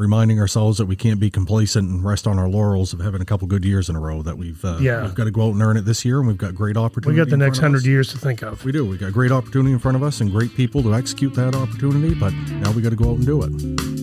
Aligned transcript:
reminding 0.00 0.40
ourselves 0.40 0.78
that 0.78 0.86
we 0.86 0.96
can't 0.96 1.20
be 1.20 1.30
complacent 1.30 1.88
and 1.88 2.02
rest 2.02 2.26
on 2.26 2.38
our 2.38 2.48
laurels 2.48 2.92
of 2.94 3.00
having 3.00 3.20
a 3.20 3.24
couple 3.24 3.46
good 3.46 3.64
years 3.64 3.88
in 3.90 3.94
a 3.96 4.00
row. 4.00 4.22
That 4.22 4.38
we've 4.38 4.64
uh, 4.64 4.78
Yeah. 4.80 5.02
we've 5.02 5.14
got 5.14 5.24
to 5.24 5.30
go 5.30 5.46
out 5.48 5.52
and 5.52 5.62
earn 5.62 5.76
it 5.76 5.82
this 5.84 6.04
year, 6.04 6.18
and 6.18 6.26
we've 6.26 6.38
got 6.38 6.54
great 6.54 6.76
opportunity. 6.76 7.20
We 7.20 7.24
got 7.24 7.30
the 7.30 7.36
next 7.36 7.58
hundred 7.58 7.84
years 7.84 8.08
to 8.08 8.18
think 8.18 8.42
of. 8.42 8.64
We 8.64 8.72
do. 8.72 8.84
We 8.86 8.96
got 8.96 9.12
great 9.12 9.30
opportunity 9.30 9.72
in 9.72 9.78
front 9.78 9.96
of 9.96 10.02
us 10.02 10.20
and 10.20 10.30
great 10.32 10.54
people 10.56 10.82
to 10.82 10.94
execute 10.94 11.34
that 11.34 11.54
opportunity. 11.54 12.14
But 12.14 12.32
now 12.32 12.72
we 12.72 12.80
got 12.82 12.90
to 12.90 12.96
go 12.96 13.10
out 13.10 13.18
and 13.18 13.26
do 13.26 13.42
it. 13.42 13.99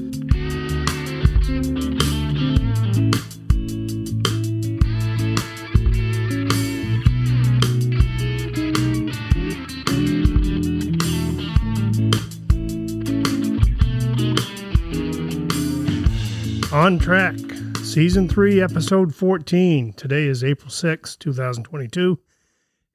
On 16.87 16.97
track, 16.97 17.35
season 17.83 18.29
three, 18.29 18.61
episode 18.61 19.13
14. 19.13 19.91
Today 19.91 20.23
is 20.23 20.41
April 20.41 20.69
sixth, 20.69 21.19
2022. 21.19 22.17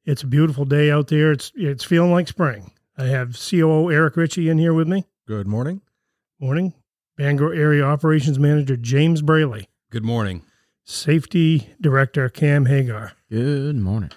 It's 0.07 0.23
a 0.23 0.27
beautiful 0.27 0.65
day 0.65 0.91
out 0.91 1.09
there. 1.09 1.31
It's 1.31 1.53
it's 1.55 1.85
feeling 1.85 2.11
like 2.11 2.27
spring. 2.27 2.71
I 2.97 3.09
have 3.09 3.39
COO 3.39 3.91
Eric 3.91 4.17
Ritchie 4.17 4.49
in 4.49 4.57
here 4.57 4.73
with 4.73 4.89
me. 4.89 5.05
Good 5.29 5.47
morning. 5.47 5.83
Morning. 6.41 6.73
Bangor 7.19 7.53
Area 7.53 7.85
Operations 7.85 8.39
Manager 8.39 8.79
James 8.79 9.21
Braley. 9.21 9.69
Good 9.91 10.05
morning. 10.05 10.43
Safety 10.85 11.69
Director 11.79 12.31
Cam 12.31 12.65
Hagar. 12.65 13.13
Good 13.29 13.77
morning. 13.77 14.13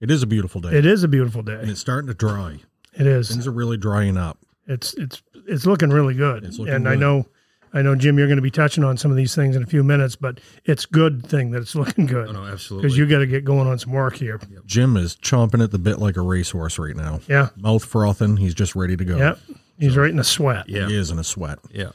It 0.00 0.10
is 0.10 0.24
a 0.24 0.26
beautiful 0.26 0.60
day, 0.60 0.76
It 0.76 0.86
is 0.86 1.04
a 1.04 1.08
beautiful 1.08 1.48
and 1.48 1.62
day. 1.62 1.70
it's 1.70 1.80
starting 1.80 2.08
to 2.08 2.14
dry. 2.14 2.58
It 2.94 3.06
is. 3.06 3.28
Things 3.28 3.46
are 3.46 3.52
really 3.52 3.76
drying 3.76 4.16
up. 4.16 4.38
It's 4.66 4.92
it's 4.94 5.22
it's 5.46 5.66
looking 5.66 5.90
really 5.90 6.14
good. 6.14 6.44
It's 6.44 6.58
looking 6.58 6.74
and 6.74 6.88
I 6.88 6.96
know 6.96 7.24
I 7.72 7.82
know 7.82 7.94
Jim, 7.94 8.18
you're 8.18 8.26
going 8.26 8.36
to 8.38 8.42
be 8.42 8.50
touching 8.50 8.84
on 8.84 8.96
some 8.96 9.10
of 9.10 9.16
these 9.16 9.34
things 9.34 9.56
in 9.56 9.62
a 9.62 9.66
few 9.66 9.82
minutes, 9.84 10.16
but 10.16 10.40
it's 10.64 10.86
good 10.86 11.26
thing 11.26 11.50
that 11.52 11.62
it's 11.62 11.74
looking 11.76 12.06
good 12.06 12.28
Oh, 12.28 12.32
no, 12.32 12.44
absolutely. 12.44 12.86
because 12.88 12.98
you 12.98 13.06
got 13.06 13.18
to 13.18 13.26
get 13.26 13.44
going 13.44 13.66
on 13.68 13.78
some 13.78 13.92
work 13.92 14.16
here. 14.16 14.40
Jim 14.66 14.96
is 14.96 15.16
chomping 15.16 15.62
at 15.62 15.70
the 15.70 15.78
bit 15.78 15.98
like 15.98 16.16
a 16.16 16.22
racehorse 16.22 16.78
right 16.78 16.96
now. 16.96 17.20
Yeah. 17.28 17.48
Mouth 17.56 17.84
frothing. 17.84 18.36
He's 18.36 18.54
just 18.54 18.74
ready 18.74 18.96
to 18.96 19.04
go. 19.04 19.16
Yep. 19.16 19.38
He's 19.78 19.96
right 19.96 20.10
in 20.10 20.18
a 20.18 20.24
sweat. 20.24 20.68
yeah. 20.68 20.86
He 20.88 20.96
is 20.96 21.10
in 21.10 21.18
a 21.18 21.24
sweat. 21.24 21.58
Yeah. 21.70 21.90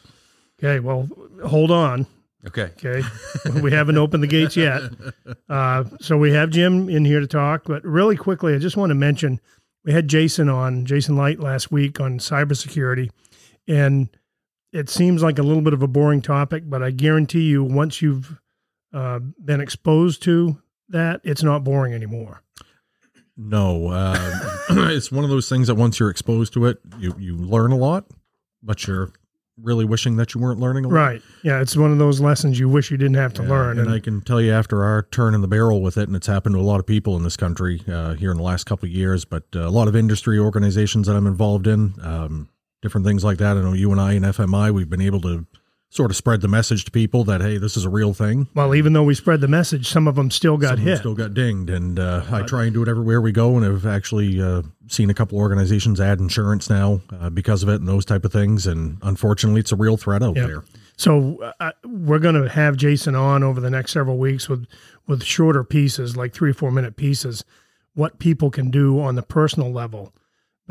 Okay. 0.60 0.80
Well, 0.80 1.10
hold 1.46 1.72
on. 1.72 2.06
Okay. 2.48 2.72
Okay. 2.84 3.02
we 3.62 3.72
haven't 3.72 3.98
opened 3.98 4.22
the 4.24 4.28
gates 4.28 4.56
yet. 4.58 4.82
Uh, 5.50 5.84
so 6.00 6.18
we 6.18 6.32
have 6.34 6.50
Jim 6.50 6.90
in 6.90 7.06
here 7.06 7.20
to 7.20 7.28
talk. 7.28 7.64
But 7.66 7.84
really 7.84 8.16
quickly, 8.16 8.56
I 8.56 8.58
just 8.58 8.76
want 8.76 8.90
to 8.90 8.96
mention 8.96 9.40
we 9.86 9.92
had 9.94 10.08
Jason 10.08 10.50
on, 10.50 10.86
Jason 10.86 11.16
Light 11.16 11.40
last 11.40 11.72
week 11.72 12.00
on 12.00 12.18
cybersecurity. 12.18 13.12
And 13.68 14.10
it 14.74 14.90
seems 14.90 15.24
like 15.24 15.40
a 15.40 15.44
little 15.44 15.62
bit 15.62 15.74
of 15.74 15.82
a 15.82 15.88
boring 15.88 16.22
topic, 16.22 16.64
but 16.68 16.84
I 16.84 16.92
guarantee 16.92 17.44
you, 17.44 17.64
once 17.64 18.02
you've 18.02 18.38
uh, 18.94 19.20
been 19.44 19.62
exposed 19.62 20.22
to 20.24 20.62
that, 20.90 21.22
it's 21.24 21.44
not 21.44 21.64
boring 21.64 21.94
anymore. 21.94 22.42
No, 23.38 23.88
uh, 23.88 24.40
it's 24.92 25.12
one 25.12 25.24
of 25.24 25.30
those 25.30 25.50
things 25.50 25.68
that 25.68 25.76
once 25.76 26.00
you're 26.00 26.10
exposed 26.10 26.54
to 26.54 26.66
it, 26.66 26.80
you 27.00 27.16
you 27.18 27.36
learn 27.38 27.72
a 27.72 27.78
lot, 27.78 28.06
but 28.62 28.86
you're 28.86 29.12
really 29.62 29.86
wishing 29.86 30.16
that 30.16 30.34
you 30.34 30.42
weren't 30.42 30.60
learning 30.60 30.84
a 30.86 30.88
lot. 30.88 30.96
Right. 30.96 31.22
Yeah. 31.44 31.62
It's 31.62 31.78
one 31.78 31.92
of 31.92 32.00
those 32.00 32.20
lessons 32.20 32.60
you 32.60 32.68
wish 32.68 32.90
you 32.90 32.98
didn't 32.98 33.18
have 33.18 33.34
to 33.36 33.44
Yeah, 33.44 33.50
learn. 33.50 33.78
And 33.80 33.88
I 33.90 34.00
can 34.00 34.22
tell 34.22 34.42
you 34.42 34.52
after 34.52 34.84
our 34.84 35.04
turn 35.04 35.36
in 35.36 35.42
the 35.42 35.48
barrel 35.48 35.80
with 35.82 35.96
it, 35.96 36.08
and 36.08 36.16
it's 36.16 36.26
happened 36.26 36.56
to 36.56 36.60
a 36.60 36.64
lot 36.64 36.80
of 36.80 36.88
people 36.88 37.16
in 37.18 37.24
this 37.24 37.38
country 37.38 37.84
uh, 37.88 38.14
here 38.16 38.32
in 38.32 38.38
the 38.38 38.44
last 38.44 38.64
couple 38.66 38.88
of 38.88 38.92
years, 38.92 39.26
but 39.26 39.44
uh, 39.56 39.60
a 39.68 39.70
lot 39.70 39.88
of 39.88 39.96
industry 39.96 40.40
organizations 40.40 41.06
that 41.06 41.16
I'm 41.16 41.28
involved 41.28 41.68
in, 41.68 41.94
um, 42.02 42.50
different 42.84 43.08
things 43.08 43.23
like 43.23 43.39
that. 43.39 43.58
I 43.58 43.62
know 43.62 43.73
you 43.73 43.92
and 43.92 44.00
I 44.00 44.14
and 44.14 44.23
FMI, 44.26 44.72
we've 44.72 44.89
been 44.89 45.02
able 45.02 45.22
to 45.22 45.48
sort 45.89 46.09
of 46.09 46.17
spread 46.17 46.42
the 46.42 46.48
message 46.48 46.86
to 46.86 46.92
people 46.92 47.23
that, 47.23 47.40
hey, 47.40 47.58
this 47.59 47.78
is 47.78 47.86
a 47.86 47.90
real 47.90 48.14
thing. 48.16 48.48
well, 48.56 48.73
even 48.73 48.94
though 48.94 49.03
we 49.03 49.14
spread 49.14 49.40
the 49.42 49.48
message, 49.48 49.88
some 49.88 50.08
of 50.08 50.16
them 50.16 50.31
still 50.31 50.58
got 50.58 50.70
Some 50.70 50.73
of 50.73 50.80
them 50.80 50.88
hit. 50.88 50.98
Still 50.98 51.13
got 51.16 51.34
dinged, 51.35 51.69
and 51.69 52.00
uh, 52.00 52.24
I 52.31 52.41
try 52.41 52.63
and 52.66 52.74
do 52.74 52.81
it 52.81 52.88
everywhere 52.88 53.22
we 53.22 53.31
go, 53.31 53.56
and 53.58 53.63
have 53.63 53.85
actually 53.85 54.41
uh, 54.41 54.63
seen 54.88 55.09
a 55.12 55.13
couple 55.13 55.38
organizations 55.38 56.02
add 56.02 56.19
insurance 56.19 56.68
now 56.69 57.02
uh, 57.19 57.30
because 57.30 57.62
of 57.63 57.69
it 57.69 57.75
and 57.75 57.88
those 57.88 58.06
type 58.06 58.25
of 58.25 58.31
things. 58.31 58.66
And 58.66 58.97
unfortunately, 59.03 59.59
it's 59.62 59.72
a 59.72 59.75
real 59.75 59.96
threat 59.97 60.24
out 60.24 60.35
Yep. 60.35 60.47
there. 60.47 60.63
So 60.97 61.53
uh, 61.59 61.72
we're 61.85 62.19
going 62.19 62.41
to 62.41 62.50
have 62.50 62.75
Jason 62.75 63.13
on 63.16 63.44
over 63.44 63.59
the 63.62 63.69
next 63.69 63.91
several 63.94 64.18
weeks 64.18 64.50
with 64.50 64.66
with 65.08 65.24
shorter 65.24 65.63
pieces, 65.63 66.18
like 66.18 66.34
three 66.34 66.50
or 66.52 66.53
four 66.56 66.72
minute 66.72 66.96
pieces, 66.96 67.44
what 67.94 68.18
people 68.18 68.50
can 68.50 68.72
do 68.72 69.00
on 69.00 69.13
the 69.16 69.22
personal 69.24 69.72
level, 69.72 70.12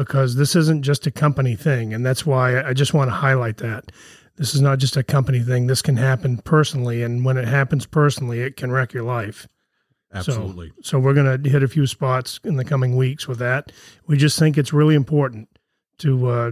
because 0.04 0.34
this 0.34 0.56
isn't 0.56 0.82
just 0.82 1.06
a 1.06 1.10
company 1.10 1.56
thing, 1.56 1.94
and 1.94 2.04
that's 2.04 2.26
why 2.26 2.62
I 2.62 2.72
just 2.72 2.94
want 2.94 3.08
to 3.08 3.14
highlight 3.14 3.58
that 3.58 3.92
this 4.36 4.54
is 4.54 4.60
not 4.60 4.78
just 4.78 4.96
a 4.96 5.02
company 5.02 5.40
thing. 5.40 5.66
This 5.66 5.82
can 5.82 5.96
happen 5.96 6.38
personally, 6.38 7.02
and 7.02 7.24
when 7.24 7.36
it 7.36 7.46
happens 7.46 7.86
personally, 7.86 8.40
it 8.40 8.56
can 8.56 8.72
wreck 8.72 8.92
your 8.92 9.04
life. 9.04 9.46
Absolutely. 10.14 10.68
So, 10.68 10.82
so 10.82 10.98
we're 10.98 11.14
going 11.14 11.42
to 11.42 11.48
hit 11.48 11.62
a 11.62 11.68
few 11.68 11.86
spots 11.86 12.40
in 12.44 12.56
the 12.56 12.64
coming 12.64 12.96
weeks 12.96 13.26
with 13.26 13.38
that. 13.38 13.72
We 14.06 14.16
just 14.16 14.38
think 14.38 14.58
it's 14.58 14.72
really 14.72 14.94
important 14.94 15.48
to 15.98 16.28
uh, 16.28 16.50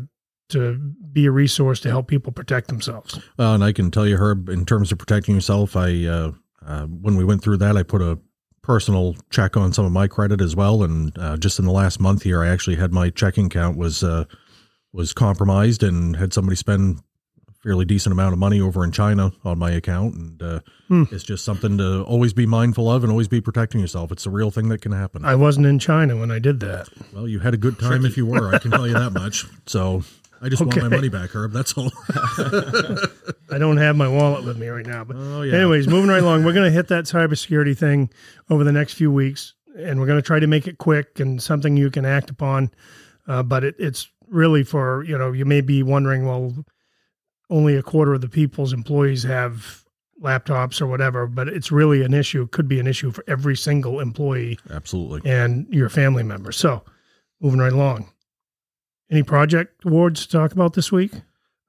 to 0.50 0.78
be 1.12 1.26
a 1.26 1.30
resource 1.30 1.80
to 1.80 1.90
help 1.90 2.08
people 2.08 2.32
protect 2.32 2.68
themselves. 2.68 3.18
Well, 3.36 3.54
and 3.54 3.64
I 3.64 3.72
can 3.72 3.90
tell 3.90 4.06
you, 4.06 4.16
Herb, 4.16 4.48
in 4.48 4.64
terms 4.64 4.92
of 4.92 4.98
protecting 4.98 5.34
yourself, 5.34 5.76
I 5.76 6.06
uh, 6.06 6.32
uh, 6.64 6.86
when 6.86 7.16
we 7.16 7.24
went 7.24 7.42
through 7.42 7.58
that, 7.58 7.76
I 7.76 7.82
put 7.82 8.02
a 8.02 8.18
personal 8.62 9.16
check 9.30 9.56
on 9.56 9.72
some 9.72 9.84
of 9.84 9.92
my 9.92 10.06
credit 10.08 10.40
as 10.40 10.54
well, 10.54 10.82
and 10.82 11.16
uh, 11.18 11.36
just 11.36 11.58
in 11.58 11.64
the 11.64 11.72
last 11.72 12.00
month 12.00 12.22
here, 12.22 12.42
I 12.42 12.48
actually 12.48 12.76
had 12.76 12.92
my 12.92 13.10
checking 13.10 13.46
account 13.46 13.76
was 13.76 14.02
uh, 14.02 14.24
was 14.92 15.12
compromised 15.12 15.82
and 15.82 16.16
had 16.16 16.32
somebody 16.32 16.56
spend 16.56 16.98
a 17.48 17.52
fairly 17.62 17.84
decent 17.84 18.12
amount 18.12 18.32
of 18.32 18.38
money 18.38 18.60
over 18.60 18.82
in 18.84 18.90
China 18.92 19.32
on 19.44 19.58
my 19.58 19.70
account, 19.70 20.14
and 20.14 20.42
uh, 20.42 20.60
Hmm. 20.88 21.04
it's 21.12 21.22
just 21.22 21.44
something 21.44 21.78
to 21.78 22.02
always 22.02 22.32
be 22.32 22.46
mindful 22.46 22.90
of 22.90 23.04
and 23.04 23.10
always 23.12 23.28
be 23.28 23.40
protecting 23.40 23.80
yourself. 23.80 24.10
It's 24.10 24.26
a 24.26 24.30
real 24.30 24.50
thing 24.50 24.68
that 24.70 24.82
can 24.82 24.90
happen. 24.90 25.24
I 25.24 25.36
wasn't 25.36 25.66
in 25.66 25.78
China 25.78 26.16
when 26.16 26.32
I 26.32 26.40
did 26.40 26.58
that. 26.60 26.88
well, 27.14 27.28
you 27.28 27.38
had 27.38 27.54
a 27.54 27.56
good 27.56 27.78
time 27.78 28.04
if 28.04 28.16
you 28.16 28.26
were. 28.26 28.52
I 28.52 28.58
can 28.58 28.72
tell 28.72 28.86
you 28.88 28.94
that 28.94 29.12
much. 29.12 29.46
So. 29.66 30.02
I 30.42 30.48
just 30.48 30.62
want 30.62 30.76
my 30.76 30.88
money 30.88 31.08
back, 31.08 31.30
Herb. 31.34 31.52
That's 31.52 31.74
all. 31.76 31.90
I 33.50 33.58
don't 33.58 33.76
have 33.76 33.96
my 33.96 34.08
wallet 34.08 34.44
with 34.44 34.56
me 34.58 34.68
right 34.68 34.86
now. 34.86 35.04
But 35.04 35.16
Oh 35.18 35.42
yeah. 35.42 35.54
anyways, 35.54 35.86
moving 35.88 36.08
right 36.08 36.22
along, 36.22 36.44
we're 36.44 36.52
going 36.52 36.66
to 36.66 36.70
hit 36.74 36.88
that 36.88 37.04
cybersecurity 37.04 37.76
thing 37.76 38.10
over 38.48 38.64
the 38.64 38.72
next 38.72 38.94
few 38.94 39.10
weeks, 39.12 39.54
and 39.76 40.00
we're 40.00 40.06
going 40.06 40.18
to 40.18 40.26
try 40.26 40.38
to 40.40 40.46
make 40.46 40.66
it 40.66 40.78
quick 40.78 41.20
and 41.20 41.42
something 41.42 41.76
you 41.76 41.90
can 41.90 42.04
act 42.04 42.30
upon. 42.30 42.70
Uh, 43.28 43.42
but 43.42 43.64
it, 43.64 43.74
it's 43.78 44.08
really 44.28 44.62
for 44.62 45.04
you 45.04 45.18
know 45.18 45.32
you 45.32 45.44
may 45.44 45.60
be 45.60 45.82
wondering, 45.82 46.26
well, 46.26 46.54
only 47.50 47.76
a 47.76 47.82
quarter 47.82 48.14
of 48.14 48.20
the 48.20 48.28
people's 48.28 48.72
employees 48.72 49.22
have 49.24 49.84
laptops 50.22 50.80
or 50.80 50.86
whatever, 50.86 51.26
but 51.26 51.48
it's 51.48 51.72
really 51.72 52.02
an 52.02 52.14
issue. 52.14 52.46
Could 52.48 52.68
be 52.68 52.78
an 52.80 52.86
issue 52.86 53.10
for 53.10 53.24
every 53.26 53.56
single 53.56 54.00
employee 54.00 54.58
Absolutely. 54.70 55.28
and 55.30 55.66
your 55.70 55.88
family 55.88 56.22
member. 56.22 56.52
So, 56.52 56.82
moving 57.40 57.58
right 57.60 57.72
along. 57.72 58.10
Any 59.10 59.22
project 59.22 59.84
awards 59.84 60.26
to 60.26 60.32
talk 60.38 60.52
about 60.52 60.74
this 60.74 60.92
week? 60.92 61.12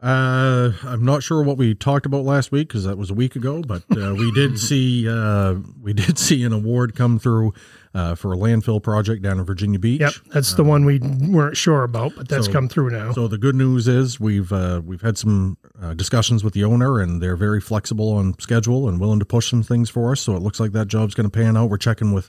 Uh, 0.02 0.72
I'm 0.84 1.06
not 1.06 1.22
sure 1.22 1.44
what 1.44 1.58
we 1.58 1.76
talked 1.76 2.08
about 2.08 2.24
last 2.24 2.52
week 2.52 2.68
because 2.68 2.86
that 2.86 2.98
was 2.98 3.12
a 3.12 3.14
week 3.14 3.36
ago, 3.36 3.62
but 3.62 3.84
uh, 3.96 4.16
we 4.16 4.32
did 4.32 4.60
see 4.68 5.08
uh, 5.08 5.56
we 5.80 5.94
did 5.94 6.18
see 6.18 6.44
an 6.44 6.54
award 6.54 6.96
come 6.96 7.20
through 7.20 7.54
uh, 7.94 8.16
for 8.16 8.34
a 8.34 8.36
landfill 8.36 8.82
project 8.82 9.22
down 9.22 9.38
in 9.38 9.46
Virginia 9.46 9.78
Beach. 9.78 10.02
Yep, 10.02 10.14
that's 10.34 10.56
the 10.56 10.64
one 10.64 10.86
we 10.86 11.00
weren't 11.00 11.56
sure 11.56 11.84
about, 11.84 12.14
but 12.16 12.28
that's 12.28 12.48
so- 12.48 12.52
come 12.52 12.68
through 12.68 12.90
now. 12.90 13.12
So 13.12 13.28
the 13.28 13.38
good 13.38 13.56
news 13.56 13.88
is 13.88 14.20
we've 14.20 14.52
uh, 14.52 14.82
we've 14.84 15.02
had 15.02 15.20
some 15.20 15.58
uh, 15.80 15.94
discussions 15.94 16.44
with 16.44 16.56
the 16.56 16.64
owner, 16.64 17.00
and 17.00 17.22
they're 17.22 17.36
very 17.36 17.62
flexible 17.62 18.12
on 18.14 18.38
schedule 18.40 18.90
and 18.90 19.00
willing 19.00 19.20
to 19.20 19.26
push 19.26 19.52
some 19.52 19.62
things 19.62 19.88
for 19.90 20.12
us. 20.12 20.22
So 20.22 20.36
it 20.36 20.42
looks 20.42 20.60
like 20.60 20.72
that 20.72 20.88
job's 20.88 21.14
going 21.14 21.30
to 21.30 21.36
pan 21.36 21.56
out. 21.56 21.70
We're 21.70 21.78
checking 21.78 22.12
with 22.12 22.28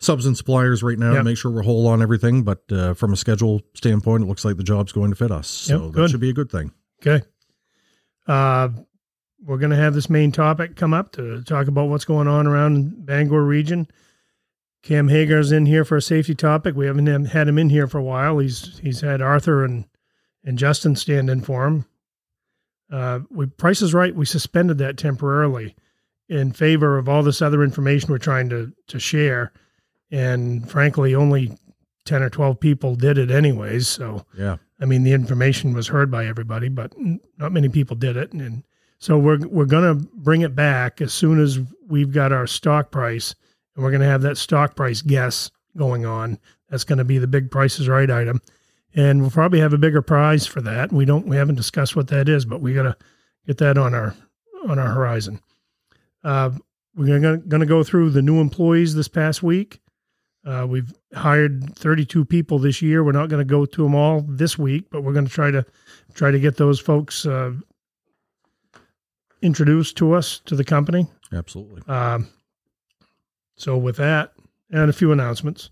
subs 0.00 0.26
and 0.26 0.36
suppliers 0.36 0.82
right 0.82 0.98
now 0.98 1.10
Yep. 1.12 1.20
to 1.20 1.24
make 1.24 1.36
sure 1.36 1.50
we're 1.50 1.62
whole 1.62 1.86
on 1.86 2.02
everything. 2.02 2.42
But 2.42 2.62
uh, 2.72 2.94
from 2.94 3.12
a 3.12 3.16
schedule 3.16 3.60
standpoint, 3.74 4.24
it 4.24 4.26
looks 4.26 4.44
like 4.44 4.56
the 4.56 4.62
job's 4.64 4.92
going 4.92 5.10
to 5.10 5.16
fit 5.16 5.30
us. 5.30 5.46
So 5.48 5.86
Yep, 5.86 5.94
that 5.94 6.10
should 6.10 6.20
be 6.20 6.30
a 6.30 6.34
good 6.34 6.50
thing. 6.50 6.72
Okay. 7.06 7.24
Uh, 8.26 8.68
we're 9.44 9.58
going 9.58 9.70
to 9.70 9.76
have 9.76 9.94
this 9.94 10.10
main 10.10 10.32
topic 10.32 10.76
come 10.76 10.92
up 10.94 11.12
to 11.12 11.42
talk 11.42 11.66
about 11.66 11.88
what's 11.88 12.04
going 12.04 12.28
on 12.28 12.46
around 12.46 13.06
Bangor 13.06 13.42
region. 13.44 13.88
Cam 14.82 15.08
Hagar's 15.08 15.52
in 15.52 15.66
here 15.66 15.84
for 15.84 15.96
a 15.96 16.02
safety 16.02 16.34
topic. 16.34 16.74
We 16.74 16.86
haven't 16.86 17.06
had- 17.26 17.48
him 17.48 17.58
in 17.58 17.68
here 17.70 17.86
for 17.86 17.98
a 17.98 18.02
while. 18.02 18.38
He's 18.38 18.78
he's 18.78 19.00
had 19.02 19.20
Arthur 19.20 19.64
and 19.64 19.84
and 20.44 20.56
Justin 20.58 20.96
stand 20.96 21.28
in 21.28 21.42
for 21.42 21.66
him. 21.66 21.84
Uh, 22.90 23.20
we 23.30 23.46
Price 23.46 23.82
is 23.82 23.92
Right. 23.92 24.14
We 24.14 24.24
suspended 24.24 24.78
that 24.78 24.96
temporarily 24.96 25.76
in 26.30 26.52
favor 26.52 26.96
of 26.96 27.08
all 27.10 27.22
this 27.22 27.42
other 27.42 27.62
information 27.62 28.10
we're 28.10 28.18
trying 28.18 28.48
to 28.50 28.72
to 28.88 28.98
share, 28.98 29.52
and 30.10 30.68
frankly, 30.68 31.14
only 31.14 31.56
ten 32.04 32.22
or 32.22 32.30
twelve 32.30 32.60
people 32.60 32.94
did 32.94 33.18
it 33.18 33.30
anyways. 33.30 33.88
So 33.88 34.24
Yeah. 34.36 34.56
I 34.80 34.86
mean, 34.86 35.02
the 35.02 35.12
information 35.12 35.74
was 35.74 35.88
heard 35.88 36.10
by 36.10 36.26
everybody, 36.26 36.68
but 36.68 36.94
not 37.36 37.52
many 37.52 37.68
people 37.68 37.96
did 37.96 38.16
it. 38.16 38.32
And, 38.32 38.40
and 38.40 38.62
so 38.98 39.18
we're 39.18 39.46
we're 39.46 39.66
going 39.66 39.98
to 39.98 40.08
bring 40.14 40.40
it 40.40 40.54
back 40.54 41.00
as 41.00 41.12
soon 41.12 41.40
as 41.40 41.58
we've 41.86 42.12
got 42.12 42.32
our 42.32 42.46
stock 42.46 42.90
price, 42.90 43.34
and 43.74 43.84
we're 43.84 43.90
going 43.90 44.02
to 44.02 44.06
have 44.06 44.22
that 44.22 44.38
stock 44.38 44.76
price 44.76 45.02
guess 45.02 45.50
going 45.76 46.06
on. 46.06 46.38
That's 46.68 46.84
going 46.84 46.98
to 46.98 47.04
be 47.04 47.18
the 47.18 47.26
big 47.26 47.50
Price 47.50 47.78
is 47.78 47.88
Right 47.88 48.10
item, 48.10 48.40
and 48.94 49.20
we'll 49.20 49.30
probably 49.30 49.60
have 49.60 49.72
a 49.72 49.78
bigger 49.78 50.02
prize 50.02 50.46
for 50.46 50.60
that. 50.62 50.92
We 50.92 51.04
don't 51.04 51.26
we 51.26 51.36
haven't 51.36 51.56
discussed 51.56 51.96
what 51.96 52.08
that 52.08 52.28
is, 52.28 52.44
but 52.44 52.60
we 52.60 52.74
got 52.74 52.84
to 52.84 52.96
get 53.46 53.58
that 53.58 53.76
on 53.76 53.94
our 53.94 54.14
on 54.68 54.78
our 54.78 54.92
horizon. 54.92 55.40
Uh, 56.22 56.50
we're 56.94 57.18
going 57.18 57.60
to 57.60 57.66
go 57.66 57.82
through 57.82 58.10
the 58.10 58.22
new 58.22 58.40
employees 58.40 58.94
this 58.94 59.08
past 59.08 59.42
week. 59.42 59.80
Uh, 60.44 60.66
we've 60.68 60.92
hired 61.14 61.76
32 61.76 62.24
people 62.24 62.58
this 62.58 62.80
year. 62.80 63.04
We're 63.04 63.12
not 63.12 63.28
going 63.28 63.46
to 63.46 63.50
go 63.50 63.66
to 63.66 63.82
them 63.82 63.94
all 63.94 64.22
this 64.26 64.58
week, 64.58 64.86
but 64.90 65.02
we're 65.02 65.12
going 65.12 65.26
to 65.26 65.32
try 65.32 65.50
to 65.50 65.64
try 66.14 66.30
to 66.30 66.40
get 66.40 66.56
those 66.56 66.80
folks 66.80 67.26
uh, 67.26 67.52
introduced 69.42 69.96
to 69.98 70.12
us 70.12 70.40
to 70.46 70.56
the 70.56 70.64
company. 70.64 71.06
Absolutely. 71.32 71.82
Um, 71.86 72.28
so 73.56 73.76
with 73.76 73.96
that, 73.96 74.32
and 74.70 74.88
a 74.88 74.92
few 74.92 75.12
announcements. 75.12 75.70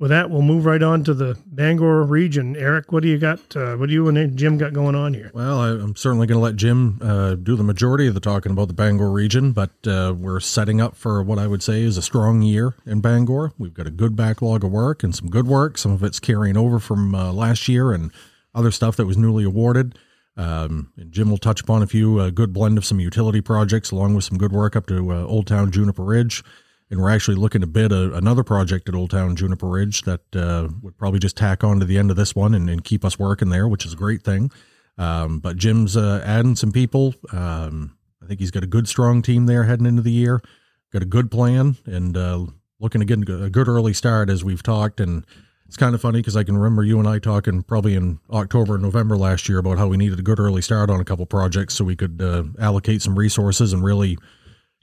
With 0.00 0.08
that, 0.08 0.30
we'll 0.30 0.40
move 0.40 0.64
right 0.64 0.82
on 0.82 1.04
to 1.04 1.12
the 1.12 1.36
Bangor 1.44 2.04
region. 2.04 2.56
Eric, 2.56 2.90
what 2.90 3.02
do 3.02 3.08
you 3.10 3.18
got? 3.18 3.54
Uh, 3.54 3.76
what 3.76 3.90
do 3.90 3.92
you 3.92 4.08
and 4.08 4.34
Jim 4.34 4.56
got 4.56 4.72
going 4.72 4.94
on 4.94 5.12
here? 5.12 5.30
Well, 5.34 5.60
I, 5.60 5.68
am 5.72 5.94
certainly 5.94 6.26
going 6.26 6.38
to 6.38 6.42
let 6.42 6.56
Jim 6.56 6.98
uh, 7.02 7.34
do 7.34 7.54
the 7.54 7.62
majority 7.62 8.06
of 8.06 8.14
the 8.14 8.20
talking 8.20 8.50
about 8.50 8.68
the 8.68 8.74
Bangor 8.74 9.10
region, 9.10 9.52
but 9.52 9.72
uh, 9.86 10.14
we're 10.16 10.40
setting 10.40 10.80
up 10.80 10.96
for 10.96 11.22
what 11.22 11.38
I 11.38 11.46
would 11.46 11.62
say 11.62 11.82
is 11.82 11.98
a 11.98 12.02
strong 12.02 12.40
year 12.40 12.76
in 12.86 13.02
Bangor. 13.02 13.52
We've 13.58 13.74
got 13.74 13.86
a 13.86 13.90
good 13.90 14.16
backlog 14.16 14.64
of 14.64 14.70
work 14.70 15.02
and 15.02 15.14
some 15.14 15.28
good 15.28 15.46
work. 15.46 15.76
Some 15.76 15.92
of 15.92 16.02
it's 16.02 16.18
carrying 16.18 16.56
over 16.56 16.78
from 16.78 17.14
uh, 17.14 17.30
last 17.34 17.68
year 17.68 17.92
and 17.92 18.10
other 18.54 18.70
stuff 18.70 18.96
that 18.96 19.04
was 19.04 19.18
newly 19.18 19.44
awarded. 19.44 19.98
Um, 20.34 20.94
and 20.96 21.12
Jim 21.12 21.28
will 21.28 21.36
touch 21.36 21.60
upon 21.60 21.82
a 21.82 21.86
few 21.86 22.20
a 22.20 22.28
uh, 22.28 22.30
good 22.30 22.54
blend 22.54 22.78
of 22.78 22.86
some 22.86 23.00
utility 23.00 23.42
projects 23.42 23.90
along 23.90 24.14
with 24.14 24.24
some 24.24 24.38
good 24.38 24.52
work 24.52 24.76
up 24.76 24.86
to 24.86 25.12
uh, 25.12 25.24
Old 25.26 25.46
Town 25.46 25.70
Juniper 25.70 26.04
Ridge 26.04 26.42
and 26.90 27.00
we're 27.00 27.10
actually 27.10 27.36
looking 27.36 27.60
to 27.60 27.66
bid 27.66 27.92
a, 27.92 28.12
another 28.14 28.42
project 28.42 28.88
at 28.88 28.94
Old 28.94 29.10
Town 29.10 29.36
Juniper 29.36 29.68
Ridge 29.68 30.02
that 30.02 30.20
uh, 30.34 30.68
would 30.82 30.98
probably 30.98 31.20
just 31.20 31.36
tack 31.36 31.62
on 31.62 31.78
to 31.78 31.86
the 31.86 31.96
end 31.96 32.10
of 32.10 32.16
this 32.16 32.34
one 32.34 32.52
and, 32.52 32.68
and 32.68 32.82
keep 32.82 33.04
us 33.04 33.18
working 33.18 33.48
there, 33.48 33.68
which 33.68 33.86
is 33.86 33.92
a 33.92 33.96
great 33.96 34.22
thing. 34.22 34.50
Um, 34.98 35.38
but 35.38 35.56
Jim's 35.56 35.96
uh, 35.96 36.22
adding 36.24 36.56
some 36.56 36.72
people. 36.72 37.14
Um, 37.32 37.96
I 38.22 38.26
think 38.26 38.40
he's 38.40 38.50
got 38.50 38.64
a 38.64 38.66
good, 38.66 38.88
strong 38.88 39.22
team 39.22 39.46
there 39.46 39.64
heading 39.64 39.86
into 39.86 40.02
the 40.02 40.10
year. 40.10 40.42
Got 40.92 41.02
a 41.02 41.06
good 41.06 41.30
plan 41.30 41.76
and 41.86 42.16
uh, 42.16 42.46
looking 42.80 43.00
to 43.00 43.04
get 43.04 43.40
a 43.40 43.48
good 43.50 43.68
early 43.68 43.94
start 43.94 44.28
as 44.28 44.42
we've 44.42 44.62
talked. 44.62 44.98
And 44.98 45.24
it's 45.66 45.76
kind 45.76 45.94
of 45.94 46.00
funny 46.00 46.18
because 46.18 46.36
I 46.36 46.42
can 46.42 46.58
remember 46.58 46.82
you 46.82 46.98
and 46.98 47.06
I 47.06 47.20
talking 47.20 47.62
probably 47.62 47.94
in 47.94 48.18
October 48.30 48.74
and 48.74 48.82
November 48.82 49.16
last 49.16 49.48
year 49.48 49.58
about 49.58 49.78
how 49.78 49.86
we 49.86 49.96
needed 49.96 50.18
a 50.18 50.22
good 50.22 50.40
early 50.40 50.60
start 50.60 50.90
on 50.90 51.00
a 51.00 51.04
couple 51.04 51.24
projects 51.24 51.74
so 51.74 51.84
we 51.84 51.94
could 51.94 52.20
uh, 52.20 52.42
allocate 52.58 53.00
some 53.00 53.16
resources 53.16 53.72
and 53.72 53.84
really– 53.84 54.18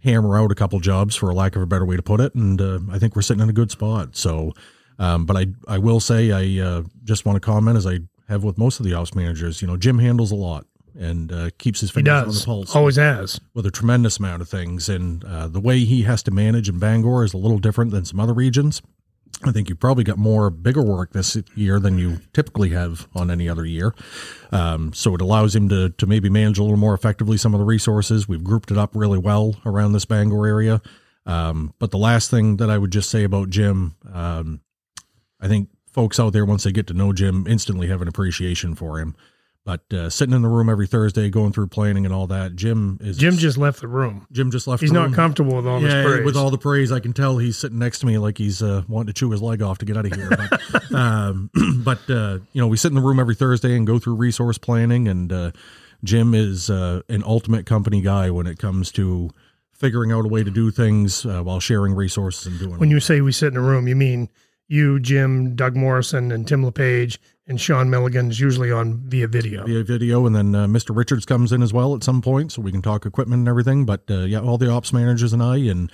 hammer 0.03 0.38
out 0.38 0.51
a 0.51 0.55
couple 0.55 0.79
jobs 0.79 1.15
for 1.15 1.29
a 1.29 1.33
lack 1.33 1.55
of 1.55 1.61
a 1.61 1.65
better 1.65 1.85
way 1.85 1.95
to 1.95 2.03
put 2.03 2.19
it. 2.19 2.33
And 2.35 2.61
uh, 2.61 2.79
I 2.91 2.99
think 2.99 3.15
we're 3.15 3.21
sitting 3.21 3.44
in 3.44 3.49
a 3.49 3.53
good 3.53 3.71
spot. 3.71 4.15
So, 4.15 4.53
um, 4.99 5.25
but 5.25 5.38
I, 5.38 5.47
I 5.67 5.77
will 5.77 5.99
say, 5.99 6.31
I 6.31 6.63
uh, 6.63 6.83
just 7.03 7.25
want 7.25 7.35
to 7.35 7.39
comment 7.39 7.77
as 7.77 7.88
I 7.88 7.99
have 8.29 8.44
with 8.44 8.57
most 8.57 8.79
of 8.79 8.85
the 8.85 8.94
ops 8.94 9.15
managers, 9.15 9.61
you 9.61 9.67
know, 9.67 9.77
Jim 9.77 9.99
handles 9.99 10.31
a 10.31 10.35
lot 10.35 10.65
and 10.99 11.31
uh, 11.31 11.49
keeps 11.57 11.79
his 11.79 11.91
fingers 11.91 12.13
on 12.13 12.27
the 12.27 12.44
pulse. 12.45 12.75
Always 12.75 12.95
has. 12.95 13.39
With 13.53 13.65
a 13.65 13.71
tremendous 13.71 14.17
amount 14.17 14.41
of 14.41 14.49
things. 14.49 14.89
And 14.89 15.23
uh, 15.23 15.47
the 15.47 15.59
way 15.59 15.79
he 15.79 16.03
has 16.03 16.23
to 16.23 16.31
manage 16.31 16.69
in 16.69 16.79
Bangor 16.79 17.23
is 17.23 17.33
a 17.33 17.38
little 17.38 17.59
different 17.59 17.91
than 17.91 18.05
some 18.05 18.19
other 18.19 18.33
regions. 18.33 18.81
I 19.44 19.51
think 19.51 19.69
you 19.69 19.75
probably 19.75 20.03
got 20.03 20.18
more 20.18 20.50
bigger 20.50 20.81
work 20.81 21.12
this 21.12 21.38
year 21.56 21.79
than 21.79 21.97
you 21.97 22.19
typically 22.33 22.69
have 22.69 23.07
on 23.13 23.29
any 23.29 23.47
other 23.47 23.65
year. 23.65 23.94
Um, 24.51 24.94
so 24.94 25.13
it 25.13 25.21
allows 25.21 25.56
him 25.56 25.69
to 25.69 25.89
to 25.89 26.07
maybe 26.07 26.29
manage 26.29 26.57
a 26.57 26.63
little 26.63 26.77
more 26.77 26.94
effectively 26.94 27.38
some 27.38 27.53
of 27.53 27.59
the 27.59 27.65
resources. 27.65 28.27
We've 28.27 28.44
grouped 28.44 28.71
it 28.71 28.77
up 28.77 28.95
really 28.95 29.19
well 29.19 29.56
around 29.65 29.94
this 29.94 30.06
Bangor 30.06 30.47
area. 30.47 30.81
Um, 31.25 31.74
but 31.77 31.91
the 31.91 31.97
last 31.97 32.31
thing 32.31 32.57
that 32.57 32.69
I 32.69 32.77
would 32.77 32.91
just 32.91 33.09
say 33.09 33.24
about 33.24 33.50
Jim, 33.50 33.95
um, 34.12 34.62
I 35.39 35.47
think 35.47 35.69
folks 35.91 36.19
out 36.19 36.33
there 36.33 36.45
once 36.45 36.63
they 36.63 36.71
get 36.71 36.88
to 36.88 36.94
know 36.94 37.12
Jim 37.12 37.45
instantly 37.47 37.88
have 37.88 38.01
an 38.01 38.07
appreciation 38.07 38.75
for 38.75 39.00
him. 39.00 39.15
But 39.68 39.94
uh, 39.94 40.10
sitting 40.10 40.34
in 40.34 40.44
the 40.44 40.48
room 40.48 40.69
every 40.69 40.88
Thursday, 40.88 41.30
going 41.30 41.52
through 41.52 41.68
planning 41.68 42.06
and 42.06 42.16
all 42.16 42.25
that, 42.28 42.56
Jim 42.56 42.98
is. 43.02 43.18
Jim 43.18 43.36
just 43.36 43.58
left 43.58 43.81
the 43.81 43.90
room. 43.90 44.25
Jim 44.31 44.50
just 44.50 44.66
left. 44.66 44.80
The 44.80 44.86
room. 44.86 44.96
He's 44.96 45.10
not 45.10 45.14
comfortable 45.14 45.58
with 45.58 45.68
all 45.68 45.81
yeah, 45.81 45.90
this 45.90 46.06
praise. 46.06 46.25
with 46.25 46.38
all 46.38 46.50
the 46.50 46.58
praise. 46.58 46.90
I 46.90 47.02
can 47.02 47.12
tell 47.12 47.38
he's 47.38 47.58
sitting 47.58 47.78
next 47.78 48.00
to 48.00 48.06
me 48.06 48.18
like 48.18 48.38
he's 48.38 48.64
uh, 48.64 48.84
wanting 48.88 49.08
to 49.08 49.14
chew 49.14 49.30
his 49.30 49.42
leg 49.42 49.62
off 49.62 49.80
to 49.80 49.86
get 49.86 49.98
out 49.98 50.06
of 50.06 50.14
here. 50.14 50.30
But, 50.30 50.92
um, 50.96 51.52
but 51.84 52.00
uh, 52.10 52.40
you 52.54 52.62
know, 52.62 52.68
we 52.68 52.78
sit 52.78 52.92
in 52.92 52.96
the 52.96 53.02
room 53.02 53.19
every 53.19 53.36
Thursday 53.36 53.75
and 53.75 53.86
go 53.86 54.00
through 54.00 54.16
resource 54.16 54.58
planning. 54.58 55.10
And 55.10 55.34
uh, 55.34 55.52
Jim 56.02 56.34
is 56.34 56.69
uh, 56.69 57.02
an 57.10 57.25
ultimate 57.25 57.66
company 57.66 58.00
guy 58.00 58.31
when 58.31 58.48
it 58.48 58.60
comes 58.60 58.90
to 58.94 59.31
figuring 59.74 60.14
out 60.14 60.24
a 60.24 60.30
way 60.30 60.46
to 60.46 60.50
do 60.50 60.72
things 60.72 61.25
uh, 61.25 61.42
while 61.42 61.60
sharing 61.60 61.94
resources 61.94 62.48
and 62.48 62.58
doing. 62.58 62.80
When 62.80 62.90
you 62.90 63.02
say 63.02 63.19
we 63.19 63.34
sit 63.34 63.50
in 63.52 63.58
a 63.58 63.62
room, 63.62 63.90
you 63.90 63.98
mean 63.98 64.30
you, 64.69 65.02
Jim, 65.02 65.58
Doug 65.58 65.75
Morrison, 65.75 66.31
and 66.31 66.48
Tim 66.48 66.64
LePage 66.64 67.19
and 67.47 67.59
Sean 67.59 67.89
Milligan's 67.89 68.39
usually 68.39 68.71
on 68.71 68.97
via 69.05 69.27
video. 69.27 69.65
Via 69.65 69.83
video, 69.83 70.25
and 70.25 70.35
then 70.35 70.53
uh, 70.53 70.67
Mr. 70.67 70.95
Richards 70.95 71.25
comes 71.25 71.53
in 71.53 71.63
as 71.63 71.71
well 71.71 71.95
at 71.95 72.03
some 72.03 72.21
point, 72.21 72.51
so 72.51 72.61
we 72.61 72.71
can 72.71 72.81
talk 72.81 73.05
equipment 73.05 73.39
and 73.39 73.47
everything. 73.47 73.85
But 73.85 74.03
uh, 74.09 74.19
yeah, 74.19 74.41
all 74.41 74.57
the 74.57 74.69
ops 74.69 74.91
managers 74.91 75.31
and 75.31 75.41
I, 75.41 75.57
and 75.57 75.91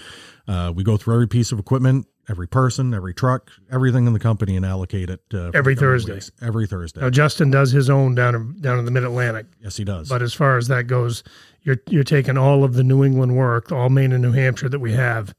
uh, 0.47 0.73
we 0.75 0.83
go 0.83 0.97
through 0.97 1.13
every 1.13 1.27
piece 1.27 1.51
of 1.51 1.59
equipment, 1.59 2.07
every 2.27 2.47
person, 2.47 2.93
every 2.93 3.13
truck, 3.13 3.51
everything 3.71 4.07
in 4.07 4.13
the 4.13 4.19
company, 4.19 4.55
and 4.55 4.65
allocate 4.65 5.11
it 5.11 5.21
uh, 5.33 5.51
every 5.53 5.75
Thursday. 5.75 6.15
Weeks. 6.15 6.31
Every 6.41 6.65
Thursday. 6.65 7.01
Now 7.01 7.11
Justin 7.11 7.51
does 7.51 7.71
his 7.71 7.87
own 7.89 8.15
down 8.15 8.33
in, 8.33 8.59
down 8.59 8.79
in 8.79 8.85
the 8.85 8.91
Mid 8.91 9.03
Atlantic. 9.03 9.45
Yes, 9.61 9.77
he 9.77 9.83
does. 9.83 10.09
But 10.09 10.23
as 10.23 10.33
far 10.33 10.57
as 10.57 10.67
that 10.69 10.87
goes, 10.87 11.23
you're 11.61 11.81
you're 11.87 12.03
taking 12.03 12.37
all 12.37 12.63
of 12.63 12.73
the 12.73 12.83
New 12.83 13.03
England 13.03 13.37
work, 13.37 13.71
all 13.71 13.89
Maine 13.89 14.11
and 14.11 14.23
New 14.23 14.31
Hampshire 14.31 14.69
that 14.69 14.79
we 14.79 14.93
have, 14.93 15.35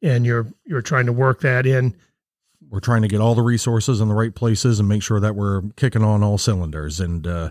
and 0.00 0.24
you're 0.24 0.46
you're 0.64 0.82
trying 0.82 1.06
to 1.06 1.12
work 1.12 1.40
that 1.40 1.66
in 1.66 1.96
we're 2.74 2.80
trying 2.80 3.02
to 3.02 3.08
get 3.08 3.20
all 3.20 3.36
the 3.36 3.42
resources 3.42 4.00
in 4.00 4.08
the 4.08 4.14
right 4.14 4.34
places 4.34 4.80
and 4.80 4.88
make 4.88 5.00
sure 5.00 5.20
that 5.20 5.36
we're 5.36 5.62
kicking 5.76 6.02
on 6.02 6.24
all 6.24 6.36
cylinders. 6.36 6.98
And, 6.98 7.24
uh, 7.24 7.50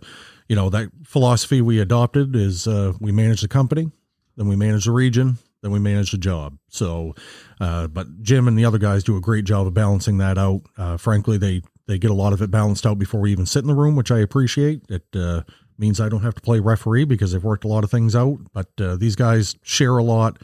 you 0.50 0.56
know, 0.56 0.70
that 0.70 0.90
philosophy 1.06 1.62
we 1.62 1.80
adopted 1.80 2.36
is 2.36 2.68
uh, 2.68 2.92
we 3.00 3.14
manage 3.14 3.40
the 3.40 3.48
company, 3.48 3.90
then 4.36 4.50
we 4.50 4.58
manage 4.58 4.84
the 4.84 4.92
region, 4.92 5.38
then 5.62 5.72
we 5.72 5.80
manage 5.80 6.12
the 6.12 6.18
job. 6.18 6.58
So, 6.68 7.16
uh, 7.62 7.88
but 7.88 8.22
Jim 8.22 8.50
and 8.50 8.58
the 8.58 8.66
other 8.66 8.78
guys 8.78 9.02
do 9.06 9.16
a 9.16 9.22
great 9.22 9.46
job 9.46 9.66
of 9.66 9.74
balancing 9.74 10.18
that 10.18 10.38
out. 10.38 10.64
Uh, 10.78 10.98
frankly, 10.98 11.38
they, 11.38 11.62
they 11.88 11.98
get 11.98 12.12
a 12.12 12.16
lot 12.16 12.34
of 12.34 12.42
it 12.42 12.52
balanced 12.52 12.86
out 12.86 13.00
before 13.00 13.22
we 13.22 13.32
even 13.32 13.46
sit 13.46 13.64
in 13.64 13.68
the 13.68 13.76
room, 13.76 13.96
which 13.96 14.12
I 14.12 14.20
appreciate. 14.20 14.82
It 14.90 15.06
uh, 15.16 15.44
means 15.78 16.02
I 16.02 16.10
don't 16.10 16.24
have 16.24 16.36
to 16.36 16.42
play 16.42 16.60
referee 16.60 17.06
because 17.06 17.32
they've 17.32 17.42
worked 17.42 17.64
a 17.64 17.70
lot 17.70 17.86
of 17.86 17.92
things 17.92 18.14
out. 18.14 18.40
But 18.52 18.72
uh, 18.78 18.98
these 18.98 19.16
guys 19.16 19.56
share 19.64 19.98
a 19.98 20.04
lot 20.04 20.42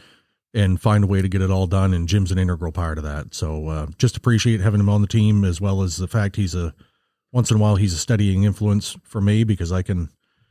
and 0.52 0.80
find 0.80 1.04
a 1.04 1.06
way 1.06 1.22
to 1.22 1.28
get 1.28 1.42
it 1.42 1.50
all 1.50 1.66
done. 1.66 1.94
And 1.94 2.08
Jim's 2.08 2.32
an 2.32 2.38
integral 2.38 2.72
part 2.72 2.98
of 2.98 3.04
that. 3.04 3.34
So 3.34 3.68
uh, 3.68 3.86
just 3.98 4.16
appreciate 4.16 4.60
having 4.60 4.80
him 4.80 4.88
on 4.88 5.00
the 5.00 5.06
team 5.06 5.44
as 5.44 5.60
well 5.60 5.82
as 5.82 5.96
the 5.96 6.08
fact 6.08 6.36
he's 6.36 6.54
a 6.54 6.74
once 7.32 7.50
in 7.50 7.56
a 7.56 7.60
while 7.60 7.76
he's 7.76 7.94
a 7.94 7.98
steadying 7.98 8.42
influence 8.42 8.96
for 9.04 9.20
me 9.20 9.44
because 9.44 9.70
I 9.72 9.82
can. 9.82 10.10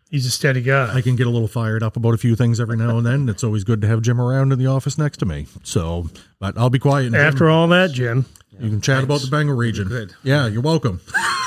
He's 0.10 0.26
a 0.26 0.32
steady 0.32 0.62
guy. 0.62 0.92
I 0.92 1.02
can 1.02 1.16
get 1.16 1.28
a 1.28 1.30
little 1.30 1.48
fired 1.48 1.84
up 1.84 1.96
about 1.96 2.16
a 2.16 2.18
few 2.18 2.36
things 2.36 2.60
every 2.60 2.78
now 2.78 2.98
and 2.98 3.06
then. 3.06 3.30
It's 3.30 3.44
always 3.44 3.64
good 3.64 3.80
to 3.82 3.88
have 3.88 4.02
Jim 4.02 4.20
around 4.20 4.52
in 4.52 4.58
the 4.58 4.66
office 4.66 4.98
next 4.98 5.18
to 5.18 5.26
me. 5.28 5.46
So, 5.62 6.10
but 6.40 6.58
I'll 6.58 6.72
be 6.72 6.80
quiet. 6.80 7.14
After 7.14 7.46
Jim, 7.46 7.50
all 7.50 7.68
that, 7.68 7.92
Jim, 7.92 8.26
you 8.54 8.70
can 8.70 8.82
chat 8.82 8.98
Thanks. 8.98 9.04
about 9.06 9.22
the 9.22 9.28
Bangor 9.28 9.56
region. 9.56 9.88
Good. 9.88 10.16
Yeah, 10.24 10.48
you're 10.48 10.64
welcome. 10.64 11.00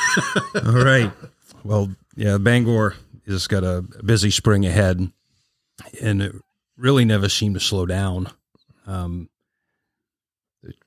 all 0.54 0.84
right. 0.84 1.10
Well, 1.64 1.90
yeah, 2.14 2.38
Bangor 2.38 2.94
has 3.26 3.48
got 3.48 3.64
a 3.64 3.82
busy 4.04 4.30
spring 4.30 4.64
ahead, 4.64 5.10
and 6.00 6.22
it 6.22 6.32
really 6.76 7.04
never 7.04 7.28
seemed 7.28 7.54
to 7.54 7.60
slow 7.60 7.84
down. 7.86 8.28
Um, 8.92 9.28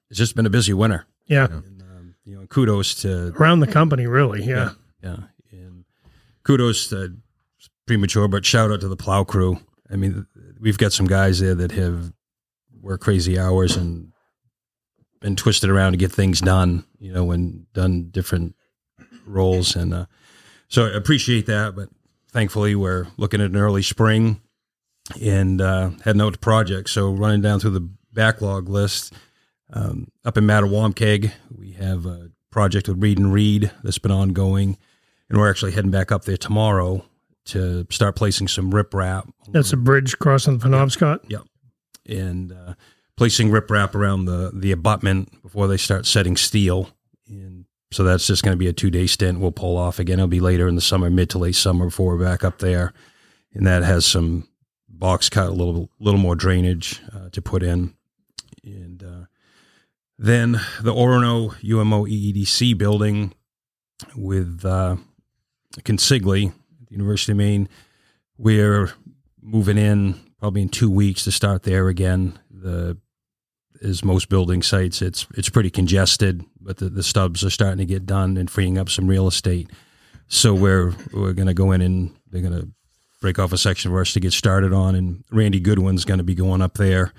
it's 0.10 0.20
just 0.20 0.36
been 0.36 0.46
a 0.46 0.52
busy 0.52 0.74
winter. 0.74 1.06
Yeah. 1.26 1.48
And, 1.48 1.82
um, 1.82 2.16
you 2.24 2.40
know, 2.40 2.46
kudos 2.48 2.96
to 3.02 3.34
around 3.40 3.60
the 3.62 3.68
company, 3.68 4.06
really. 4.06 4.44
Yeah. 4.44 4.72
Yeah. 5.02 5.18
yeah. 5.52 5.60
And 5.60 5.86
kudos 6.44 6.88
to 6.90 7.16
premature, 7.88 8.28
but 8.28 8.46
shout 8.46 8.72
out 8.72 8.82
to 8.82 8.88
the 8.88 8.96
plow 8.96 9.24
crew. 9.24 9.60
I 9.92 9.96
mean, 9.96 10.26
we've 10.60 10.78
got 10.78 10.94
some 10.94 11.08
guys 11.08 11.40
there 11.40 11.56
that 11.56 11.72
have 11.72 12.14
worked 12.82 13.04
crazy 13.04 13.40
hours 13.40 13.76
and 13.76 14.12
been 15.20 15.36
twisted 15.36 15.70
around 15.70 15.94
to 15.94 15.98
get 15.98 16.12
things 16.12 16.42
done, 16.42 16.86
you 17.00 17.12
know, 17.12 17.32
and 17.32 17.72
done 17.74 18.10
different 18.12 18.56
roles. 19.26 19.76
And 19.76 19.94
uh, 19.94 20.06
so 20.68 20.86
I 20.86 20.96
appreciate 20.96 21.48
that. 21.48 21.76
But 21.76 21.90
thankfully, 22.32 22.76
we're 22.76 23.08
looking 23.18 23.42
at 23.42 23.50
an 23.50 23.58
early 23.58 23.82
spring 23.82 24.42
and 25.22 25.62
uh, 25.62 25.92
heading 26.04 26.22
out 26.22 26.34
to 26.34 26.40
projects. 26.40 26.92
So 26.92 27.12
running 27.12 27.42
down 27.42 27.60
through 27.60 27.72
the 27.72 27.90
backlog 28.14 28.70
list, 28.70 29.14
um, 29.72 30.08
up 30.24 30.38
in 30.38 30.46
Mattawamkeag, 30.46 31.32
we 31.56 31.72
have 31.74 32.06
a 32.06 32.32
project 32.52 32.88
with 32.88 33.02
Reed 33.02 33.18
and 33.18 33.34
Reed 33.34 33.72
that's 33.84 33.98
been 33.98 34.12
ongoing, 34.12 34.78
and 35.30 35.38
we're 35.38 35.50
actually 35.50 35.72
heading 35.74 35.92
back 35.92 36.12
up 36.12 36.26
there 36.26 36.38
tomorrow 36.38 37.04
to 37.46 37.86
start 37.90 38.16
placing 38.16 38.48
some 38.48 38.72
riprap. 38.72 39.30
That's 39.50 39.74
a 39.74 39.78
bridge 39.78 40.18
crossing 40.20 40.58
the 40.58 40.68
Penobscot. 40.68 41.20
Yep, 41.28 41.44
yep. 42.08 42.18
and 42.18 42.52
uh, 42.52 42.74
placing 43.18 43.50
riprap 43.50 43.96
around 43.96 44.26
the 44.26 44.52
the 44.54 44.72
abutment 44.72 45.42
before 45.42 45.68
they 45.68 45.78
start 45.78 46.06
setting 46.06 46.38
steel. 46.38 46.90
And 47.28 47.66
so 47.92 48.04
that's 48.04 48.28
just 48.28 48.44
going 48.44 48.54
to 48.54 48.60
be 48.60 48.68
a 48.68 48.74
two 48.74 48.90
day 48.90 49.08
stint. 49.08 49.40
We'll 49.40 49.52
pull 49.52 49.78
off 49.78 50.00
again. 50.00 50.20
It'll 50.20 50.28
be 50.28 50.40
later 50.40 50.68
in 50.68 50.76
the 50.76 50.82
summer, 50.82 51.10
mid 51.10 51.30
to 51.32 51.40
late 51.40 51.56
summer, 51.56 51.86
before 51.86 52.16
we're 52.16 52.24
back 52.24 52.44
up 52.44 52.60
there, 52.60 52.94
and 53.54 53.66
that 53.66 53.84
has 53.84 54.06
some 54.06 54.48
box 54.98 55.30
cut, 55.30 55.50
a 55.50 55.52
little 55.52 55.90
little 56.00 56.20
more 56.20 56.36
drainage 56.36 57.02
uh, 57.14 57.30
to 57.32 57.42
put 57.42 57.64
in, 57.64 57.94
and 58.64 59.04
uh, 59.04 59.26
then 60.18 60.54
the 60.82 60.94
Orono 60.94 61.56
UMO 61.62 62.06
EEDC 62.06 62.78
building 62.78 63.34
with 64.16 64.64
uh, 64.66 64.98
Consigli, 65.80 66.54
the 66.88 66.92
University 66.92 67.32
of 67.34 67.38
Maine. 67.38 67.70
We're 68.38 68.92
moving 69.42 69.78
in 69.78 70.20
probably 70.40 70.62
in 70.62 70.70
two 70.70 70.90
weeks 70.90 71.24
to 71.24 71.32
start 71.32 71.64
there 71.64 71.88
again. 71.88 72.40
The 72.50 72.98
as 73.82 74.04
most 74.04 74.30
building 74.30 74.62
sites, 74.62 75.02
it's 75.02 75.28
it's 75.36 75.50
pretty 75.50 75.70
congested, 75.70 76.44
but 76.60 76.78
the, 76.78 76.90
the 76.90 77.04
stubs 77.04 77.44
are 77.44 77.50
starting 77.50 77.78
to 77.80 77.86
get 77.86 78.06
done 78.06 78.38
and 78.38 78.50
freeing 78.50 78.78
up 78.78 78.90
some 78.90 79.08
real 79.08 79.28
estate. 79.28 79.70
So 80.28 80.54
we're 80.54 80.94
we're 81.14 81.34
going 81.34 81.48
to 81.48 81.54
go 81.54 81.72
in 81.72 81.82
and 81.82 82.16
they're 82.30 82.42
going 82.42 82.60
to 82.60 82.70
break 83.26 83.40
off 83.40 83.52
a 83.52 83.58
section 83.58 83.90
for 83.90 84.02
us 84.02 84.14
to 84.14 84.20
get 84.20 84.34
started 84.34 84.72
on, 84.72 84.94
and 84.94 85.24
Randy 85.32 85.60
Goodwin's 85.60 86.06
going 86.06 86.20
to 86.20 86.24
be 86.24 86.36
going 86.36 86.62
up 86.62 86.76
there 86.76 87.12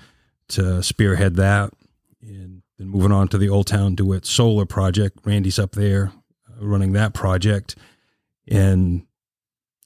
to 0.47 0.81
spearhead 0.81 1.35
that, 1.35 1.73
and 2.21 2.61
then 2.79 2.87
moving 2.87 3.11
on 3.11 3.27
to 3.27 3.37
the 3.37 3.49
Old 3.49 3.67
Town 3.67 3.93
DeWitt 3.93 4.25
Solar 4.25 4.65
project. 4.65 5.19
Randy's 5.25 5.59
up 5.59 5.73
there 5.73 6.13
uh, 6.49 6.65
running 6.65 6.93
that 6.93 7.13
project, 7.13 7.75
and 8.47 9.05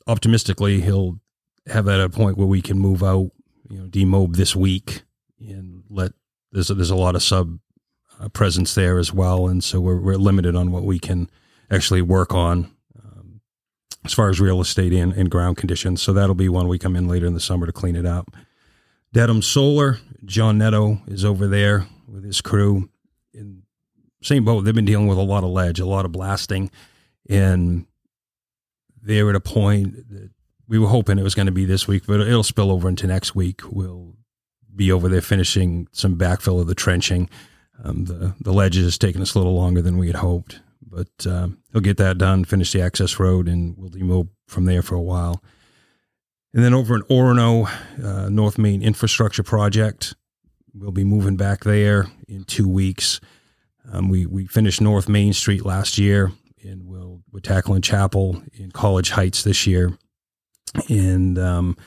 optimistically 0.05 0.81
he'll 0.81 1.19
have 1.65 1.85
that 1.85 1.99
at 1.99 2.05
a 2.05 2.09
point 2.09 2.37
where 2.37 2.45
we 2.45 2.61
can 2.61 2.77
move 2.77 3.01
out, 3.01 3.31
you 3.67 3.79
know, 3.79 3.87
demob 3.87 4.35
this 4.35 4.55
week 4.55 5.01
and 5.39 5.81
let 5.89 6.11
there's 6.51 6.69
a, 6.69 6.75
there's 6.75 6.91
a 6.91 6.95
lot 6.95 7.15
of 7.15 7.23
sub 7.23 7.57
uh, 8.19 8.29
presence 8.29 8.75
there 8.75 8.99
as 8.99 9.11
well, 9.11 9.47
and 9.47 9.63
so 9.63 9.81
we're 9.81 9.99
we're 9.99 10.17
limited 10.17 10.55
on 10.55 10.71
what 10.71 10.83
we 10.83 10.99
can 10.99 11.31
actually 11.71 12.03
work 12.03 12.31
on 12.31 12.69
as 14.03 14.13
far 14.13 14.29
as 14.29 14.39
real 14.39 14.61
estate 14.61 14.93
and, 14.93 15.13
and 15.13 15.29
ground 15.29 15.57
conditions. 15.57 16.01
So 16.01 16.13
that'll 16.13 16.35
be 16.35 16.49
one 16.49 16.67
we 16.67 16.79
come 16.79 16.95
in 16.95 17.07
later 17.07 17.25
in 17.25 17.33
the 17.33 17.39
summer 17.39 17.65
to 17.65 17.71
clean 17.71 17.95
it 17.95 18.05
up. 18.05 18.35
Dedham 19.13 19.41
Solar, 19.41 19.99
John 20.25 20.57
Netto 20.57 21.01
is 21.07 21.25
over 21.25 21.47
there 21.47 21.87
with 22.07 22.23
his 22.23 22.41
crew. 22.41 22.89
In 23.33 23.63
same 24.23 24.45
boat, 24.45 24.61
they've 24.61 24.73
been 24.75 24.85
dealing 24.85 25.07
with 25.07 25.17
a 25.17 25.21
lot 25.21 25.43
of 25.43 25.49
ledge, 25.49 25.79
a 25.79 25.85
lot 25.85 26.05
of 26.05 26.11
blasting, 26.11 26.71
and 27.29 27.85
they're 29.01 29.29
at 29.29 29.35
a 29.35 29.41
point 29.41 30.09
that 30.09 30.31
we 30.67 30.79
were 30.79 30.87
hoping 30.87 31.19
it 31.19 31.23
was 31.23 31.35
going 31.35 31.47
to 31.47 31.51
be 31.51 31.65
this 31.65 31.87
week, 31.87 32.03
but 32.07 32.21
it'll 32.21 32.43
spill 32.43 32.71
over 32.71 32.87
into 32.87 33.07
next 33.07 33.35
week. 33.35 33.61
We'll 33.69 34.15
be 34.73 34.91
over 34.91 35.09
there 35.09 35.21
finishing 35.21 35.87
some 35.91 36.15
backfill 36.17 36.61
of 36.61 36.67
the 36.67 36.75
trenching. 36.75 37.29
Um, 37.83 38.05
the 38.05 38.35
the 38.39 38.53
ledge 38.53 38.75
has 38.75 38.97
taken 38.97 39.21
us 39.21 39.35
a 39.35 39.39
little 39.39 39.55
longer 39.55 39.81
than 39.81 39.97
we 39.97 40.07
had 40.07 40.17
hoped, 40.17 40.61
but 40.81 41.25
uh, 41.25 41.49
he'll 41.71 41.81
get 41.81 41.97
that 41.97 42.17
done, 42.17 42.43
finish 42.43 42.71
the 42.71 42.81
access 42.81 43.19
road, 43.19 43.47
and 43.47 43.75
we'll 43.77 43.89
demob 43.89 44.29
from 44.47 44.65
there 44.65 44.81
for 44.81 44.95
a 44.95 45.01
while. 45.01 45.43
And 46.53 46.63
then 46.63 46.73
over 46.73 46.95
in 46.95 47.01
Orono, 47.03 47.69
uh, 48.03 48.29
North 48.29 48.57
Main 48.57 48.81
Infrastructure 48.81 49.43
Project, 49.43 50.15
we'll 50.73 50.91
be 50.91 51.03
moving 51.03 51.37
back 51.37 51.63
there 51.63 52.07
in 52.27 52.43
two 52.43 52.67
weeks. 52.67 53.21
Um, 53.91 54.09
we 54.09 54.25
we 54.25 54.45
finished 54.45 54.81
North 54.81 55.07
Main 55.07 55.33
Street 55.33 55.65
last 55.65 55.97
year, 55.97 56.31
and 56.63 56.85
we'll 56.85 57.21
we're 57.31 57.39
tackling 57.39 57.81
Chapel 57.81 58.41
in 58.53 58.71
College 58.71 59.11
Heights 59.11 59.43
this 59.43 59.65
year, 59.65 59.97
and 60.89 61.39
um, 61.39 61.77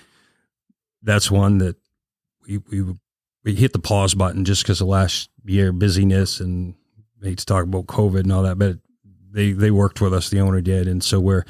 that's 1.03 1.31
one 1.31 1.59
that 1.59 1.77
we 2.47 2.59
we 2.59 2.95
we 3.45 3.55
hit 3.55 3.75
the 3.75 3.79
pause 3.79 4.15
button 4.15 4.45
just 4.45 4.63
because 4.63 4.81
of 4.81 4.89
last 4.89 5.29
year 5.45 5.73
busyness 5.73 6.41
and 6.41 6.75
hate 7.25 7.39
to 7.39 7.47
talk 7.47 7.65
about 7.65 7.87
COVID 7.87 8.21
and 8.21 8.33
all 8.33 8.43
that, 8.43 8.59
but 8.59 8.79
they 9.35 9.53
they 9.53 9.71
worked 9.71 10.01
with 10.01 10.15
us, 10.15 10.31
the 10.31 10.41
owner 10.41 10.61
did, 10.61 10.89
and 10.89 11.03
so 11.03 11.21
we're 11.21 11.45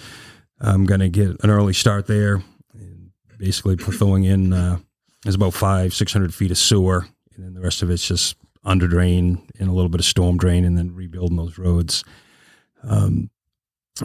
um, 0.61 0.87
going 0.87 1.01
to 1.01 1.11
get 1.11 1.37
an 1.45 1.51
early 1.51 1.75
start 1.75 2.07
there, 2.07 2.43
and 2.73 3.11
basically 3.39 3.77
throwing 3.77 4.25
in. 4.25 4.53
Uh, 4.53 4.79
there's 5.23 5.35
about 5.35 5.55
five 5.55 5.95
six 5.95 6.13
hundred 6.13 6.35
feet 6.35 6.51
of 6.51 6.59
sewer, 6.59 7.07
and 7.37 7.45
then 7.45 7.55
the 7.55 7.61
rest 7.61 7.83
of 7.83 7.91
it's 7.91 8.09
just 8.09 8.37
under 8.65 8.89
drain 8.89 9.47
and 9.61 9.69
a 9.69 9.73
little 9.73 9.91
bit 9.91 10.01
of 10.01 10.07
storm 10.07 10.39
drain, 10.39 10.65
and 10.65 10.77
then 10.77 10.95
rebuilding 10.95 11.37
those 11.37 11.59
roads. 11.59 12.05
Um, 12.83 13.31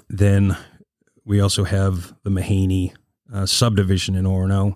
then 0.10 0.58
we 1.26 1.40
also 1.40 1.64
have 1.64 2.14
the 2.24 2.30
Mahaney 2.30 2.94
uh, 3.34 3.46
subdivision 3.46 4.16
in 4.16 4.26
Orono, 4.26 4.76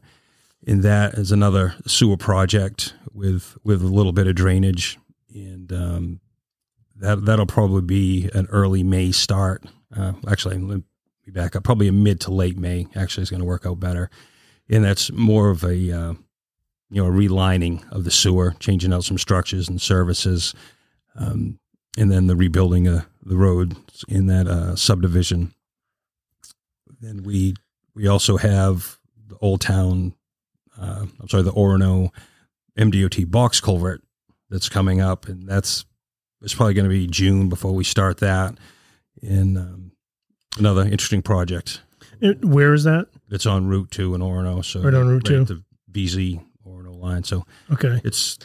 and 0.66 0.82
that 0.84 1.16
is 1.16 1.32
another 1.32 1.76
sewer 1.86 2.18
project 2.18 2.94
with 3.12 3.58
with 3.64 3.82
a 3.82 3.88
little 3.88 4.14
bit 4.14 4.28
of 4.28 4.36
drainage, 4.36 4.98
and 5.34 5.74
um, 5.74 6.20
that 7.04 7.26
that'll 7.26 7.46
probably 7.46 7.82
be 7.82 8.30
an 8.34 8.48
early 8.50 8.82
May 8.82 9.12
start. 9.12 9.66
Uh, 9.96 10.14
actually, 10.28 10.58
let 10.58 10.78
me 10.78 10.84
back 11.28 11.56
up. 11.56 11.64
Probably 11.64 11.90
a 11.90 11.92
mid 11.92 12.22
to 12.22 12.32
late 12.32 12.58
May. 12.58 12.88
Actually, 12.96 13.24
is 13.24 13.30
going 13.30 13.42
to 13.42 13.46
work 13.46 13.66
out 13.66 13.80
better, 13.80 14.10
and 14.70 14.84
that's 14.84 15.12
more 15.12 15.50
of 15.50 15.64
a 15.64 15.92
uh, 15.92 16.14
you 16.90 17.02
know 17.02 17.08
a 17.08 17.12
relining 17.12 17.84
of 17.92 18.06
the 18.06 18.12
sewer, 18.12 18.56
changing 18.60 18.94
out 18.94 19.04
some 19.04 19.18
structures 19.18 19.68
and 19.68 19.82
services, 19.82 20.56
um, 21.16 21.60
and 21.98 22.10
then 22.10 22.28
the 22.28 22.38
rebuilding 22.38 22.88
of 22.88 23.06
the 23.22 23.38
road 23.38 23.76
in 24.08 24.28
that 24.28 24.48
uh, 24.48 24.76
subdivision. 24.78 25.54
Then 27.02 27.24
we 27.24 27.56
we 27.94 28.08
also 28.08 28.38
have 28.38 28.98
the 29.28 29.36
Old 29.42 29.60
Town. 29.60 30.14
Uh, 30.80 31.06
I'm 31.20 31.28
sorry, 31.28 31.44
the 31.44 31.52
Orono 31.52 32.12
MDOT 32.80 33.30
box 33.30 33.60
culvert 33.60 34.02
that's 34.50 34.70
coming 34.70 35.02
up, 35.02 35.28
and 35.28 35.48
that's 35.48 35.86
it's 36.44 36.54
probably 36.54 36.74
going 36.74 36.86
to 36.86 36.90
be 36.90 37.08
June 37.08 37.50
before 37.50 37.74
we 37.74 37.84
start 37.84 38.18
that. 38.20 38.56
And 39.22 39.58
um, 39.58 39.92
another 40.58 40.82
interesting 40.84 41.22
project. 41.22 41.82
It, 42.22 42.44
where 42.44 42.74
is 42.74 42.84
that? 42.84 43.08
It's 43.30 43.46
on 43.46 43.68
Route 43.68 43.92
Two 43.92 44.14
in 44.16 44.22
Orono, 44.22 44.64
so 44.64 44.82
Right 44.82 44.94
on 44.94 45.08
Route 45.08 45.30
at 45.30 45.48
2. 45.48 45.54
the 45.56 45.64
Veazie 45.92 46.44
Orono 46.68 46.98
line. 47.00 47.24
So 47.24 47.46
Okay. 47.72 48.00
it's 48.04 48.38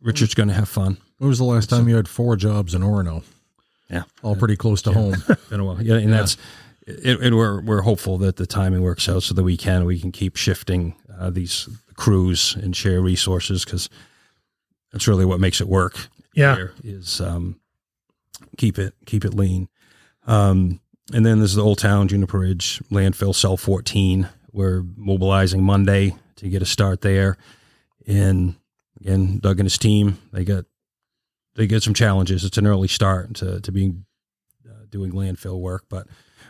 Richard's 0.00 0.34
going 0.34 0.48
to 0.48 0.54
have 0.54 0.68
fun. 0.68 0.98
When 1.18 1.28
was 1.28 1.38
the 1.38 1.44
last 1.44 1.70
time 1.70 1.88
you 1.88 1.96
had 1.96 2.08
four 2.08 2.36
jobs 2.36 2.74
in 2.74 2.82
Orono? 2.82 3.22
Yeah. 3.90 4.02
All 4.22 4.36
pretty 4.36 4.56
close 4.56 4.82
to 4.82 4.92
home. 4.92 5.14
Been 5.50 5.60
a 5.60 5.64
while, 5.64 5.80
yeah, 5.80 5.94
and 5.96 6.12
that's 6.12 6.36
it, 6.86 7.20
and 7.20 7.36
we're 7.36 7.60
we're 7.62 7.82
hopeful 7.82 8.18
that 8.18 8.36
the 8.36 8.46
timing 8.46 8.82
works 8.82 9.08
out 9.08 9.22
so 9.22 9.32
that 9.34 9.42
we 9.44 9.56
can 9.56 9.84
we 9.84 9.98
can 10.00 10.10
keep 10.12 10.36
shifting 10.36 10.94
uh, 11.18 11.30
these 11.30 11.68
crews 11.94 12.56
and 12.60 12.74
share 12.76 13.00
resources 13.00 13.64
because 13.64 13.88
that's 14.92 15.06
really 15.08 15.24
what 15.24 15.38
makes 15.40 15.60
it 15.60 15.68
work. 15.68 16.08
Yeah. 16.36 16.66
is 16.84 17.20
um, 17.20 17.58
keep 18.56 18.78
it 18.78 18.94
keep 19.06 19.24
it 19.24 19.34
lean. 19.34 19.68
Um, 20.26 20.80
and 21.12 21.24
then 21.24 21.38
there's 21.38 21.54
the 21.54 21.62
Old 21.62 21.78
Town 21.78 22.08
Juniper 22.08 22.38
Ridge 22.40 22.80
landfill 22.90 23.34
cell 23.34 23.56
14. 23.56 24.28
We're 24.52 24.82
mobilizing 24.96 25.62
Monday 25.62 26.14
to 26.36 26.48
get 26.48 26.62
a 26.62 26.66
start 26.66 27.00
there. 27.00 27.36
And 28.06 28.56
again, 29.00 29.38
Doug 29.38 29.58
and 29.60 29.66
his 29.66 29.78
team 29.78 30.18
they 30.32 30.44
got 30.44 30.64
they 31.54 31.66
get 31.66 31.82
some 31.82 31.94
challenges. 31.94 32.44
It's 32.44 32.58
an 32.58 32.66
early 32.66 32.88
start 32.88 33.34
to 33.36 33.60
to 33.60 33.72
being 33.72 34.04
uh, 34.68 34.84
doing 34.90 35.12
landfill 35.12 35.60
work, 35.60 35.84
but 35.88 36.06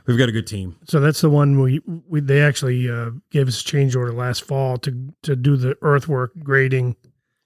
we've 0.07 0.19
got 0.19 0.29
a 0.29 0.33
good 0.33 0.47
team. 0.47 0.77
So 0.85 1.01
that's 1.01 1.21
the 1.21 1.31
one 1.31 1.61
we, 1.61 1.81
we 2.09 2.21
they 2.21 2.41
actually 2.43 2.91
uh, 2.91 3.11
gave 3.31 3.47
us 3.49 3.61
a 3.61 3.65
change 3.65 3.95
order 3.95 4.13
last 4.13 4.43
fall 4.45 4.79
to 4.79 5.13
to 5.23 5.37
do 5.37 5.57
the 5.57 5.77
earthwork 5.83 6.33
grading 6.43 6.97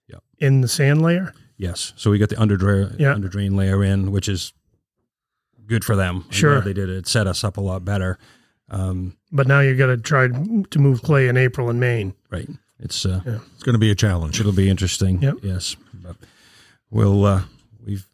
Yep. 0.09 0.23
in 0.39 0.61
the 0.61 0.69
sand 0.69 1.03
layer. 1.03 1.33
Yes, 1.61 1.93
so 1.97 2.11
we 2.11 2.19
got 2.19 2.31
the 2.31 2.41
under 2.41 2.57
drain 2.57 2.97
Yeah. 2.99 3.13
under 3.15 3.29
drain 3.29 3.55
layer 3.55 3.85
in, 3.85 4.11
which 4.13 4.29
is 4.29 4.53
good 5.67 5.85
for 5.85 5.95
them. 5.95 6.25
I'm 6.27 6.33
Sure. 6.33 6.61
they 6.63 6.73
did 6.73 6.89
it. 6.89 6.97
It 6.97 7.07
set 7.07 7.27
us 7.27 7.45
up 7.45 7.57
a 7.59 7.61
lot 7.61 7.85
better. 7.85 8.19
Um, 8.71 9.17
But 9.31 9.47
now 9.47 9.61
you 9.61 9.77
got 9.77 9.87
to 9.87 9.97
try 9.99 10.29
to 10.29 10.79
move 10.79 11.03
clay 11.03 11.29
in 11.29 11.37
April 11.37 11.69
in 11.71 11.79
Maine. 11.79 12.15
right. 12.31 12.49
It's 12.83 13.05
uh, 13.05 13.21
It's 13.27 13.63
going 13.63 13.75
to 13.75 13.79
be 13.79 13.91
a 13.91 13.95
challenge. 13.95 14.41
It'll 14.41 14.53
be 14.53 14.71
interesting. 14.71 15.21
Yep. 15.21 15.35
Yes. 15.43 15.77
But 15.93 16.17
we'll, 16.91 17.27
uh, 17.27 17.43
we've, 17.85 18.07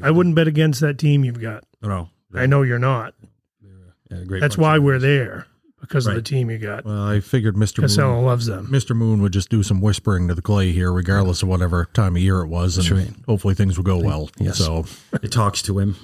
I 0.00 0.10
wouldn't 0.10 0.34
bet 0.34 0.48
against 0.48 0.80
that 0.80 0.96
team 0.96 1.24
you've 1.24 1.42
got. 1.42 1.64
no, 1.82 2.08
I 2.32 2.46
know 2.46 2.62
you're 2.62 2.78
not. 2.78 3.12
yeah, 4.10 4.22
great. 4.24 4.40
That's 4.40 4.56
why 4.56 4.78
we're 4.78 4.98
there 4.98 5.46
because 5.80 6.06
of 6.06 6.14
the 6.14 6.22
team 6.22 6.50
you 6.50 6.58
got. 6.58 6.84
Well, 6.84 7.02
I 7.08 7.20
figured 7.20 7.54
Mr. 7.54 7.80
Casella 7.80 8.16
Moon, 8.16 8.24
loves 8.24 8.46
them. 8.46 8.66
Mr. 8.66 8.94
Moon 8.96 9.22
would 9.22 9.32
just 9.32 9.48
do 9.48 9.62
some 9.62 9.80
whispering 9.80 10.28
to 10.28 10.34
the 10.34 10.42
clay 10.42 10.72
here, 10.72 10.92
regardless 10.92 11.42
of 11.42 11.48
whatever 11.48 11.88
time 11.94 12.16
of 12.16 12.22
year 12.22 12.40
it 12.40 12.48
was, 12.48 12.76
and 12.76 12.86
That's 12.86 13.08
right. 13.08 13.16
hopefully 13.26 13.54
things 13.54 13.76
will 13.76 13.84
go 13.84 13.98
well. 13.98 14.30
Yes. 14.38 14.58
So 14.58 14.84
It 15.22 15.30
talks 15.32 15.62
to 15.62 15.78
him, 15.78 15.96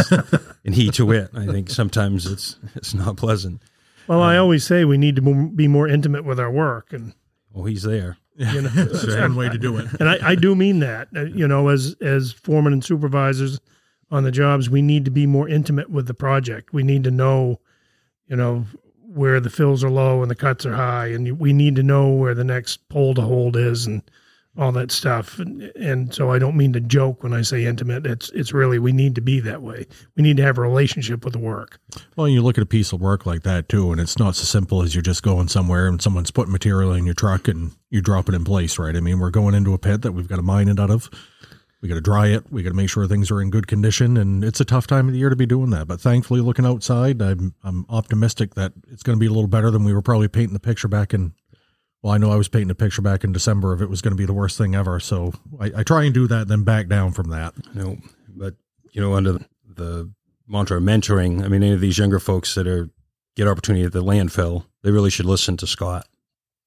and 0.64 0.74
he 0.74 0.90
to 0.92 1.12
it. 1.12 1.30
I 1.34 1.46
think 1.46 1.70
sometimes 1.70 2.26
it's 2.26 2.56
it's 2.74 2.94
not 2.94 3.16
pleasant. 3.16 3.62
Well, 4.08 4.20
Um, 4.22 4.28
I 4.28 4.36
always 4.36 4.64
say 4.64 4.84
we 4.84 4.98
need 4.98 5.16
to 5.16 5.22
be 5.22 5.68
more 5.68 5.88
intimate 5.88 6.24
with 6.24 6.38
our 6.40 6.50
work, 6.50 6.92
and 6.92 7.14
Oh, 7.54 7.64
he's 7.64 7.82
there. 7.82 8.16
you 8.36 8.62
know, 8.62 8.68
that's 8.74 9.06
one 9.06 9.36
way 9.36 9.48
to 9.48 9.58
do 9.58 9.76
it. 9.76 9.86
and 10.00 10.08
I, 10.08 10.30
I 10.30 10.34
do 10.34 10.54
mean 10.54 10.78
that. 10.80 11.08
Uh, 11.14 11.24
You 11.24 11.46
know, 11.48 11.68
as 11.68 11.94
as 12.00 12.32
foremen 12.32 12.72
and 12.72 12.84
supervisors 12.84 13.60
on 14.10 14.24
the 14.24 14.30
jobs, 14.30 14.68
we 14.70 14.82
need 14.82 15.04
to 15.04 15.10
be 15.10 15.26
more 15.26 15.48
intimate 15.48 15.88
with 15.90 16.06
the 16.06 16.14
project. 16.14 16.72
We 16.72 16.82
need 16.82 17.04
to 17.04 17.10
know, 17.10 17.60
you 18.26 18.36
know, 18.36 18.66
where 19.14 19.40
the 19.40 19.50
fills 19.50 19.84
are 19.84 19.90
low 19.90 20.22
and 20.22 20.30
the 20.30 20.34
cuts 20.34 20.64
are 20.66 20.74
high, 20.74 21.08
and 21.08 21.38
we 21.38 21.52
need 21.52 21.76
to 21.76 21.82
know 21.82 22.10
where 22.10 22.34
the 22.34 22.44
next 22.44 22.88
pole 22.88 23.14
to 23.14 23.22
hold 23.22 23.56
is 23.56 23.86
and 23.86 24.02
all 24.58 24.72
that 24.72 24.90
stuff. 24.90 25.38
And, 25.38 25.62
and 25.76 26.14
so 26.14 26.30
I 26.30 26.38
don't 26.38 26.56
mean 26.56 26.72
to 26.74 26.80
joke 26.80 27.22
when 27.22 27.32
I 27.32 27.42
say 27.42 27.64
intimate. 27.64 28.06
It's 28.06 28.30
it's 28.30 28.52
really 28.52 28.78
we 28.78 28.92
need 28.92 29.14
to 29.14 29.20
be 29.20 29.40
that 29.40 29.62
way. 29.62 29.86
We 30.16 30.22
need 30.22 30.36
to 30.36 30.42
have 30.42 30.58
a 30.58 30.62
relationship 30.62 31.24
with 31.24 31.32
the 31.32 31.38
work. 31.38 31.80
Well, 32.16 32.28
you 32.28 32.42
look 32.42 32.58
at 32.58 32.62
a 32.62 32.66
piece 32.66 32.92
of 32.92 33.00
work 33.00 33.24
like 33.24 33.42
that 33.44 33.68
too, 33.68 33.92
and 33.92 34.00
it's 34.00 34.18
not 34.18 34.36
so 34.36 34.44
simple 34.44 34.82
as 34.82 34.94
you're 34.94 35.02
just 35.02 35.22
going 35.22 35.48
somewhere 35.48 35.86
and 35.86 36.00
someone's 36.02 36.30
putting 36.30 36.52
material 36.52 36.92
in 36.92 37.06
your 37.06 37.14
truck 37.14 37.48
and 37.48 37.72
you 37.90 38.00
drop 38.00 38.28
it 38.28 38.34
in 38.34 38.44
place, 38.44 38.78
right? 38.78 38.96
I 38.96 39.00
mean, 39.00 39.18
we're 39.18 39.30
going 39.30 39.54
into 39.54 39.74
a 39.74 39.78
pit 39.78 40.02
that 40.02 40.12
we've 40.12 40.28
got 40.28 40.36
to 40.36 40.42
mine 40.42 40.68
it 40.68 40.78
out 40.78 40.90
of. 40.90 41.08
We 41.82 41.88
got 41.88 41.96
to 41.96 42.00
dry 42.00 42.28
it. 42.28 42.44
We 42.50 42.62
got 42.62 42.68
to 42.70 42.76
make 42.76 42.88
sure 42.88 43.06
things 43.08 43.30
are 43.32 43.42
in 43.42 43.50
good 43.50 43.66
condition, 43.66 44.16
and 44.16 44.44
it's 44.44 44.60
a 44.60 44.64
tough 44.64 44.86
time 44.86 45.08
of 45.08 45.12
the 45.12 45.18
year 45.18 45.30
to 45.30 45.36
be 45.36 45.46
doing 45.46 45.70
that. 45.70 45.88
But 45.88 46.00
thankfully, 46.00 46.40
looking 46.40 46.64
outside, 46.64 47.20
I'm 47.20 47.54
I'm 47.64 47.84
optimistic 47.88 48.54
that 48.54 48.72
it's 48.88 49.02
going 49.02 49.16
to 49.18 49.20
be 49.20 49.26
a 49.26 49.32
little 49.32 49.48
better 49.48 49.70
than 49.70 49.82
we 49.82 49.92
were 49.92 50.00
probably 50.02 50.28
painting 50.28 50.54
the 50.54 50.60
picture 50.60 50.86
back 50.86 51.12
in 51.12 51.34
Well, 52.00 52.12
I 52.12 52.18
know 52.18 52.30
I 52.30 52.36
was 52.36 52.48
painting 52.48 52.70
a 52.70 52.76
picture 52.76 53.02
back 53.02 53.24
in 53.24 53.32
December 53.32 53.72
of 53.72 53.82
it 53.82 53.90
was 53.90 54.00
going 54.00 54.12
to 54.12 54.16
be 54.16 54.26
the 54.26 54.32
worst 54.32 54.56
thing 54.58 54.76
ever. 54.76 55.00
So 55.00 55.32
I, 55.60 55.72
I 55.78 55.82
try 55.82 56.04
and 56.04 56.14
do 56.14 56.28
that, 56.28 56.46
then 56.46 56.62
back 56.62 56.86
down 56.86 57.10
from 57.12 57.30
that. 57.30 57.52
No, 57.74 57.96
but 58.28 58.54
you 58.92 59.00
know, 59.00 59.14
under 59.14 59.40
the 59.66 60.08
mantra 60.46 60.76
of 60.76 60.84
mentoring, 60.84 61.42
I 61.44 61.48
mean, 61.48 61.64
any 61.64 61.72
of 61.72 61.80
these 61.80 61.98
younger 61.98 62.20
folks 62.20 62.54
that 62.54 62.68
are 62.68 62.90
get 63.34 63.48
opportunity 63.48 63.84
at 63.84 63.92
the 63.92 64.04
landfill, 64.04 64.66
they 64.84 64.92
really 64.92 65.10
should 65.10 65.26
listen 65.26 65.56
to 65.56 65.66
Scott, 65.66 66.06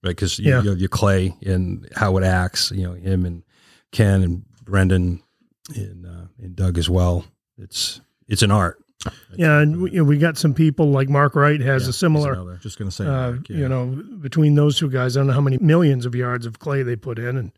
right? 0.04 0.10
Because 0.10 0.40
Yeah. 0.40 0.62
you, 0.62 0.72
you, 0.72 0.78
you 0.78 0.88
Clay 0.90 1.36
and 1.46 1.88
how 1.96 2.18
it 2.18 2.24
acts, 2.26 2.72
you 2.72 2.84
know, 2.84 2.94
him 2.96 3.26
and 3.26 3.44
Ken 3.92 4.22
and 4.24 4.44
Brendan 4.66 5.22
and 5.76 6.06
uh, 6.06 6.26
and 6.42 6.56
Doug 6.56 6.78
as 6.78 6.90
well. 6.90 7.26
It's 7.58 8.02
it's 8.28 8.42
an 8.42 8.52
art. 8.52 8.80
Yeah, 9.36 9.60
and 9.60 9.82
we, 9.84 9.92
you 9.92 9.98
know, 9.98 10.04
we 10.04 10.18
got 10.18 10.36
some 10.38 10.54
people 10.56 10.90
like 10.90 11.10
Mark 11.10 11.36
Wright 11.36 11.62
has 11.62 11.84
Yeah, 11.84 11.90
a 11.90 11.94
similar. 11.94 12.58
Just 12.58 12.80
going 12.80 12.90
to 12.90 12.96
say, 12.96 13.06
Uh, 13.06 13.32
Mark, 13.34 13.50
yeah. 13.50 13.58
You 13.58 13.70
know, 13.70 13.86
between 14.20 14.56
those 14.56 14.80
two 14.80 14.90
guys, 14.90 15.16
I 15.16 15.20
don't 15.20 15.28
know 15.28 15.34
how 15.34 15.42
many 15.42 15.60
millions 15.60 16.08
of 16.08 16.16
yards 16.16 16.48
of 16.48 16.58
clay 16.58 16.82
they 16.82 16.96
put 16.96 17.20
in, 17.20 17.38
and 17.38 17.52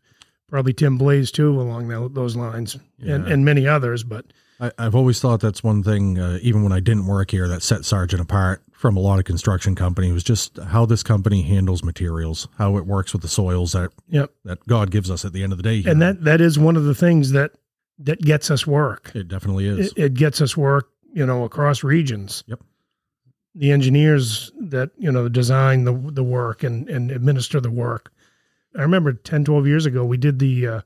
probably 0.48 0.74
Tim 0.74 0.98
Blaze 0.98 1.30
too 1.32 1.58
along 1.58 1.88
tho- 1.88 2.08
those 2.08 2.36
lines, 2.36 2.74
and 3.00 3.26
Yeah. 3.26 3.32
and 3.32 3.44
many 3.46 3.66
others. 3.66 4.04
But 4.04 4.26
I, 4.60 4.72
I've 4.78 4.94
always 4.94 5.20
thought 5.20 5.40
that's 5.40 5.64
one 5.64 5.82
thing, 5.82 6.18
uh, 6.18 6.38
even 6.42 6.62
when 6.64 6.72
I 6.72 6.80
didn't 6.80 7.06
work 7.06 7.30
here, 7.30 7.48
that 7.48 7.62
set 7.62 7.86
Sargent 7.86 8.20
apart 8.20 8.62
from 8.78 8.96
a 8.96 9.00
lot 9.00 9.18
of 9.18 9.24
construction 9.24 9.74
company 9.74 10.12
was 10.12 10.22
just 10.22 10.56
how 10.68 10.86
this 10.86 11.02
company 11.02 11.42
handles 11.42 11.82
materials, 11.82 12.46
how 12.58 12.76
it 12.76 12.86
works 12.86 13.12
with 13.12 13.22
the 13.22 13.28
soils 13.28 13.72
that 13.72 13.90
Yep. 14.08 14.30
that 14.44 14.64
God 14.68 14.92
gives 14.92 15.10
us 15.10 15.24
at 15.24 15.32
the 15.32 15.42
end 15.42 15.52
of 15.52 15.56
the 15.56 15.64
day. 15.64 15.80
here. 15.82 15.90
and 15.90 16.00
that 16.00 16.22
that 16.22 16.40
is 16.40 16.58
one 16.60 16.76
of 16.76 16.84
the 16.84 16.94
things 16.94 17.32
that 17.32 17.52
that 17.98 18.20
gets 18.20 18.50
us 18.52 18.66
work. 18.68 19.10
it 19.16 19.26
definitely 19.26 19.66
is. 19.66 19.88
It, 19.92 19.98
it 19.98 20.14
gets 20.14 20.40
us 20.40 20.56
work, 20.56 20.90
you 21.12 21.26
know, 21.26 21.42
across 21.44 21.82
regions. 21.82 22.44
Yep. 22.46 22.60
The 23.56 23.72
engineers 23.72 24.52
that 24.60 24.90
you 24.96 25.10
know 25.10 25.28
design 25.28 25.82
the 25.82 25.92
the 25.92 26.22
work 26.22 26.62
and 26.62 26.88
and 26.88 27.10
administer 27.10 27.60
the 27.60 27.72
work. 27.72 28.12
I 28.76 28.82
remember 28.82 29.12
10, 29.12 29.44
12 29.44 29.66
years 29.66 29.86
ago 29.86 30.04
we 30.04 30.16
did 30.18 30.38
the 30.38 30.66
uh, 30.68 30.80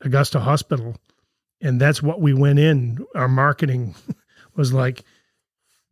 Augusta 0.00 0.40
Hospital, 0.40 0.96
and 1.60 1.80
that's 1.80 2.02
what 2.02 2.20
we 2.20 2.34
went 2.34 2.58
in. 2.58 3.06
Our 3.14 3.28
marketing 3.28 3.94
was 4.56 4.72
like, 4.72 5.04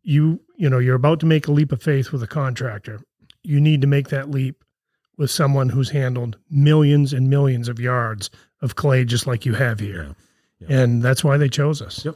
you 0.05 0.39
you 0.55 0.69
know, 0.69 0.79
you're 0.79 0.95
about 0.95 1.19
to 1.19 1.25
make 1.25 1.47
a 1.47 1.51
leap 1.51 1.71
of 1.73 1.81
faith 1.83 2.11
with 2.13 2.23
a 2.23 2.27
contractor. 2.27 3.01
You 3.43 3.59
need 3.59 3.81
to 3.81 3.87
make 3.87 4.07
that 4.09 4.31
leap 4.31 4.63
with 5.17 5.29
someone 5.29 5.69
who's 5.69 5.89
handled 5.89 6.37
millions 6.49 7.11
and 7.11 7.29
millions 7.29 7.67
of 7.67 7.79
yards 7.79 8.29
of 8.61 8.75
clay, 8.75 9.03
just 9.03 9.27
like 9.27 9.45
you 9.45 9.53
have 9.55 9.79
here. 9.79 10.15
Yeah. 10.59 10.67
Yeah. 10.69 10.77
And 10.83 11.03
that's 11.03 11.23
why 11.23 11.35
they 11.37 11.49
chose 11.49 11.81
us. 11.81 12.05
Yep. 12.05 12.15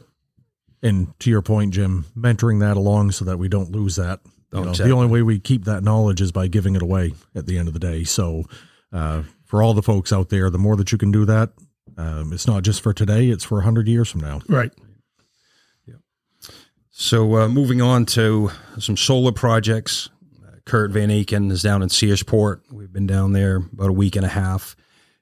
And 0.82 1.20
to 1.20 1.30
your 1.30 1.42
point, 1.42 1.74
Jim, 1.74 2.06
mentoring 2.18 2.62
that 2.62 2.78
along 2.78 3.12
so 3.12 3.26
that 3.26 3.38
we 3.38 3.50
don't 3.50 3.72
lose 3.72 3.98
that. 3.98 4.22
You 4.54 4.60
Oh, 4.60 4.64
know, 4.64 4.70
exactly. 4.70 4.90
The 4.92 4.96
only 4.96 5.08
way 5.12 5.22
we 5.22 5.40
keep 5.40 5.66
that 5.66 5.84
knowledge 5.84 6.22
is 6.22 6.32
by 6.32 6.48
giving 6.48 6.76
it 6.76 6.82
away 6.82 7.14
at 7.36 7.46
the 7.46 7.58
end 7.58 7.68
of 7.68 7.74
the 7.74 7.80
day. 7.82 8.06
So, 8.06 8.46
uh, 8.94 9.24
for 9.44 9.62
all 9.62 9.74
the 9.74 9.84
folks 9.84 10.14
out 10.14 10.30
there, 10.30 10.50
the 10.50 10.58
more 10.58 10.76
that 10.78 10.92
you 10.92 10.98
can 10.98 11.12
do 11.12 11.26
that, 11.26 11.52
um, 11.98 12.32
it's 12.32 12.48
not 12.48 12.64
just 12.64 12.82
for 12.82 12.94
today; 12.94 13.28
it's 13.30 13.44
for 13.44 13.62
hundred 13.62 13.88
years 13.88 14.10
from 14.10 14.22
now. 14.22 14.40
Right. 14.48 14.72
So 17.02 17.38
uh, 17.38 17.48
moving 17.48 17.82
on 17.82 18.06
to 18.08 18.52
some 18.78 18.98
solar 18.98 19.32
projects. 19.32 20.10
Uh, 20.46 20.58
Kurt 20.66 20.92
Van 20.92 21.08
Aken 21.08 21.50
is 21.50 21.62
down 21.62 21.82
in 21.82 21.88
Searsport. 21.88 22.60
We've 22.74 22.92
been 22.92 23.08
down 23.08 23.32
there 23.32 23.56
about 23.56 23.88
a 23.88 23.94
week 23.94 24.18
and 24.18 24.26
a 24.26 24.30
half, 24.30 24.76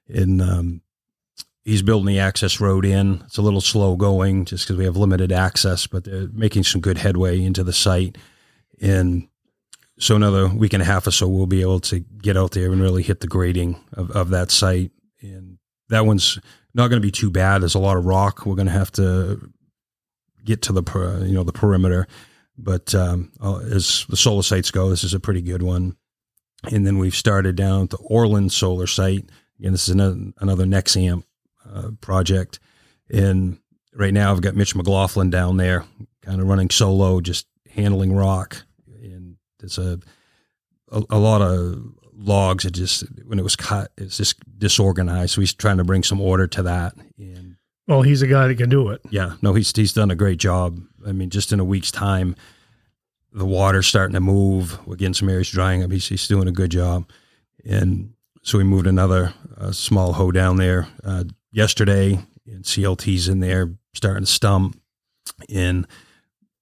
and 0.08 0.42
um, 0.42 0.82
he's 1.62 1.82
building 1.82 2.12
the 2.12 2.18
access 2.18 2.58
road 2.58 2.84
in. 2.84 3.22
It's 3.26 3.38
a 3.38 3.42
little 3.42 3.60
slow 3.60 3.94
going 3.94 4.44
just 4.44 4.66
because 4.66 4.76
we 4.76 4.86
have 4.86 4.96
limited 4.96 5.30
access, 5.30 5.86
but 5.86 6.02
they're 6.02 6.26
making 6.32 6.64
some 6.64 6.80
good 6.80 6.98
headway 6.98 7.40
into 7.40 7.62
the 7.62 7.72
site. 7.72 8.18
And 8.82 9.28
so 10.00 10.16
another 10.16 10.48
week 10.48 10.72
and 10.72 10.82
a 10.82 10.86
half 10.86 11.06
or 11.06 11.12
so, 11.12 11.28
we'll 11.28 11.46
be 11.46 11.60
able 11.60 11.78
to 11.78 12.00
get 12.00 12.36
out 12.36 12.50
there 12.50 12.72
and 12.72 12.82
really 12.82 13.04
hit 13.04 13.20
the 13.20 13.28
grading 13.28 13.78
of, 13.92 14.10
of 14.10 14.30
that 14.30 14.50
site. 14.50 14.90
And 15.20 15.58
that 15.90 16.06
one's 16.06 16.40
not 16.74 16.88
going 16.88 17.00
to 17.00 17.06
be 17.06 17.12
too 17.12 17.30
bad. 17.30 17.62
There's 17.62 17.76
a 17.76 17.78
lot 17.78 17.96
of 17.96 18.04
rock. 18.04 18.46
We're 18.46 18.56
going 18.56 18.66
to 18.66 18.72
have 18.72 18.90
to 18.92 19.48
get 20.48 20.62
to 20.62 20.72
the 20.72 20.82
per, 20.82 21.24
you 21.24 21.34
know 21.34 21.44
the 21.44 21.52
perimeter. 21.52 22.08
But 22.56 22.94
um, 22.94 23.30
uh, 23.40 23.58
as 23.58 24.04
the 24.08 24.16
solar 24.16 24.42
sites 24.42 24.72
go, 24.72 24.90
this 24.90 25.04
is 25.04 25.14
a 25.14 25.20
pretty 25.20 25.42
good 25.42 25.62
one. 25.62 25.96
And 26.72 26.84
then 26.84 26.98
we've 26.98 27.14
started 27.14 27.54
down 27.54 27.84
at 27.84 27.90
the 27.90 27.98
Orland 27.98 28.52
solar 28.52 28.88
site. 28.88 29.30
Again, 29.60 29.72
this 29.72 29.88
is 29.88 29.94
another, 29.94 30.16
another 30.40 30.64
Nexamp 30.64 31.22
uh, 31.72 31.90
project. 32.00 32.58
And 33.08 33.58
right 33.94 34.12
now, 34.12 34.32
I've 34.32 34.40
got 34.40 34.56
Mitch 34.56 34.74
McLaughlin 34.74 35.30
down 35.30 35.56
there, 35.56 35.84
kind 36.22 36.40
of 36.40 36.48
running 36.48 36.70
solo, 36.70 37.20
just 37.20 37.46
handling 37.70 38.12
rock. 38.12 38.64
And 39.00 39.36
it's 39.62 39.78
a 39.78 40.00
a, 40.90 41.02
a 41.10 41.18
lot 41.18 41.42
of 41.42 41.80
logs. 42.14 42.64
It 42.64 42.72
just 42.72 43.04
when 43.24 43.38
it 43.38 43.42
was 43.42 43.56
cut, 43.56 43.92
it's 43.96 44.16
just 44.16 44.36
disorganized. 44.58 45.34
So 45.34 45.40
he's 45.40 45.54
trying 45.54 45.78
to 45.78 45.84
bring 45.84 46.02
some 46.02 46.20
order 46.20 46.46
to 46.48 46.62
that. 46.64 46.94
And 47.18 47.47
Well, 47.88 48.02
he's 48.02 48.20
a 48.20 48.26
guy 48.26 48.46
that 48.46 48.56
can 48.56 48.68
do 48.68 48.90
it. 48.90 49.00
yeah, 49.10 49.34
no, 49.40 49.54
he's 49.54 49.74
he's 49.74 49.94
done 49.94 50.10
a 50.10 50.14
great 50.14 50.38
job. 50.38 50.78
I 51.06 51.12
mean, 51.12 51.30
just 51.30 51.52
in 51.52 51.58
a 51.58 51.64
week's 51.64 51.90
time, 51.90 52.36
the 53.32 53.46
water's 53.46 53.86
starting 53.86 54.12
to 54.12 54.20
move. 54.20 54.78
We're 54.86 54.96
getting 54.96 55.14
some 55.14 55.30
areas 55.30 55.50
drying 55.50 55.82
up. 55.82 55.90
He's 55.90 56.06
he's 56.06 56.28
doing 56.28 56.48
a 56.48 56.52
good 56.52 56.70
job, 56.70 57.08
and 57.64 58.12
so 58.42 58.58
we 58.58 58.64
moved 58.64 58.86
another 58.86 59.32
uh, 59.56 59.72
small 59.72 60.12
hoe 60.12 60.30
down 60.30 60.58
there 60.58 60.86
uh, 61.02 61.24
yesterday, 61.50 62.20
and 62.46 62.62
CLT's 62.62 63.26
in 63.26 63.40
there 63.40 63.72
starting 63.94 64.24
to 64.24 64.30
stump. 64.30 64.78
In 65.48 65.86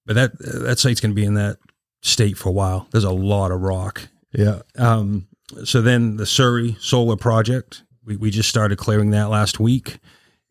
but 0.05 0.15
that 0.15 0.39
that 0.39 0.79
site's 0.79 1.01
going 1.01 1.11
to 1.11 1.15
be 1.15 1.25
in 1.25 1.33
that 1.33 1.57
state 2.01 2.37
for 2.37 2.49
a 2.49 2.53
while. 2.53 2.87
There's 2.91 3.03
a 3.03 3.11
lot 3.11 3.51
of 3.51 3.61
rock. 3.61 4.07
Yeah. 4.31 4.61
Um, 4.77 5.27
so 5.65 5.81
then 5.81 6.17
the 6.17 6.25
Surry 6.25 6.77
solar 6.79 7.15
project, 7.17 7.83
we, 8.05 8.15
we 8.15 8.31
just 8.31 8.49
started 8.49 8.77
clearing 8.77 9.11
that 9.11 9.29
last 9.29 9.59
week 9.59 9.99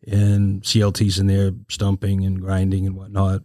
and 0.05 0.61
CLT's 0.61 1.19
in 1.19 1.27
there 1.27 1.51
stumping 1.69 2.23
and 2.23 2.41
grinding 2.41 2.85
and 2.85 2.95
whatnot. 2.95 3.41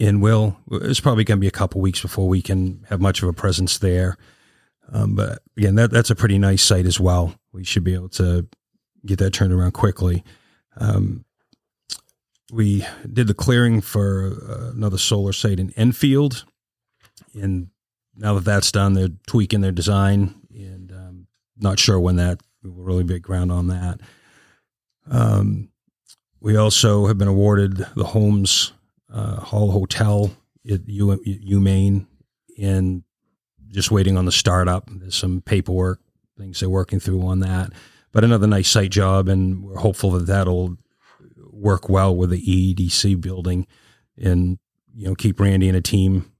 And 0.00 0.22
will 0.22 0.58
it's 0.70 1.00
probably 1.00 1.24
going 1.24 1.38
to 1.38 1.40
be 1.40 1.48
a 1.48 1.52
couple 1.52 1.80
weeks 1.80 2.00
before 2.00 2.28
we 2.28 2.42
can 2.42 2.84
have 2.88 3.00
much 3.00 3.22
of 3.22 3.28
a 3.28 3.32
presence 3.32 3.78
there. 3.78 4.16
Um, 4.92 5.14
but 5.14 5.40
again, 5.56 5.74
that 5.74 5.90
that's 5.90 6.10
a 6.10 6.14
pretty 6.14 6.38
nice 6.38 6.62
site 6.62 6.86
as 6.86 7.00
well. 7.00 7.34
We 7.52 7.64
should 7.64 7.84
be 7.84 7.94
able 7.94 8.08
to 8.10 8.46
get 9.04 9.18
that 9.18 9.32
turned 9.32 9.52
around 9.52 9.72
quickly. 9.72 10.24
Um, 10.76 11.24
we 12.50 12.86
did 13.12 13.26
the 13.26 13.34
clearing 13.34 13.80
for 13.80 14.32
uh, 14.48 14.70
another 14.70 14.98
solar 14.98 15.32
site 15.32 15.60
in 15.60 15.72
Enfield, 15.76 16.44
and 17.34 17.68
now 18.16 18.34
that 18.34 18.44
that's 18.44 18.72
done, 18.72 18.94
they're 18.94 19.10
tweaking 19.26 19.60
their 19.60 19.72
design, 19.72 20.34
and 20.50 20.90
um, 20.92 21.26
not 21.58 21.78
sure 21.78 22.00
when 22.00 22.16
that 22.16 22.40
will 22.62 22.82
really 22.82 23.04
be 23.04 23.18
ground 23.18 23.52
on 23.52 23.66
that. 23.68 24.00
Um, 25.10 25.70
we 26.40 26.56
also 26.56 27.06
have 27.06 27.18
been 27.18 27.28
awarded 27.28 27.76
the 27.96 28.04
Holmes 28.04 28.72
uh, 29.12 29.36
Hall 29.40 29.70
Hotel 29.70 30.30
at 30.70 30.86
U- 30.86 31.22
UMaine 31.26 32.06
and 32.60 33.02
just 33.68 33.90
waiting 33.90 34.16
on 34.16 34.24
the 34.24 34.32
startup. 34.32 34.88
There's 34.90 35.16
some 35.16 35.40
paperwork 35.40 36.00
things 36.36 36.60
they're 36.60 36.70
working 36.70 37.00
through 37.00 37.26
on 37.26 37.40
that, 37.40 37.72
but 38.12 38.22
another 38.22 38.46
nice 38.46 38.68
site 38.68 38.90
job, 38.90 39.28
and 39.28 39.64
we're 39.64 39.78
hopeful 39.78 40.12
that 40.12 40.26
that'll 40.26 40.76
work 41.50 41.88
well 41.88 42.14
with 42.14 42.30
the 42.30 42.40
EDC 42.40 43.20
building, 43.20 43.66
and 44.16 44.58
you 44.94 45.08
know 45.08 45.14
keep 45.14 45.40
Randy 45.40 45.68
and 45.68 45.76
a 45.76 45.80
team 45.80 46.30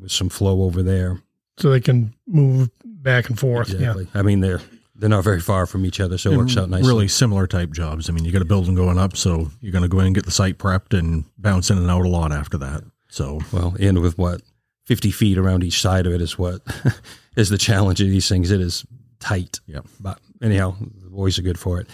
with 0.00 0.10
some 0.10 0.30
flow 0.30 0.62
over 0.62 0.82
there. 0.82 1.20
So 1.58 1.70
they 1.70 1.80
can 1.80 2.14
move 2.26 2.70
back 2.84 3.28
and 3.28 3.38
forth. 3.38 3.70
Exactly. 3.70 4.08
I 4.14 4.22
mean 4.22 4.40
they're 4.40 4.62
they're 5.02 5.08
not 5.08 5.24
very 5.24 5.40
far 5.40 5.66
from 5.66 5.84
each 5.84 5.98
other, 5.98 6.16
so 6.16 6.30
it 6.30 6.36
works 6.36 6.56
out 6.56 6.70
nicely. 6.70 6.86
Really 6.86 7.08
similar 7.08 7.48
type 7.48 7.72
jobs. 7.72 8.08
I 8.08 8.12
mean, 8.12 8.24
you 8.24 8.30
got 8.30 8.40
a 8.40 8.44
building 8.44 8.76
going 8.76 9.00
up, 9.00 9.16
so 9.16 9.50
you're 9.60 9.72
going 9.72 9.82
to 9.82 9.88
go 9.88 9.98
in 9.98 10.06
and 10.06 10.14
get 10.14 10.26
the 10.26 10.30
site 10.30 10.58
prepped 10.58 10.96
and 10.96 11.24
bounce 11.36 11.70
in 11.70 11.78
and 11.78 11.90
out 11.90 12.04
a 12.04 12.08
lot 12.08 12.30
after 12.30 12.56
that. 12.58 12.84
So 13.08 13.40
Well, 13.50 13.74
and 13.80 14.00
with 14.00 14.16
what 14.16 14.42
fifty 14.84 15.10
feet 15.10 15.38
around 15.38 15.64
each 15.64 15.80
side 15.80 16.06
of 16.06 16.12
it 16.12 16.20
is 16.20 16.38
what 16.38 16.62
is 17.36 17.48
the 17.48 17.58
challenge 17.58 18.00
of 18.00 18.06
these 18.10 18.28
things. 18.28 18.52
It 18.52 18.60
is 18.60 18.86
tight. 19.18 19.58
Yep. 19.66 19.86
But 19.98 20.20
anyhow, 20.40 20.76
the 20.78 21.10
boys 21.10 21.36
are 21.36 21.42
good 21.42 21.58
for 21.58 21.80
it. 21.80 21.88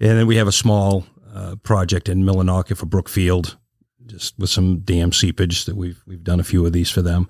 And 0.00 0.18
then 0.18 0.26
we 0.26 0.36
have 0.36 0.48
a 0.48 0.52
small 0.52 1.04
uh, 1.34 1.56
project 1.56 2.08
in 2.08 2.22
Millinocket 2.22 2.78
for 2.78 2.86
Brookfield, 2.86 3.58
just 4.06 4.38
with 4.38 4.48
some 4.48 4.78
dam 4.78 5.12
seepage 5.12 5.66
that 5.66 5.76
we've 5.76 6.02
we've 6.06 6.24
done 6.24 6.40
a 6.40 6.44
few 6.44 6.64
of 6.64 6.72
these 6.72 6.88
for 6.88 7.02
them, 7.02 7.28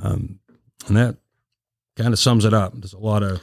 um, 0.00 0.38
and 0.86 0.96
that 0.96 1.16
kind 1.96 2.12
of 2.12 2.20
sums 2.20 2.44
it 2.44 2.54
up. 2.54 2.74
There's 2.74 2.92
a 2.92 2.98
lot 3.00 3.24
of 3.24 3.40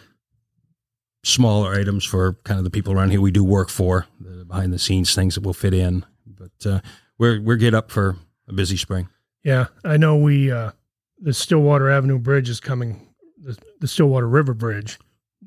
smaller 1.30 1.74
items 1.74 2.04
for 2.06 2.34
kind 2.44 2.58
of 2.58 2.64
the 2.64 2.70
people 2.70 2.94
around 2.94 3.12
here 3.12 3.22
we 3.22 3.32
do 3.32 3.44
work 3.44 3.70
for, 3.70 4.06
the 4.20 4.46
behind 4.46 4.74
the 4.74 4.80
scenes 4.80 5.14
things 5.16 5.36
that 5.36 5.44
will 5.44 5.54
fit 5.54 5.74
in. 5.74 6.06
But 6.26 6.66
uh, 6.70 6.80
we're 7.18 7.42
we're 7.42 7.56
get 7.58 7.74
up 7.74 7.92
for 7.92 8.16
a 8.48 8.54
busy 8.54 8.78
spring. 8.78 9.08
Yeah, 9.44 9.68
I 9.86 9.98
know 9.98 10.16
we 10.18 10.52
uh, 10.52 10.72
the 11.20 11.34
Stillwater 11.34 11.90
Avenue 11.90 12.20
Bridge 12.20 12.50
is 12.50 12.60
coming. 12.60 13.08
The, 13.42 13.58
the 13.80 13.88
Stillwater 13.88 14.28
River 14.28 14.54
Bridge. 14.54 15.00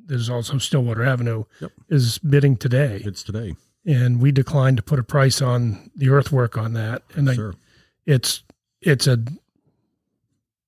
There's 0.07 0.31
also 0.31 0.59
Stillwater 0.59 1.05
Avenue 1.05 1.45
Yep. 1.61 1.73
is 1.89 2.19
bidding 2.19 2.57
today, 2.57 3.03
it's 3.05 3.23
today. 3.23 3.55
and 3.87 4.21
we 4.21 4.33
declined 4.33 4.77
to 4.79 4.83
put 4.83 4.99
a 4.99 5.03
price 5.05 5.41
on 5.43 5.91
the 5.95 6.09
earthwork 6.11 6.57
on 6.59 6.73
that. 6.75 7.03
And 7.15 7.31
I, 7.31 7.37
it's 8.07 8.43
it's 8.81 9.07
a 9.07 9.19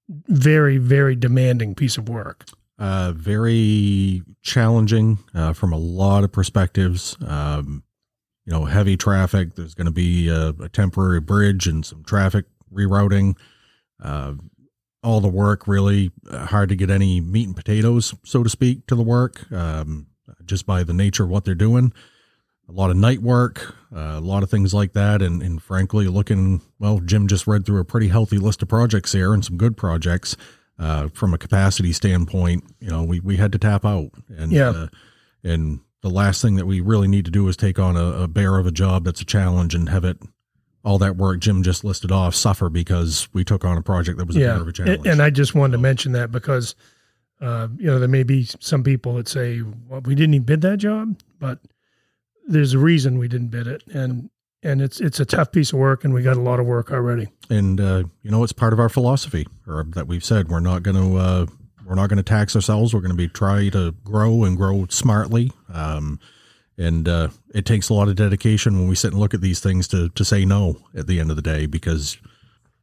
very 0.09 0.77
very 0.79 1.17
demanding 1.17 1.75
piece 1.75 1.97
of 1.97 2.09
work. 2.09 2.45
Uh, 2.77 3.13
very 3.13 4.23
challenging 4.43 5.19
uh, 5.33 5.53
from 5.53 5.73
a 5.73 5.79
lot 5.79 6.25
of 6.25 6.33
perspectives. 6.33 7.17
Um, 7.25 7.85
you 8.45 8.53
know, 8.53 8.65
heavy 8.65 8.97
traffic. 8.97 9.55
There's 9.55 9.75
going 9.75 9.87
to 9.87 9.93
be 9.93 10.29
a, 10.29 10.49
a, 10.49 10.69
temporary 10.69 11.21
bridge 11.21 11.67
and 11.67 11.87
some 11.87 12.03
traffic 12.05 12.47
rerouting. 12.73 13.37
Uh, 14.03 14.35
all 15.05 15.21
the 15.21 15.29
work 15.29 15.69
really 15.69 16.11
uh, 16.31 16.47
hard 16.47 16.69
to 16.71 16.77
get 16.77 16.91
any 16.91 17.21
meat 17.21 17.47
and 17.47 17.57
potatoes, 17.57 18.15
so 18.25 18.43
to 18.43 18.51
speak, 18.51 18.87
to 18.87 18.95
the 18.95 19.03
work, 19.03 19.51
um, 19.53 20.07
just 20.45 20.67
by 20.67 20.83
the 20.83 20.95
nature 20.95 21.25
of 21.25 21.31
what 21.31 21.45
they're 21.45 21.55
doing. 21.55 21.93
A 22.69 22.73
lot 22.73 22.91
of 22.91 22.97
night 22.97 23.21
work, 23.21 23.77
uh, 23.95 24.17
a 24.17 24.21
lot 24.21 24.43
of 24.43 24.51
things 24.51 24.73
like 24.73 24.95
that, 24.95 25.21
and, 25.21 25.43
and 25.43 25.63
frankly, 25.63 26.09
looking 26.09 26.63
well. 26.79 26.99
Jim 26.99 27.29
just 27.29 27.47
read 27.47 27.67
through 27.67 27.81
a 27.81 27.85
pretty 27.85 28.09
healthy 28.09 28.39
list 28.39 28.63
of 28.63 28.69
projects 28.69 29.13
here 29.13 29.35
and 29.35 29.45
some 29.45 29.59
good 29.59 29.77
projects. 29.77 30.37
Uh, 30.77 31.09
from 31.15 31.33
a 31.33 31.39
capacity 31.39 31.93
standpoint, 31.93 32.65
you 32.81 32.91
know, 32.91 33.05
we, 33.05 33.21
we 33.21 33.37
had 33.37 33.53
to 33.53 33.59
tap 33.59 33.85
out, 33.85 34.11
and 34.29 34.51
yeah. 34.51 34.71
Uh, 34.71 34.87
and 35.45 35.81
the 36.03 36.11
last 36.11 36.43
thing 36.43 36.57
that 36.57 36.67
we 36.67 36.81
really 36.81 37.07
need 37.07 37.25
to 37.25 37.31
do 37.31 37.47
is 37.49 37.57
take 37.57 37.79
on 37.79 37.97
a, 37.97 38.23
a 38.23 38.29
bear 38.29 38.59
of 38.59 38.67
a 38.67 38.73
job 38.73 39.05
that's 39.05 39.21
a 39.21 39.25
challenge 39.25 39.75
and 39.75 39.89
have 39.89 40.05
it 40.05 40.19
all 40.85 40.99
that 40.99 41.17
work 41.17 41.41
Jim 41.41 41.63
just 41.63 41.83
listed 41.83 42.13
off 42.13 42.35
suffer 42.35 42.69
because 42.69 43.27
we 43.33 43.43
took 43.43 43.65
on 43.65 43.79
a 43.79 43.83
project 43.83 44.19
that 44.19 44.27
was 44.27 44.37
a 44.37 44.41
yeah. 44.41 44.47
bear 44.49 44.61
of 44.61 44.69
a 44.69 44.73
challenge. 44.73 45.07
And 45.07 45.23
I 45.23 45.31
just 45.31 45.55
wanted 45.55 45.73
to 45.73 45.79
mention 45.79 46.13
that 46.13 46.31
because 46.31 46.75
uh, 47.41 47.69
you 47.77 47.87
know 47.87 47.99
there 47.99 48.09
may 48.09 48.23
be 48.23 48.45
some 48.61 48.83
people 48.83 49.15
that 49.15 49.29
say 49.29 49.63
well, 49.89 50.03
we 50.03 50.15
didn't 50.15 50.35
even 50.35 50.45
bid 50.45 50.61
that 50.61 50.79
job, 50.79 51.19
but 51.39 51.61
there's 52.47 52.75
a 52.75 52.79
reason 52.79 53.19
we 53.19 53.29
didn't 53.29 53.49
bid 53.49 53.67
it, 53.67 53.83
and 53.93 54.29
and 54.65 54.81
it's 54.81 55.01
it's 55.01 55.21
a 55.21 55.25
tough 55.25 55.53
piece 55.53 55.73
of 55.73 55.79
work, 55.79 56.05
and 56.05 56.13
we 56.13 56.23
got 56.23 56.37
a 56.37 56.41
lot 56.41 56.59
of 56.59 56.67
work 56.67 56.91
already. 56.91 57.29
And 57.51 57.81
uh, 57.81 58.05
you 58.23 58.31
know, 58.31 58.43
it's 58.43 58.53
part 58.53 58.73
of 58.73 58.81
our 58.81 58.89
philosophy, 58.89 59.47
or 59.69 59.85
that 59.91 60.09
we've 60.09 60.25
said 60.25 60.49
we're 60.49 60.61
not 60.61 60.83
going 60.83 60.97
to 60.97 61.19
uh, 61.19 61.47
we're 61.87 61.95
not 61.95 62.09
going 62.09 62.17
to 62.17 62.23
tax 62.25 62.57
ourselves. 62.57 62.95
We're 62.95 63.01
going 63.01 63.11
to 63.11 63.17
be 63.17 63.29
try 63.29 63.69
to 63.69 63.93
grow 64.03 64.45
and 64.45 64.57
grow 64.57 64.87
smartly. 64.89 65.53
Um, 65.73 66.19
and 66.77 67.09
uh, 67.09 67.29
it 67.55 67.67
takes 67.67 67.89
a 67.89 67.95
lot 67.95 68.09
of 68.09 68.17
dedication 68.17 68.79
when 68.79 68.89
we 68.89 68.97
sit 68.97 69.13
and 69.13 69.21
look 69.21 69.35
at 69.35 69.41
these 69.41 69.61
things 69.61 69.87
to 69.89 70.09
to 70.11 70.25
say 70.25 70.45
no 70.45 70.79
at 70.97 71.07
the 71.07 71.21
end 71.21 71.31
of 71.31 71.37
the 71.37 71.43
day 71.43 71.67
because 71.67 72.19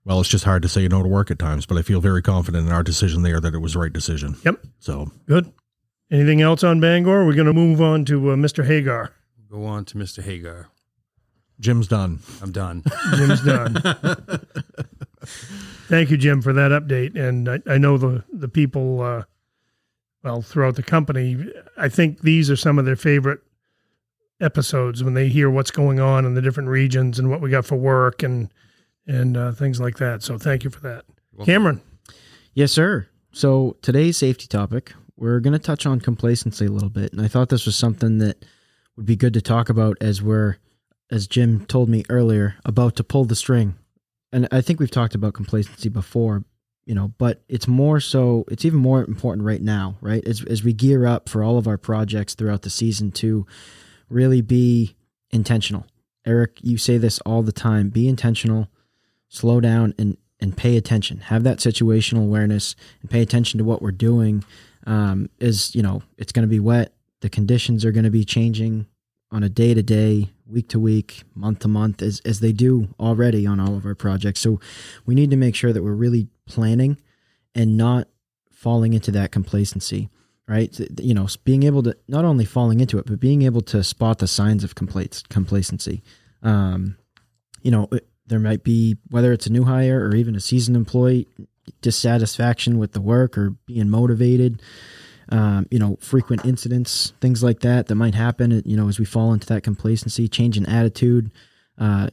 well 0.05 0.21
it's 0.21 0.29
just 0.29 0.45
hard 0.45 0.61
to 0.61 0.69
say 0.69 0.87
no 0.87 1.03
to 1.03 1.09
work 1.09 1.29
at 1.29 1.37
times 1.37 1.65
but 1.65 1.77
i 1.77 1.81
feel 1.81 1.99
very 1.99 2.21
confident 2.21 2.65
in 2.65 2.71
our 2.71 2.83
decision 2.83 3.21
there 3.21 3.41
that 3.41 3.53
it 3.53 3.59
was 3.59 3.73
the 3.73 3.79
right 3.79 3.91
decision. 3.91 4.37
Yep. 4.45 4.63
So. 4.79 5.11
Good. 5.27 5.51
Anything 6.09 6.41
else 6.41 6.63
on 6.63 6.79
bangor? 6.79 7.25
We're 7.25 7.35
going 7.35 7.47
to 7.47 7.53
move 7.53 7.81
on 7.81 8.05
to 8.05 8.31
uh, 8.31 8.35
mr 8.35 8.65
hagar. 8.65 9.11
Go 9.49 9.65
on 9.65 9.83
to 9.85 9.97
mr 9.97 10.23
hagar 10.23 10.69
jim's 11.61 11.87
done. 11.87 12.19
I'm 12.41 12.51
done. 12.51 12.83
Jim's 13.15 13.41
done. 13.45 13.81
Thank 15.87 16.09
you 16.09 16.17
jim 16.17 16.41
for 16.41 16.51
that 16.53 16.71
update. 16.71 17.15
And 17.17 17.47
i, 17.47 17.59
I 17.65 17.77
know 17.77 17.97
the 17.97 18.23
the 18.33 18.49
people 18.49 19.01
uh, 19.01 19.23
well 20.23 20.41
throughout 20.41 20.75
the 20.75 20.83
company 20.83 21.37
i 21.77 21.87
think 21.89 22.21
these 22.21 22.49
are 22.51 22.55
some 22.55 22.77
of 22.77 22.85
their 22.85 22.95
favorite 22.95 23.39
episodes 24.41 25.03
when 25.03 25.13
they 25.13 25.29
hear 25.29 25.49
what's 25.49 25.71
going 25.71 25.99
on 25.99 26.25
in 26.25 26.33
the 26.33 26.41
different 26.41 26.69
regions 26.69 27.19
and 27.19 27.29
what 27.29 27.41
we 27.41 27.49
got 27.49 27.65
for 27.65 27.75
work 27.75 28.23
and 28.23 28.51
and 29.07 29.35
uh, 29.37 29.51
things 29.51 29.79
like 29.79 29.97
that. 29.97 30.23
So 30.23 30.37
thank 30.37 30.63
you 30.63 30.69
for 30.69 30.79
that, 30.81 31.05
Cameron. 31.43 31.81
Yes, 32.53 32.71
sir. 32.71 33.07
So 33.31 33.77
today's 33.81 34.17
safety 34.17 34.47
topic, 34.47 34.93
we're 35.17 35.39
going 35.39 35.53
to 35.53 35.59
touch 35.59 35.85
on 35.85 35.99
complacency 35.99 36.65
a 36.65 36.71
little 36.71 36.89
bit, 36.89 37.11
and 37.13 37.21
I 37.21 37.27
thought 37.27 37.49
this 37.49 37.65
was 37.65 37.75
something 37.75 38.17
that 38.19 38.45
would 38.95 39.05
be 39.05 39.15
good 39.15 39.33
to 39.33 39.41
talk 39.41 39.69
about 39.69 39.97
as 40.01 40.21
we're, 40.21 40.57
as 41.11 41.27
Jim 41.27 41.65
told 41.65 41.89
me 41.89 42.03
earlier, 42.09 42.55
about 42.65 42.95
to 42.95 43.03
pull 43.03 43.25
the 43.25 43.35
string. 43.35 43.75
And 44.31 44.47
I 44.51 44.61
think 44.61 44.79
we've 44.79 44.89
talked 44.89 45.13
about 45.13 45.33
complacency 45.33 45.89
before, 45.89 46.45
you 46.85 46.95
know, 46.95 47.09
but 47.17 47.43
it's 47.49 47.67
more 47.67 47.99
so, 47.99 48.45
it's 48.49 48.63
even 48.63 48.79
more 48.79 49.03
important 49.03 49.45
right 49.45 49.61
now, 49.61 49.97
right? 49.99 50.25
As, 50.25 50.43
as 50.45 50.63
we 50.63 50.71
gear 50.71 51.05
up 51.05 51.27
for 51.27 51.43
all 51.43 51.57
of 51.57 51.67
our 51.67 51.77
projects 51.77 52.33
throughout 52.33 52.61
the 52.61 52.69
season 52.69 53.11
to 53.11 53.45
really 54.09 54.41
be 54.41 54.95
intentional. 55.31 55.85
Eric, 56.25 56.59
you 56.61 56.77
say 56.77 56.97
this 56.97 57.19
all 57.19 57.43
the 57.43 57.51
time 57.51 57.89
be 57.89 58.07
intentional, 58.07 58.69
slow 59.27 59.59
down, 59.59 59.93
and, 59.97 60.17
and 60.39 60.55
pay 60.55 60.77
attention. 60.77 61.19
Have 61.19 61.43
that 61.43 61.57
situational 61.57 62.23
awareness 62.23 62.75
and 63.01 63.09
pay 63.09 63.21
attention 63.21 63.57
to 63.57 63.63
what 63.63 63.81
we're 63.81 63.91
doing. 63.91 64.43
Um, 64.87 65.29
is, 65.39 65.75
you 65.75 65.83
know, 65.83 66.01
it's 66.17 66.31
going 66.31 66.43
to 66.43 66.49
be 66.49 66.59
wet. 66.59 66.93
The 67.19 67.29
conditions 67.29 67.85
are 67.85 67.91
going 67.91 68.05
to 68.05 68.11
be 68.11 68.25
changing 68.25 68.87
on 69.31 69.43
a 69.43 69.49
day 69.49 69.73
to 69.73 69.83
day, 69.83 70.29
week 70.51 70.69
to 70.69 70.79
week, 70.79 71.23
month 71.33 71.59
to 71.59 71.67
month, 71.67 72.01
as, 72.01 72.21
as 72.25 72.39
they 72.39 72.51
do 72.51 72.89
already 72.99 73.47
on 73.47 73.59
all 73.59 73.75
of 73.75 73.85
our 73.85 73.95
projects. 73.95 74.39
So 74.41 74.59
we 75.05 75.15
need 75.15 75.31
to 75.31 75.37
make 75.37 75.55
sure 75.55 75.73
that 75.73 75.83
we're 75.83 75.93
really 75.93 76.27
planning 76.45 76.97
and 77.55 77.77
not 77.77 78.07
falling 78.51 78.93
into 78.93 79.11
that 79.11 79.31
complacency 79.31 80.09
right? 80.51 80.77
You 80.99 81.13
know, 81.13 81.27
being 81.45 81.63
able 81.63 81.81
to 81.83 81.95
not 82.09 82.25
only 82.25 82.43
falling 82.43 82.81
into 82.81 82.97
it, 82.97 83.05
but 83.05 83.21
being 83.21 83.43
able 83.43 83.61
to 83.61 83.85
spot 83.85 84.19
the 84.19 84.27
signs 84.27 84.65
of 84.65 84.75
complacency. 84.75 86.03
Um, 86.43 86.97
you 87.61 87.71
know, 87.71 87.87
there 88.27 88.39
might 88.39 88.63
be 88.63 88.97
whether 89.09 89.31
it's 89.31 89.45
a 89.45 89.51
new 89.51 89.63
hire 89.63 90.05
or 90.05 90.13
even 90.13 90.35
a 90.35 90.41
seasoned 90.41 90.75
employee 90.75 91.27
dissatisfaction 91.81 92.77
with 92.77 92.91
the 92.91 92.99
work 93.01 93.37
or 93.37 93.51
being 93.65 93.89
motivated. 93.89 94.61
Um, 95.29 95.67
you 95.71 95.79
know, 95.79 95.97
frequent 96.01 96.45
incidents, 96.45 97.13
things 97.21 97.43
like 97.43 97.61
that 97.61 97.87
that 97.87 97.95
might 97.95 98.15
happen. 98.15 98.61
You 98.65 98.75
know, 98.75 98.87
as 98.87 98.99
we 98.99 99.05
fall 99.05 99.33
into 99.33 99.47
that 99.47 99.63
complacency, 99.63 100.27
change 100.27 100.57
in 100.57 100.65
attitude, 100.65 101.31
uh, 101.77 102.09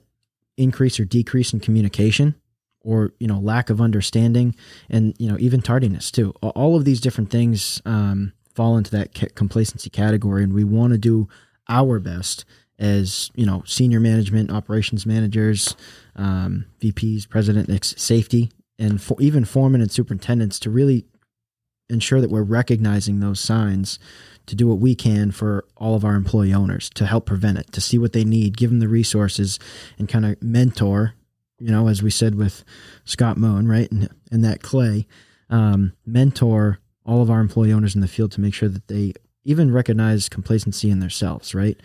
increase 0.57 1.01
or 1.01 1.05
decrease 1.05 1.53
in 1.53 1.61
communication 1.61 2.35
or 2.81 3.13
you 3.19 3.27
know 3.27 3.39
lack 3.39 3.71
of 3.71 3.81
understanding 3.81 4.55
and 4.91 5.15
you 5.19 5.29
know 5.31 5.37
even 5.39 5.61
tardiness 5.61 6.11
too 6.11 6.31
all 6.43 6.77
of 6.77 6.85
these 6.85 7.01
different 7.01 7.31
things 7.31 7.81
um, 7.85 8.33
fall 8.55 8.77
into 8.77 8.91
that 8.91 9.35
complacency 9.35 9.91
category 9.91 10.43
and 10.43 10.53
we 10.53 10.65
want 10.65 10.93
to 10.93 10.99
do 10.99 11.29
our 11.69 11.99
best 12.01 12.45
as 12.79 13.31
you 13.35 13.47
know 13.47 13.63
senior 13.67 14.01
management 14.01 14.51
operations 14.51 15.07
managers 15.07 15.77
um, 16.17 16.67
vps 16.81 17.29
president 17.29 17.85
safety 17.85 18.51
and 18.79 19.03
for, 19.03 19.17
even 19.21 19.45
foremen 19.45 19.81
and 19.81 19.91
superintendents 19.91 20.59
to 20.59 20.71
really 20.71 21.05
ensure 21.91 22.21
that 22.21 22.31
we're 22.31 22.43
recognizing 22.43 23.21
those 23.21 23.41
signs 23.41 23.99
to 24.47 24.55
do 24.55 24.67
what 24.67 24.79
we 24.79 24.95
can 24.95 25.31
for 25.31 25.65
all 25.77 25.95
of 25.95 26.05
our 26.05 26.15
employee 26.15 26.55
owners 26.55 26.89
to 26.91 27.07
help 27.07 27.27
prevent 27.27 27.59
it 27.59 27.71
to 27.73 27.81
see 27.81 27.99
what 27.99 28.13
they 28.13 28.25
need 28.25 28.57
give 28.57 28.71
them 28.71 28.79
the 28.79 28.89
resources 28.89 29.59
and 29.99 30.09
kind 30.09 30.25
of 30.25 30.43
mentor 30.43 31.15
you 31.59 31.71
know, 31.71 31.89
as 31.89 32.03
we 32.03 32.11
said 32.11 32.37
with 32.37 32.65
Scott 33.05 33.37
Moon, 33.37 33.69
right, 33.69 33.91
and 33.91 34.09
and 34.31 34.45
that 34.45 34.63
Clay, 34.63 35.07
um, 35.51 35.93
mentor 36.07 36.79
all 37.05 37.23
of 37.23 37.31
our 37.31 37.41
employee 37.41 37.73
owners 37.73 37.95
in 37.95 38.01
the 38.01 38.09
field 38.09 38.33
to 38.33 38.41
make 38.41 38.55
sure 38.55 38.69
that 38.69 38.89
they 38.89 39.15
even 39.45 39.73
recognize 39.73 40.29
complacency 40.29 40.91
in 40.91 41.01
themselves, 41.01 41.55
right? 41.55 41.81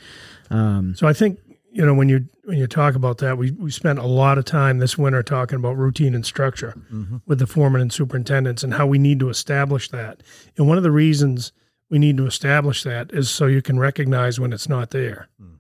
Um, 0.50 0.96
so 0.96 1.08
I 1.08 1.14
think 1.14 1.40
you 1.74 1.84
know 1.84 1.94
when 1.94 2.08
you 2.08 2.26
when 2.46 2.58
you 2.58 2.68
talk 2.68 2.94
about 2.94 3.18
that, 3.18 3.38
we 3.38 3.52
we 3.52 3.72
spent 3.72 3.98
a 3.98 4.06
lot 4.06 4.38
of 4.38 4.46
time 4.46 4.78
this 4.78 4.98
winter 4.98 5.24
talking 5.24 5.58
about 5.58 5.76
routine 5.76 6.14
and 6.14 6.26
structure 6.26 6.76
mm-hmm. 6.92 7.18
with 7.26 7.40
the 7.40 7.48
foreman 7.48 7.82
and 7.82 7.92
superintendents 7.92 8.64
and 8.64 8.76
how 8.76 8.86
we 8.86 9.00
need 9.00 9.20
to 9.20 9.30
establish 9.30 9.90
that. 9.90 10.22
And 10.56 10.68
one 10.68 10.78
of 10.78 10.84
the 10.84 10.92
reasons 10.92 11.52
we 11.90 11.98
need 11.98 12.16
to 12.18 12.28
establish 12.28 12.84
that 12.84 13.12
is 13.12 13.30
so 13.30 13.48
you 13.48 13.62
can 13.62 13.80
recognize 13.80 14.40
when 14.40 14.54
it's 14.54 14.70
not 14.70 14.92
there, 14.92 15.30
mm. 15.42 15.58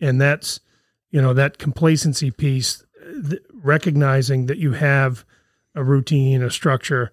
and 0.00 0.20
that's 0.20 0.60
you 1.10 1.20
know 1.20 1.32
that 1.32 1.56
complacency 1.56 2.30
piece 2.30 2.84
recognizing 3.52 4.46
that 4.46 4.58
you 4.58 4.72
have 4.72 5.24
a 5.74 5.82
routine, 5.82 6.42
a 6.42 6.50
structure, 6.50 7.10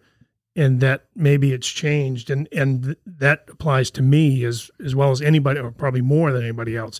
and 0.58 0.82
that 0.82 1.06
maybe 1.16 1.54
it's 1.54 1.70
changed, 1.70 2.30
and 2.30 2.50
and 2.52 2.98
that 3.06 3.46
applies 3.48 3.90
to 3.92 4.02
me 4.02 4.44
as 4.44 4.70
as 4.84 4.94
well 4.94 5.12
as 5.12 5.22
anybody, 5.22 5.62
or 5.62 5.72
probably 5.72 6.02
more 6.02 6.34
than 6.34 6.44
anybody 6.44 6.76
else. 6.76 7.00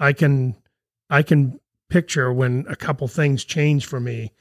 I 0.00 0.12
can 0.12 0.56
I 1.10 1.22
can 1.22 1.60
picture 1.88 2.32
when 2.32 2.64
a 2.68 2.76
couple 2.76 3.08
things 3.08 3.44
change 3.44 3.86
for 3.86 4.00
me, 4.00 4.32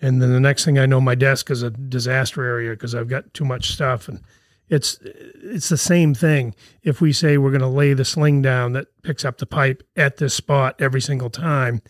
and 0.00 0.20
then 0.20 0.32
the 0.32 0.40
next 0.40 0.64
thing 0.64 0.78
I 0.78 0.86
know, 0.86 1.00
my 1.00 1.14
desk 1.14 1.50
is 1.50 1.62
a 1.62 1.70
disaster 1.70 2.44
area 2.44 2.70
because 2.70 2.94
I've 2.94 3.08
got 3.08 3.32
too 3.34 3.44
much 3.44 3.70
stuff, 3.70 4.08
and 4.08 4.20
it's 4.68 4.98
it's 5.02 5.68
the 5.68 5.76
same 5.76 6.14
thing. 6.14 6.54
If 6.82 7.00
we 7.00 7.12
say 7.12 7.38
we're 7.38 7.50
going 7.50 7.60
to 7.60 7.68
lay 7.68 7.92
the 7.92 8.04
sling 8.04 8.42
down 8.42 8.72
that 8.72 8.88
picks 9.02 9.24
up 9.24 9.38
the 9.38 9.46
pipe 9.46 9.82
at 9.96 10.16
this 10.16 10.34
spot 10.34 10.76
every 10.80 11.00
single 11.00 11.30
time, 11.30 11.82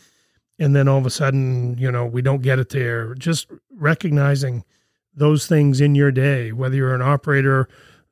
and 0.59 0.75
then 0.75 0.89
all 0.89 0.99
of 0.99 1.07
a 1.07 1.11
sudden, 1.11 1.79
you 1.79 1.91
know, 1.91 2.05
we 2.05 2.23
don't 2.23 2.43
get 2.43 2.59
it 2.59 2.71
there. 2.71 3.15
Just 3.15 3.51
recognizing 3.71 4.65
those 5.15 5.47
things 5.47 5.81
in 5.81 5.95
your 5.95 6.13
day, 6.13 6.53
whether 6.53 6.77
you're 6.77 6.95
an 6.95 7.03
operator, 7.03 7.69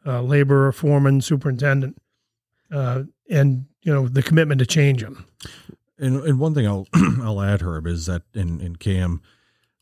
uh, 0.06 0.22
laborer, 0.22 0.72
foreman, 0.72 1.20
superintendent, 1.20 2.00
uh, 2.72 3.02
and 3.30 3.66
you 3.82 3.92
know 3.92 4.08
the 4.08 4.22
commitment 4.22 4.58
to 4.58 4.66
change 4.66 5.02
them. 5.02 5.26
And, 5.98 6.22
and 6.24 6.40
one 6.40 6.54
thing 6.54 6.66
I'll 6.66 6.86
I'll 7.22 7.40
add, 7.40 7.62
Herb, 7.62 7.86
is 7.86 8.06
that 8.06 8.22
in, 8.34 8.60
in 8.60 8.76
CAM, 8.76 9.22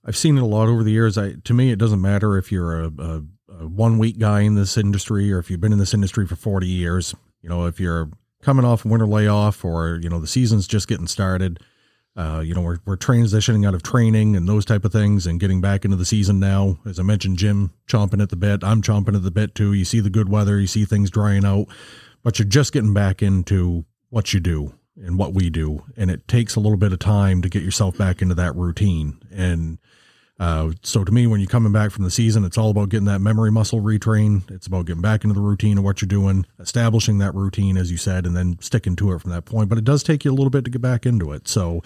I've 0.04 0.16
seen 0.16 0.36
it 0.36 0.42
a 0.42 0.46
lot 0.46 0.68
over 0.68 0.82
the 0.84 0.92
years. 0.92 1.16
I 1.16 1.34
to 1.44 1.54
me, 1.54 1.70
it 1.72 1.78
doesn't 1.78 2.00
matter 2.02 2.36
if 2.36 2.52
you're 2.52 2.82
a, 2.84 2.92
a, 2.98 3.22
a 3.60 3.68
one 3.68 3.98
week 3.98 4.18
guy 4.18 4.40
in 4.40 4.54
this 4.54 4.76
industry 4.76 5.32
or 5.32 5.38
if 5.38 5.50
you've 5.50 5.60
been 5.60 5.72
in 5.72 5.78
this 5.78 5.94
industry 5.94 6.26
for 6.26 6.36
forty 6.36 6.68
years. 6.68 7.14
You 7.40 7.48
know, 7.48 7.66
if 7.66 7.80
you're 7.80 8.10
coming 8.42 8.64
off 8.64 8.84
winter 8.84 9.06
layoff 9.06 9.64
or 9.64 10.00
you 10.02 10.08
know 10.08 10.20
the 10.20 10.26
season's 10.26 10.66
just 10.66 10.88
getting 10.88 11.06
started 11.06 11.58
Uh, 12.14 12.42
you 12.44 12.54
know, 12.54 12.60
we're, 12.60 12.78
we're 12.84 12.96
transitioning 12.96 13.66
out 13.66 13.74
of 13.74 13.82
training 13.82 14.36
and 14.36 14.46
those 14.46 14.66
type 14.66 14.84
of 14.84 14.92
things 14.92 15.26
and 15.26 15.40
getting 15.40 15.62
back 15.62 15.84
into 15.84 15.96
the 15.96 16.04
season 16.04 16.38
now. 16.38 16.78
As 16.84 16.98
I 16.98 17.02
mentioned, 17.02 17.38
Jim 17.38 17.70
chomping 17.88 18.20
at 18.22 18.28
the 18.28 18.36
bit. 18.36 18.62
I'm 18.62 18.82
chomping 18.82 19.16
at 19.16 19.22
the 19.22 19.30
bit 19.30 19.54
too. 19.54 19.72
You 19.72 19.86
see 19.86 20.00
the 20.00 20.10
good 20.10 20.28
weather, 20.28 20.60
you 20.60 20.66
see 20.66 20.84
things 20.84 21.10
drying 21.10 21.44
out, 21.46 21.68
but 22.22 22.38
you're 22.38 22.48
just 22.48 22.72
getting 22.74 22.92
back 22.92 23.22
into 23.22 23.86
what 24.10 24.34
you 24.34 24.40
do 24.40 24.74
and 24.96 25.18
what 25.18 25.34
we 25.34 25.50
do. 25.50 25.84
And 25.96 26.10
it 26.10 26.28
takes 26.28 26.56
a 26.56 26.60
little 26.60 26.78
bit 26.78 26.92
of 26.92 26.98
time 26.98 27.42
to 27.42 27.48
get 27.48 27.62
yourself 27.62 27.96
back 27.96 28.22
into 28.22 28.34
that 28.34 28.54
routine. 28.54 29.20
And 29.30 29.78
uh, 30.38 30.72
so 30.82 31.04
to 31.04 31.12
me, 31.12 31.26
when 31.26 31.40
you're 31.40 31.48
coming 31.48 31.72
back 31.72 31.92
from 31.92 32.04
the 32.04 32.10
season, 32.10 32.44
it's 32.44 32.58
all 32.58 32.70
about 32.70 32.88
getting 32.88 33.06
that 33.06 33.20
memory 33.20 33.52
muscle 33.52 33.80
retrained. 33.80 34.50
It's 34.50 34.66
about 34.66 34.86
getting 34.86 35.02
back 35.02 35.22
into 35.22 35.34
the 35.34 35.40
routine 35.40 35.78
of 35.78 35.84
what 35.84 36.02
you're 36.02 36.08
doing, 36.08 36.46
establishing 36.58 37.18
that 37.18 37.34
routine, 37.34 37.76
as 37.76 37.92
you 37.92 37.96
said, 37.96 38.26
and 38.26 38.36
then 38.36 38.58
sticking 38.60 38.96
to 38.96 39.12
it 39.12 39.20
from 39.20 39.30
that 39.30 39.44
point. 39.44 39.68
But 39.68 39.78
it 39.78 39.84
does 39.84 40.02
take 40.02 40.24
you 40.24 40.32
a 40.32 40.34
little 40.34 40.50
bit 40.50 40.64
to 40.64 40.70
get 40.70 40.82
back 40.82 41.06
into 41.06 41.32
it. 41.32 41.46
So 41.46 41.80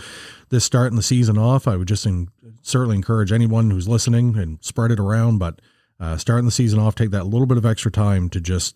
this 0.48 0.64
starting 0.64 0.96
the 0.96 1.02
season 1.02 1.36
off, 1.36 1.68
I 1.68 1.76
would 1.76 1.88
just 1.88 2.06
in, 2.06 2.28
certainly 2.62 2.96
encourage 2.96 3.30
anyone 3.30 3.70
who's 3.70 3.88
listening 3.88 4.38
and 4.38 4.58
spread 4.64 4.90
it 4.90 5.00
around. 5.00 5.38
But 5.38 5.60
uh, 6.00 6.16
starting 6.16 6.46
the 6.46 6.50
season 6.50 6.78
off, 6.78 6.94
take 6.94 7.10
that 7.10 7.26
little 7.26 7.46
bit 7.46 7.58
of 7.58 7.66
extra 7.66 7.90
time 7.90 8.30
to 8.30 8.40
just 8.40 8.74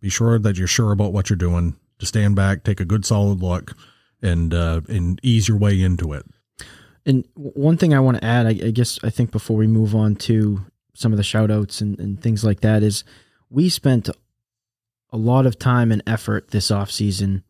be 0.00 0.10
sure 0.10 0.38
that 0.38 0.58
you're 0.58 0.66
sure 0.66 0.92
about 0.92 1.12
what 1.12 1.30
you're 1.30 1.36
doing, 1.36 1.76
to 1.98 2.06
stand 2.06 2.36
back, 2.36 2.64
take 2.64 2.80
a 2.80 2.84
good 2.84 3.04
solid 3.04 3.42
look, 3.42 3.76
and 4.22 4.52
uh, 4.54 4.80
and 4.88 5.20
ease 5.22 5.48
your 5.48 5.58
way 5.58 5.80
into 5.80 6.12
it. 6.12 6.24
And 7.08 7.26
one 7.34 7.78
thing 7.78 7.94
I 7.94 8.00
want 8.00 8.18
to 8.18 8.24
add, 8.24 8.46
I, 8.46 8.50
I, 8.50 8.70
guess, 8.70 8.98
I 9.02 9.08
think 9.08 9.30
before 9.30 9.56
we 9.56 9.66
move 9.66 9.94
on 9.94 10.14
to 10.16 10.66
some 10.92 11.10
of 11.10 11.16
the 11.16 11.22
shout 11.22 11.50
outs 11.50 11.80
and, 11.80 11.98
and 11.98 12.20
things 12.20 12.44
like 12.44 12.60
that, 12.60 12.82
is 12.82 13.02
we 13.48 13.70
spent 13.70 14.10
a 15.10 15.16
lot 15.16 15.46
of 15.46 15.58
time 15.58 15.90
and 15.90 16.02
effort 16.06 16.50
this 16.50 16.70
off 16.70 16.90
season 16.90 17.44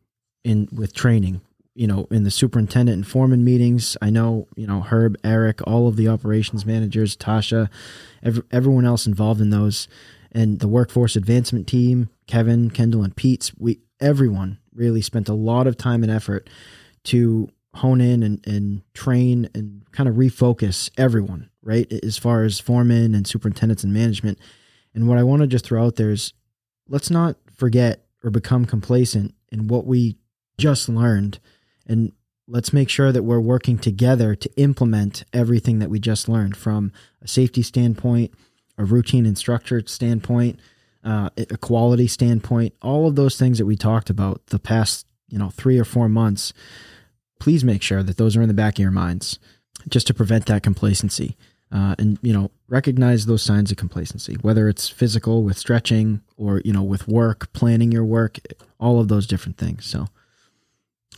in 0.44 0.68
with 0.72 0.94
training. 0.94 1.40
You 1.74 1.86
know, 1.86 2.08
in 2.10 2.24
the 2.24 2.30
superintendent 2.30 2.96
and 2.96 3.06
foreman 3.06 3.44
meetings, 3.44 3.96
I 4.02 4.10
know 4.10 4.48
you 4.56 4.66
know 4.66 4.80
Herb, 4.80 5.16
Eric, 5.24 5.60
all 5.66 5.88
of 5.88 5.96
the 5.96 6.08
operations 6.08 6.66
managers, 6.66 7.16
Tasha, 7.16 7.68
every, 8.22 8.42
everyone 8.50 8.84
else 8.84 9.06
involved 9.06 9.40
in 9.40 9.50
those, 9.50 9.88
and 10.32 10.60
the 10.60 10.68
workforce 10.68 11.16
advancement 11.16 11.66
team, 11.66 12.10
Kevin, 12.26 12.70
Kendall, 12.70 13.04
and 13.04 13.14
Pete's. 13.14 13.52
We 13.58 13.80
everyone 14.00 14.58
really 14.74 15.02
spent 15.02 15.28
a 15.28 15.34
lot 15.34 15.66
of 15.66 15.76
time 15.76 16.02
and 16.02 16.12
effort 16.12 16.48
to 17.04 17.48
hone 17.74 18.00
in 18.00 18.22
and, 18.22 18.46
and 18.46 18.82
train 18.94 19.48
and 19.54 19.82
kind 19.92 20.08
of 20.08 20.16
refocus 20.16 20.90
everyone, 20.96 21.50
right? 21.62 21.90
As 22.02 22.18
far 22.18 22.44
as 22.44 22.60
foremen 22.60 23.14
and 23.14 23.26
superintendents 23.26 23.84
and 23.84 23.92
management. 23.92 24.38
And 24.94 25.06
what 25.06 25.18
I 25.18 25.22
want 25.22 25.42
to 25.42 25.46
just 25.46 25.64
throw 25.64 25.84
out 25.84 25.96
there 25.96 26.10
is 26.10 26.32
let's 26.88 27.10
not 27.10 27.36
forget 27.54 28.06
or 28.24 28.30
become 28.30 28.64
complacent 28.64 29.34
in 29.50 29.68
what 29.68 29.86
we 29.86 30.16
just 30.58 30.88
learned. 30.88 31.38
And 31.86 32.12
let's 32.46 32.72
make 32.72 32.88
sure 32.88 33.12
that 33.12 33.22
we're 33.22 33.40
working 33.40 33.78
together 33.78 34.34
to 34.34 34.50
implement 34.56 35.24
everything 35.32 35.78
that 35.78 35.90
we 35.90 36.00
just 36.00 36.28
learned 36.28 36.56
from 36.56 36.92
a 37.22 37.28
safety 37.28 37.62
standpoint, 37.62 38.32
a 38.76 38.84
routine 38.84 39.26
and 39.26 39.38
structure 39.38 39.82
standpoint, 39.86 40.58
uh, 41.04 41.30
a 41.36 41.56
quality 41.56 42.06
standpoint, 42.06 42.74
all 42.82 43.06
of 43.06 43.16
those 43.16 43.38
things 43.38 43.58
that 43.58 43.66
we 43.66 43.76
talked 43.76 44.10
about 44.10 44.44
the 44.46 44.58
past, 44.58 45.06
you 45.28 45.38
know, 45.38 45.50
three 45.50 45.78
or 45.78 45.84
four 45.84 46.08
months 46.08 46.52
please 47.38 47.64
make 47.64 47.82
sure 47.82 48.02
that 48.02 48.16
those 48.16 48.36
are 48.36 48.42
in 48.42 48.48
the 48.48 48.54
back 48.54 48.74
of 48.74 48.82
your 48.82 48.90
minds 48.90 49.38
just 49.88 50.06
to 50.06 50.14
prevent 50.14 50.46
that 50.46 50.62
complacency. 50.62 51.36
Uh, 51.70 51.94
and 51.98 52.18
you 52.22 52.32
know 52.32 52.50
recognize 52.68 53.26
those 53.26 53.42
signs 53.42 53.70
of 53.70 53.76
complacency 53.76 54.36
whether 54.40 54.70
it's 54.70 54.88
physical 54.88 55.42
with 55.42 55.58
stretching 55.58 56.22
or 56.38 56.62
you 56.64 56.72
know 56.72 56.82
with 56.82 57.06
work 57.06 57.52
planning 57.52 57.92
your 57.92 58.06
work 58.06 58.38
all 58.80 58.98
of 58.98 59.08
those 59.08 59.26
different 59.26 59.58
things 59.58 59.84
so 59.84 60.06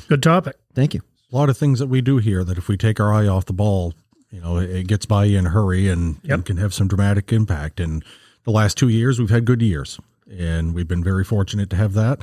good 0.08 0.20
topic 0.20 0.56
thank 0.74 0.92
you 0.92 1.02
a 1.32 1.36
lot 1.36 1.48
of 1.48 1.56
things 1.56 1.78
that 1.78 1.86
we 1.86 2.00
do 2.00 2.16
here 2.16 2.42
that 2.42 2.58
if 2.58 2.66
we 2.66 2.76
take 2.76 2.98
our 2.98 3.14
eye 3.14 3.28
off 3.28 3.46
the 3.46 3.52
ball 3.52 3.94
you 4.32 4.40
know 4.40 4.56
it 4.56 4.88
gets 4.88 5.06
by 5.06 5.24
you 5.24 5.38
in 5.38 5.46
a 5.46 5.50
hurry 5.50 5.88
and, 5.88 6.18
yep. 6.24 6.34
and 6.34 6.44
can 6.44 6.56
have 6.56 6.74
some 6.74 6.88
dramatic 6.88 7.32
impact 7.32 7.78
and 7.78 8.04
the 8.44 8.50
last 8.50 8.76
two 8.76 8.88
years 8.88 9.18
we've 9.18 9.30
had 9.30 9.44
good 9.44 9.62
years 9.62 9.98
and 10.30 10.74
we've 10.74 10.88
been 10.88 11.04
very 11.04 11.24
fortunate 11.24 11.70
to 11.70 11.76
have 11.76 11.92
that 11.94 12.20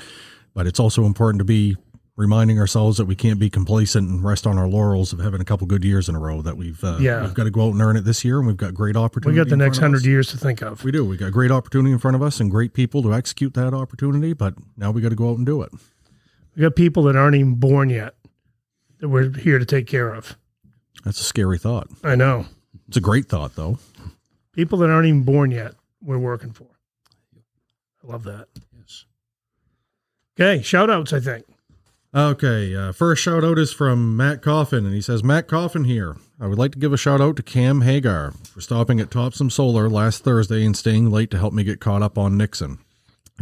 but 0.53 0.67
it's 0.67 0.80
also 0.80 1.06
important 1.06 1.39
to 1.39 1.45
be 1.45 1.75
reminding 2.17 2.60
ourselves 2.60 2.97
that 2.97 3.06
we 3.06 3.15
can't 3.15 3.39
be 3.39 3.49
complacent 3.49 4.10
and 4.10 4.23
rest 4.23 4.45
on 4.45 4.58
our 4.58 4.67
laurels 4.67 5.13
of 5.13 5.19
having 5.19 5.39
a 5.39 5.45
couple 5.45 5.67
good 5.67 5.86
years 5.86 6.10
in 6.10 6.15
a 6.15 6.19
row. 6.19 6.41
That 6.41 6.58
we've 6.58 6.84
uh, 6.84 6.97
yeah. 6.99 7.21
we've 7.21 7.34
got 7.34 7.45
to 7.45 7.51
go 7.51 7.67
out 7.67 7.73
and 7.73 7.82
earn 7.82 7.95
it 7.95 8.01
this 8.01 8.25
year, 8.25 8.39
and 8.39 8.47
we've 8.47 8.58
got 8.58 8.73
great 8.73 8.97
opportunity. 8.97 9.39
We 9.39 9.45
got 9.45 9.49
the 9.49 9.56
next 9.56 9.77
hundred 9.77 10.03
years 10.03 10.27
to 10.32 10.38
think 10.38 10.62
of. 10.62 10.84
We 10.84 10.91
do. 10.91 11.06
We 11.06 11.15
got 11.15 11.32
great 11.32 11.51
opportunity 11.51 11.93
in 11.93 11.99
front 11.99 12.15
of 12.15 12.21
us 12.21 12.39
and 12.41 12.51
great 12.51 12.73
people 12.73 13.01
to 13.03 13.13
execute 13.13 13.53
that 13.53 13.73
opportunity. 13.73 14.34
But 14.34 14.56
now 14.75 14.91
we 14.91 15.01
got 15.01 15.10
to 15.10 15.15
go 15.15 15.30
out 15.30 15.38
and 15.38 15.45
do 15.45 15.62
it. 15.62 15.71
We 16.56 16.63
got 16.63 16.75
people 16.75 17.03
that 17.03 17.15
aren't 17.15 17.36
even 17.36 17.56
born 17.56 17.89
yet 17.89 18.15
that 18.99 19.10
we're 19.10 19.32
here 19.38 19.60
to 19.60 19.65
take 19.65 19.86
care 19.86 20.13
of. 20.13 20.36
That's 21.06 21.21
a 21.21 21.23
scary 21.23 21.60
thought. 21.60 21.88
I 22.03 22.15
know. 22.15 22.47
It's 22.88 22.97
a 22.97 23.01
great 23.01 23.30
thought, 23.30 23.56
though. 23.56 23.77
People 24.53 24.80
that 24.80 24.89
aren't 24.89 25.08
even 25.08 25.21
born 25.21 25.51
yet, 25.51 25.75
we're 26.07 26.17
working 26.17 26.53
for. 26.53 26.67
I 28.03 28.11
love 28.11 28.23
that. 28.23 28.47
Yes. 28.79 29.05
Okay, 30.39 30.63
shout 30.63 30.89
outs, 30.89 31.11
I 31.11 31.19
think. 31.19 31.45
Okay, 32.15 32.73
uh, 32.73 32.93
first 32.93 33.21
shout 33.21 33.43
out 33.43 33.59
is 33.59 33.73
from 33.73 34.15
Matt 34.15 34.41
Coffin, 34.41 34.85
and 34.85 34.95
he 34.95 35.01
says, 35.01 35.23
Matt 35.23 35.47
Coffin 35.47 35.83
here. 35.83 36.15
I 36.39 36.47
would 36.47 36.57
like 36.57 36.71
to 36.71 36.79
give 36.79 36.93
a 36.93 36.97
shout 36.97 37.19
out 37.19 37.35
to 37.35 37.43
Cam 37.43 37.81
Hagar 37.81 38.31
for 38.31 38.61
stopping 38.61 39.01
at 39.01 39.09
Topsham 39.09 39.51
Solar 39.51 39.89
last 39.89 40.23
Thursday 40.23 40.65
and 40.65 40.77
staying 40.77 41.11
late 41.11 41.29
to 41.31 41.37
help 41.37 41.53
me 41.53 41.65
get 41.65 41.81
caught 41.81 42.01
up 42.01 42.17
on 42.17 42.37
Nixon. 42.37 42.79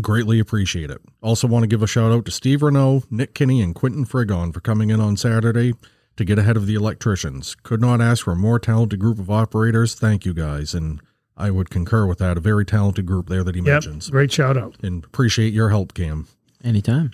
Greatly 0.01 0.39
appreciate 0.39 0.89
it. 0.89 1.01
Also, 1.21 1.47
want 1.47 1.63
to 1.63 1.67
give 1.67 1.83
a 1.83 1.87
shout 1.87 2.11
out 2.11 2.25
to 2.25 2.31
Steve 2.31 2.63
Renault, 2.63 3.03
Nick 3.11 3.35
Kinney, 3.35 3.61
and 3.61 3.75
Quentin 3.75 4.05
Frigon 4.05 4.53
for 4.53 4.59
coming 4.59 4.89
in 4.89 4.99
on 4.99 5.15
Saturday 5.15 5.73
to 6.17 6.25
get 6.25 6.39
ahead 6.39 6.57
of 6.57 6.65
the 6.65 6.75
electricians. 6.75 7.55
Could 7.55 7.81
not 7.81 8.01
ask 8.01 8.25
for 8.25 8.31
a 8.31 8.37
more 8.37 8.59
talented 8.59 8.99
group 8.99 9.19
of 9.19 9.29
operators. 9.29 9.93
Thank 9.93 10.25
you 10.25 10.33
guys. 10.33 10.73
And 10.73 11.01
I 11.37 11.51
would 11.51 11.69
concur 11.69 12.05
with 12.05 12.19
that. 12.19 12.37
A 12.37 12.39
very 12.39 12.65
talented 12.65 13.05
group 13.05 13.27
there 13.27 13.43
that 13.43 13.55
he 13.55 13.61
yep, 13.61 13.83
mentions. 13.83 14.09
Great 14.09 14.31
shout 14.31 14.57
out. 14.57 14.75
And 14.81 15.03
appreciate 15.03 15.53
your 15.53 15.69
help, 15.69 15.93
Cam. 15.93 16.27
Anytime. 16.63 17.11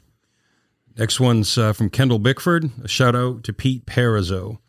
Next 0.98 1.20
one's 1.20 1.58
uh, 1.58 1.74
from 1.74 1.90
Kendall 1.90 2.20
Bickford. 2.20 2.70
A 2.84 2.88
shout 2.88 3.16
out 3.16 3.44
to 3.46 3.54
Pete 3.54 3.86
Perizzo. 3.86 4.60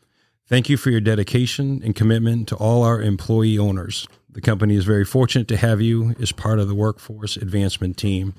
Thank 0.48 0.68
you 0.68 0.76
for 0.76 0.90
your 0.90 1.00
dedication 1.00 1.82
and 1.84 1.94
commitment 1.94 2.48
to 2.48 2.56
all 2.56 2.82
our 2.82 3.00
employee 3.00 3.58
owners. 3.58 4.06
The 4.30 4.40
company 4.40 4.76
is 4.76 4.84
very 4.84 5.04
fortunate 5.04 5.48
to 5.48 5.56
have 5.56 5.80
you 5.80 6.14
as 6.20 6.32
part 6.32 6.58
of 6.58 6.68
the 6.68 6.74
workforce 6.74 7.36
advancement 7.36 7.96
team. 7.96 8.34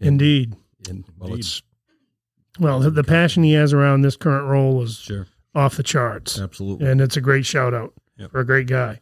And, 0.00 0.08
Indeed. 0.08 0.56
And 0.88 1.04
well, 1.18 1.30
Indeed. 1.30 1.40
it's 1.40 1.62
well 2.58 2.80
the, 2.80 2.90
the, 2.90 3.04
passion 3.04 3.42
he 3.42 3.52
has 3.52 3.72
around 3.72 4.02
this 4.02 4.16
current 4.16 4.48
role 4.48 4.82
is 4.82 4.96
sure. 4.96 5.26
off 5.54 5.76
the 5.76 5.82
charts. 5.82 6.40
Absolutely, 6.40 6.88
and 6.88 7.00
it's 7.00 7.16
a 7.16 7.20
great 7.20 7.46
shout 7.46 7.74
out 7.74 7.94
yep. 8.16 8.30
for 8.30 8.40
a 8.40 8.46
great 8.46 8.66
guy. 8.66 9.00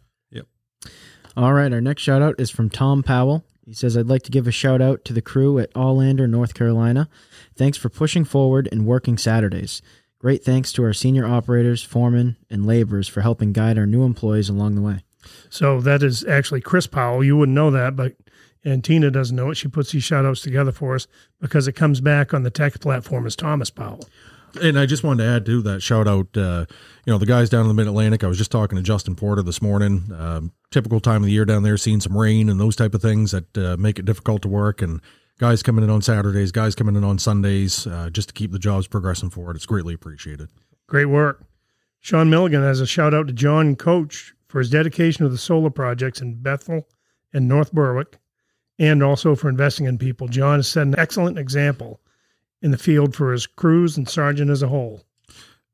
All 1.39 1.53
right, 1.53 1.73
our 1.73 1.81
next 1.81 2.03
shout 2.03 2.21
out 2.21 2.41
is 2.41 2.51
from 2.51 2.69
Tom 2.69 3.05
Powell. 3.05 3.45
He 3.65 3.73
says, 3.73 3.97
I'd 3.97 4.09
like 4.09 4.25
to 4.25 4.33
give 4.33 4.49
a 4.49 4.51
shout 4.51 4.83
out 4.83 5.05
to 5.05 5.13
the 5.13 5.23
crew 5.23 5.61
at 5.61 5.73
Allander, 5.73 6.29
North 6.29 6.53
Carolina. 6.53 7.09
Thanks 7.55 7.79
for 7.79 7.89
pushing 7.89 8.25
forward 8.25 8.69
and 8.73 8.85
working 8.85 9.17
Saturdays. 9.17 9.81
Great 10.19 10.43
thanks 10.43 10.73
to 10.73 10.83
our 10.83 10.93
senior 10.93 11.25
operators, 11.25 11.81
foremen, 11.81 12.37
and 12.51 12.67
laborers 12.67 13.07
for 13.07 13.21
helping 13.21 13.53
guide 13.53 13.79
our 13.79 13.87
new 13.87 14.03
employees 14.03 14.49
along 14.49 14.75
the 14.75 14.81
way. 14.81 15.05
So 15.49 15.81
that 15.81 16.03
is 16.03 16.25
actually 16.25 16.61
Chris 16.61 16.89
Powell. 16.89 17.23
You 17.23 17.37
wouldn't 17.37 17.55
know 17.55 17.71
that, 17.71 17.95
but 17.95 18.17
and 18.65 18.83
Tina 18.83 19.09
doesn't 19.09 19.37
know 19.37 19.51
it. 19.51 19.55
She 19.55 19.69
puts 19.69 19.93
these 19.93 20.03
shout 20.03 20.27
outs 20.27 20.41
together 20.41 20.73
for 20.73 20.97
us 20.97 21.07
because 21.41 21.69
it 21.69 21.75
comes 21.75 22.01
back 22.01 22.35
on 22.35 22.43
the 22.43 22.51
tech 22.51 22.81
platform 22.81 23.27
as 23.27 23.37
Thomas 23.37 23.71
Powell. 23.71 24.01
And 24.61 24.79
I 24.79 24.87
just 24.87 25.05
wanted 25.05 25.25
to 25.25 25.31
add 25.31 25.47
to 25.47 25.63
that 25.63 25.83
shout 25.83 26.09
out, 26.09 26.37
uh, 26.37 26.67
you 27.05 27.13
know, 27.13 27.19
the 27.19 27.27
guys 27.27 27.51
down 27.51 27.63
in 27.63 27.69
the 27.69 27.75
Mid 27.75 27.87
Atlantic. 27.87 28.25
I 28.25 28.27
was 28.27 28.39
just 28.39 28.51
talking 28.51 28.77
to 28.77 28.83
Justin 28.83 29.15
Porter 29.15 29.43
this 29.43 29.61
morning. 29.61 30.11
Um, 30.17 30.53
typical 30.71 31.01
time 31.01 31.23
of 31.23 31.27
the 31.27 31.33
year 31.33 31.45
down 31.45 31.63
there, 31.63 31.77
seeing 31.77 32.01
some 32.01 32.17
rain 32.17 32.49
and 32.49 32.59
those 32.61 32.77
type 32.77 32.95
of 32.95 33.03
things 33.03 33.31
that 33.33 33.59
uh, 33.59 33.77
make 33.79 33.99
it 33.99 34.05
difficult 34.05 34.43
to 34.43 34.49
work. 34.49 34.83
And 34.83 35.01
guys 35.39 35.63
coming 35.63 35.85
in 35.85 35.91
on 35.91 36.03
Saturdays, 36.03 36.53
guys 36.53 36.75
coming 36.75 36.97
in 36.97 37.05
on 37.05 37.19
Sundays, 37.19 37.87
uh, 37.87 38.11
just 38.11 38.29
to 38.29 38.35
keep 38.35 38.53
the 38.53 38.59
jobs 38.59 38.87
progressing 38.87 39.31
forward. 39.31 39.57
It's 39.57 39.67
greatly 39.67 39.95
appreciated. 39.95 40.49
Great 40.87 41.07
work. 41.07 41.45
Sean 42.01 42.31
Milligan 42.31 42.63
has 42.63 42.81
a 42.81 42.87
shout 42.87 43.15
out 43.15 43.27
to 43.27 43.33
John 43.33 43.77
Coach 43.77 44.35
for 44.49 44.59
his 44.61 44.71
dedication 44.71 45.25
to 45.25 45.29
the 45.29 45.39
solar 45.39 45.71
projects 45.71 46.21
in 46.21 46.41
Bethel 46.41 46.89
and 47.33 47.49
North 47.49 47.73
Berwick, 47.73 48.17
and 48.79 49.03
also 49.03 49.35
for 49.35 49.49
investing 49.49 49.87
in 49.87 49.99
people. 49.99 50.29
John 50.29 50.59
has 50.59 50.69
set 50.69 50.87
an 50.87 50.99
excellent 50.99 51.39
example 51.39 52.01
in 52.63 52.71
the 52.71 52.79
field 52.79 53.15
for 53.15 53.33
his 53.33 53.47
crews 53.47 53.97
and 53.97 54.09
Sargent 54.09 54.51
as 54.51 54.63
a 54.63 54.69
whole. 54.69 55.03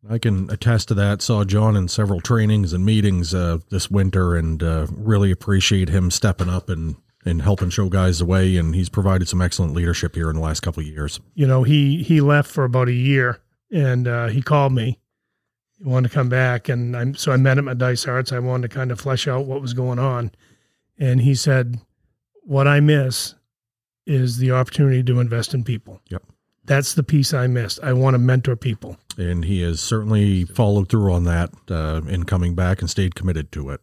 I 0.08 0.18
can 0.18 0.50
attest 0.50 0.88
to 0.88 0.94
that. 0.94 1.22
Saw 1.22 1.44
John 1.44 1.76
in 1.76 1.88
several 1.88 2.20
trainings 2.20 2.72
and 2.72 2.84
meetings 2.84 3.32
uh, 3.34 3.58
this 3.70 3.90
winter, 3.90 4.36
and 4.36 4.62
uh, 4.62 4.86
really 4.90 5.30
appreciate 5.30 5.88
him 5.88 6.10
stepping 6.10 6.48
up 6.48 6.68
and 6.68 6.96
and 7.24 7.40
helping 7.40 7.70
show 7.70 7.88
guys 7.88 8.18
the 8.18 8.26
way. 8.26 8.58
And 8.58 8.74
he's 8.74 8.90
provided 8.90 9.28
some 9.28 9.40
excellent 9.40 9.72
leadership 9.72 10.14
here 10.14 10.28
in 10.28 10.36
the 10.36 10.42
last 10.42 10.60
couple 10.60 10.82
of 10.82 10.86
years. 10.86 11.20
You 11.34 11.46
know, 11.46 11.62
he 11.62 12.02
he 12.02 12.20
left 12.20 12.50
for 12.50 12.64
about 12.64 12.88
a 12.88 12.92
year, 12.92 13.40
and 13.72 14.06
uh, 14.06 14.26
he 14.26 14.42
called 14.42 14.72
me. 14.72 14.98
He 15.78 15.84
wanted 15.84 16.10
to 16.10 16.14
come 16.14 16.28
back, 16.28 16.68
and 16.68 16.94
I 16.94 17.12
so 17.12 17.32
I 17.32 17.38
met 17.38 17.56
him 17.56 17.68
at 17.68 17.78
Dice 17.78 18.06
Arts. 18.06 18.30
I 18.30 18.40
wanted 18.40 18.70
to 18.70 18.74
kind 18.74 18.92
of 18.92 19.00
flesh 19.00 19.26
out 19.26 19.46
what 19.46 19.62
was 19.62 19.72
going 19.72 19.98
on, 19.98 20.32
and 20.98 21.22
he 21.22 21.34
said, 21.34 21.78
"What 22.42 22.68
I 22.68 22.80
miss 22.80 23.34
is 24.06 24.36
the 24.36 24.50
opportunity 24.50 25.02
to 25.02 25.18
invest 25.18 25.54
in 25.54 25.64
people." 25.64 26.02
Yep 26.10 26.24
That's 26.66 26.94
the 26.94 27.02
piece 27.02 27.34
I 27.34 27.46
missed. 27.46 27.78
I 27.82 27.92
want 27.92 28.14
to 28.14 28.18
mentor 28.18 28.56
people. 28.56 28.96
and 29.18 29.44
he 29.44 29.60
has 29.62 29.80
certainly 29.80 30.44
followed 30.44 30.88
through 30.88 31.12
on 31.12 31.24
that 31.24 31.50
uh, 31.70 32.00
in 32.08 32.24
coming 32.24 32.54
back 32.54 32.80
and 32.80 32.88
stayed 32.90 33.14
committed 33.14 33.52
to 33.52 33.70
it. 33.70 33.80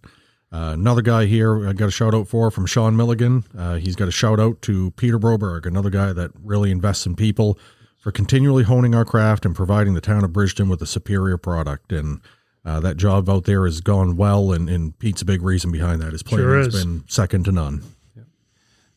Uh, 0.51 0.71
another 0.73 1.01
guy 1.01 1.25
here 1.27 1.67
I 1.69 1.71
got 1.73 1.87
a 1.87 1.91
shout 1.91 2.13
out 2.13 2.27
for 2.27 2.51
from 2.51 2.65
Sean 2.65 2.97
Milligan. 2.97 3.45
Uh, 3.57 3.75
he's 3.75 3.95
got 3.95 4.07
a 4.09 4.11
shout 4.11 4.39
out 4.39 4.61
to 4.63 4.91
Peter 4.91 5.17
Broberg, 5.17 5.65
another 5.65 5.89
guy 5.89 6.11
that 6.11 6.31
really 6.43 6.71
invests 6.71 7.05
in 7.05 7.15
people 7.15 7.57
for 7.99 8.11
continually 8.11 8.63
honing 8.63 8.93
our 8.93 9.05
craft 9.05 9.45
and 9.45 9.55
providing 9.55 9.93
the 9.93 10.01
town 10.01 10.23
of 10.25 10.33
Bridgton 10.33 10.67
with 10.67 10.81
a 10.81 10.87
superior 10.87 11.37
product. 11.37 11.93
And 11.93 12.19
uh, 12.65 12.79
that 12.81 12.97
job 12.97 13.29
out 13.29 13.45
there 13.45 13.63
has 13.63 13.79
gone 13.79 14.17
well, 14.17 14.51
and, 14.51 14.69
and 14.69 14.97
Pete's 14.99 15.21
a 15.21 15.25
big 15.25 15.41
reason 15.41 15.71
behind 15.71 16.01
that. 16.01 16.11
His 16.11 16.23
play 16.23 16.39
Sure 16.39 16.57
has 16.57 16.83
been 16.83 17.05
second 17.07 17.45
to 17.45 17.51
none. 17.51 17.83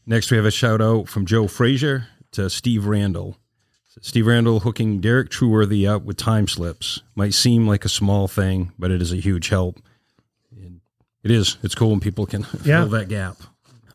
Next, 0.07 0.31
we 0.31 0.37
have 0.37 0.47
a 0.47 0.51
shout 0.51 0.81
out 0.83 1.09
from 1.09 1.25
Joe 1.25 1.47
Frazier 1.47 2.09
to 2.33 2.51
Steve 2.51 2.87
Randall. 2.87 3.37
Steve 4.01 4.27
Randall 4.27 4.61
hooking 4.61 5.01
Derek 5.01 5.31
Trueworthy 5.31 5.89
up 5.89 6.03
with 6.03 6.17
time 6.17 6.49
slips 6.49 7.01
might 7.15 7.33
seem 7.35 7.67
like 7.67 7.85
a 7.85 7.89
small 7.89 8.27
thing, 8.29 8.73
but 8.79 8.91
it 8.91 9.01
is 9.01 9.13
a 9.13 9.17
huge 9.17 9.49
help. 9.49 9.79
It 11.23 11.31
is. 11.31 11.57
It's 11.63 11.75
cool 11.75 11.91
when 11.91 12.01
people 12.01 12.27
can 12.27 12.43
Yeah. 12.65 12.83
fill 12.83 12.89
that 12.91 13.09
gap. 13.09 13.37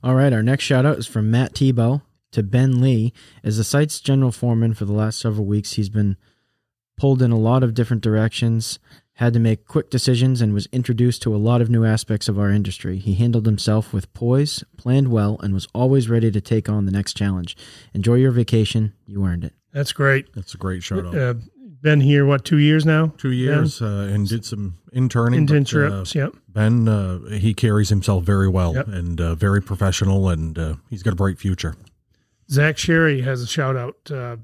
All 0.03 0.15
right, 0.15 0.33
our 0.33 0.41
next 0.41 0.63
shout 0.63 0.85
out 0.85 0.97
is 0.97 1.05
from 1.05 1.29
Matt 1.29 1.53
Tebow 1.53 2.01
to 2.31 2.41
Ben 2.41 2.81
Lee. 2.81 3.13
As 3.43 3.57
the 3.57 3.63
site's 3.63 3.99
general 3.99 4.31
foreman 4.31 4.73
for 4.73 4.85
the 4.85 4.93
last 4.93 5.19
several 5.19 5.45
weeks, 5.45 5.73
he's 5.73 5.89
been 5.89 6.15
pulled 6.97 7.21
in 7.21 7.31
a 7.31 7.38
lot 7.38 7.62
of 7.63 7.73
different 7.73 8.01
directions, 8.01 8.79
had 9.19 9.34
to 9.34 9.39
make 9.39 9.67
quick 9.67 9.89
decisions, 9.89 10.41
and 10.41 10.53
was 10.53 10.67
introduced 10.71 11.21
to 11.21 11.36
a 11.36 11.38
lot 11.38 11.60
of 11.62 11.69
new 11.69 11.84
aspects 11.84 12.29
of 12.29 12.39
our 12.39 12.49
industry. 12.49 12.97
He 12.99 13.15
handled 13.15 13.45
himself 13.45 13.91
with 13.91 14.13
poise, 14.13 14.63
planned 14.77 15.10
well, 15.10 15.38
and 15.43 15.53
was 15.53 15.67
always 15.75 16.10
ready 16.10 16.32
to 16.32 16.39
take 16.39 16.69
on 16.69 16.86
the 16.86 16.91
next 16.91 17.17
challenge. 17.17 17.58
Enjoy 17.93 18.15
your 18.15 18.32
vacation. 18.32 18.93
You 19.05 19.25
earned 19.25 19.43
it. 19.43 19.53
That's 19.73 19.91
great. 19.91 20.34
That's 20.34 20.53
a 20.53 20.58
great 20.58 20.84
shout 20.84 21.05
out. 21.05 21.15
Uh, 21.17 21.34
been 21.82 21.99
here 21.99 22.25
what 22.25 22.45
two 22.45 22.60
years 22.60 22.86
now? 22.86 23.13
Two 23.17 23.32
years 23.32 23.82
uh, 23.82 24.10
and 24.10 24.25
did 24.27 24.45
some 24.45 24.77
interning. 24.93 25.45
but, 25.45 25.55
Intern 25.55 25.84
uh, 25.86 25.89
trips. 25.97 26.15
Yep. 26.15 26.36
Ben, 26.47 26.88
uh, 26.88 27.19
he 27.32 27.53
carries 27.53 27.89
himself 27.89 28.23
very 28.23 28.47
well 28.47 28.73
Yep. 28.73 28.88
and 28.88 29.19
uh, 29.21 29.36
very 29.36 29.62
professional, 29.62 30.29
and 30.29 30.58
uh, 30.58 30.75
he's 30.89 31.03
got 31.03 31.12
a 31.13 31.17
bright 31.17 31.38
future. 31.39 31.75
Zach 32.49 32.77
Sherry 32.77 33.21
has 33.21 33.41
a 33.41 33.47
shout 33.47 33.75
out. 33.75 33.95
Uh, 34.10 34.38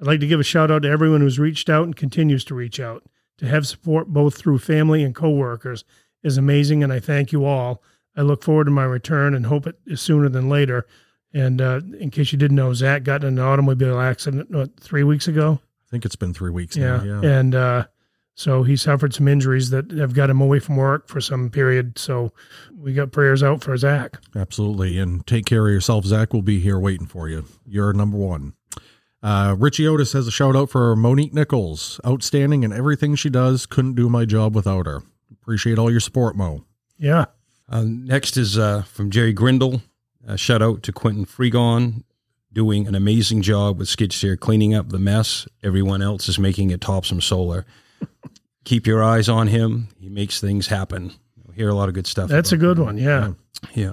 I'd 0.00 0.06
like 0.06 0.20
to 0.20 0.26
give 0.26 0.40
a 0.40 0.44
shout 0.44 0.70
out 0.70 0.82
to 0.82 0.88
everyone 0.90 1.20
who's 1.22 1.38
reached 1.38 1.68
out 1.70 1.84
and 1.84 1.96
continues 1.96 2.44
to 2.44 2.54
reach 2.54 2.78
out. 2.78 3.02
To 3.40 3.46
have 3.46 3.66
support 3.66 4.08
both 4.08 4.36
through 4.36 4.58
family 4.58 5.02
and 5.02 5.14
coworkers 5.14 5.84
is 6.22 6.36
amazing, 6.36 6.84
and 6.84 6.92
I 6.92 7.00
thank 7.00 7.32
you 7.32 7.46
all. 7.46 7.82
I 8.14 8.20
look 8.20 8.42
forward 8.42 8.64
to 8.64 8.70
my 8.70 8.84
return 8.84 9.34
and 9.34 9.46
hope 9.46 9.66
it 9.66 9.78
is 9.86 10.02
sooner 10.02 10.28
than 10.28 10.50
later. 10.50 10.86
And 11.32 11.58
uh, 11.62 11.80
in 11.98 12.10
case 12.10 12.32
you 12.32 12.38
didn't 12.38 12.56
know, 12.56 12.74
Zach 12.74 13.02
got 13.02 13.24
in 13.24 13.38
an 13.38 13.44
automobile 13.44 13.98
accident 13.98 14.50
what, 14.50 14.78
three 14.78 15.04
weeks 15.04 15.26
ago. 15.26 15.58
I 15.62 15.90
think 15.90 16.04
it's 16.04 16.16
been 16.16 16.34
three 16.34 16.50
weeks 16.50 16.76
Yeah, 16.76 16.98
now. 16.98 17.22
Yeah. 17.22 17.30
and 17.38 17.54
uh, 17.54 17.86
so 18.34 18.62
he 18.62 18.76
suffered 18.76 19.14
some 19.14 19.26
injuries 19.26 19.70
that 19.70 19.90
have 19.92 20.12
got 20.12 20.28
him 20.28 20.42
away 20.42 20.58
from 20.58 20.76
work 20.76 21.08
for 21.08 21.22
some 21.22 21.48
period. 21.48 21.98
So 21.98 22.34
we 22.76 22.92
got 22.92 23.10
prayers 23.10 23.42
out 23.42 23.62
for 23.64 23.74
Zach. 23.78 24.18
Absolutely. 24.36 24.98
And 24.98 25.26
take 25.26 25.46
care 25.46 25.66
of 25.66 25.72
yourself. 25.72 26.04
Zach 26.04 26.34
will 26.34 26.42
be 26.42 26.60
here 26.60 26.78
waiting 26.78 27.06
for 27.06 27.26
you. 27.28 27.46
You're 27.64 27.94
number 27.94 28.18
one. 28.18 28.52
Uh, 29.22 29.54
Richie 29.58 29.86
Otis 29.86 30.12
has 30.14 30.26
a 30.26 30.30
shout 30.30 30.56
out 30.56 30.70
for 30.70 30.96
Monique 30.96 31.34
Nichols. 31.34 32.00
Outstanding 32.06 32.62
in 32.62 32.72
everything 32.72 33.14
she 33.14 33.28
does. 33.30 33.66
Couldn't 33.66 33.94
do 33.94 34.08
my 34.08 34.24
job 34.24 34.54
without 34.54 34.86
her. 34.86 35.02
Appreciate 35.30 35.78
all 35.78 35.90
your 35.90 36.00
support, 36.00 36.36
Mo. 36.36 36.64
Yeah, 36.98 37.26
Uh, 37.68 37.84
next 37.86 38.36
is 38.36 38.58
uh, 38.58 38.82
from 38.82 39.10
Jerry 39.10 39.32
Grindle. 39.32 39.82
A 40.26 40.36
shout 40.36 40.60
out 40.62 40.82
to 40.84 40.92
Quentin 40.92 41.24
Fregon, 41.24 42.04
doing 42.52 42.86
an 42.86 42.94
amazing 42.94 43.40
job 43.42 43.78
with 43.78 43.88
skid 43.88 44.12
steer, 44.12 44.36
cleaning 44.36 44.74
up 44.74 44.88
the 44.90 44.98
mess. 44.98 45.46
Everyone 45.62 46.02
else 46.02 46.28
is 46.28 46.38
making 46.38 46.70
it 46.70 46.80
Topsham 46.80 47.22
solar. 47.22 47.64
Keep 48.64 48.86
your 48.86 49.02
eyes 49.02 49.28
on 49.28 49.46
him. 49.48 49.88
He 49.98 50.08
makes 50.10 50.40
things 50.40 50.66
happen. 50.66 51.12
We 51.46 51.54
hear 51.54 51.68
a 51.70 51.74
lot 51.74 51.88
of 51.88 51.94
good 51.94 52.06
stuff. 52.06 52.28
that's 52.28 52.52
a 52.52 52.56
good 52.58 52.78
him. 52.78 52.84
one. 52.84 52.98
Yeah. 52.98 53.32
Yeah. 53.74 53.92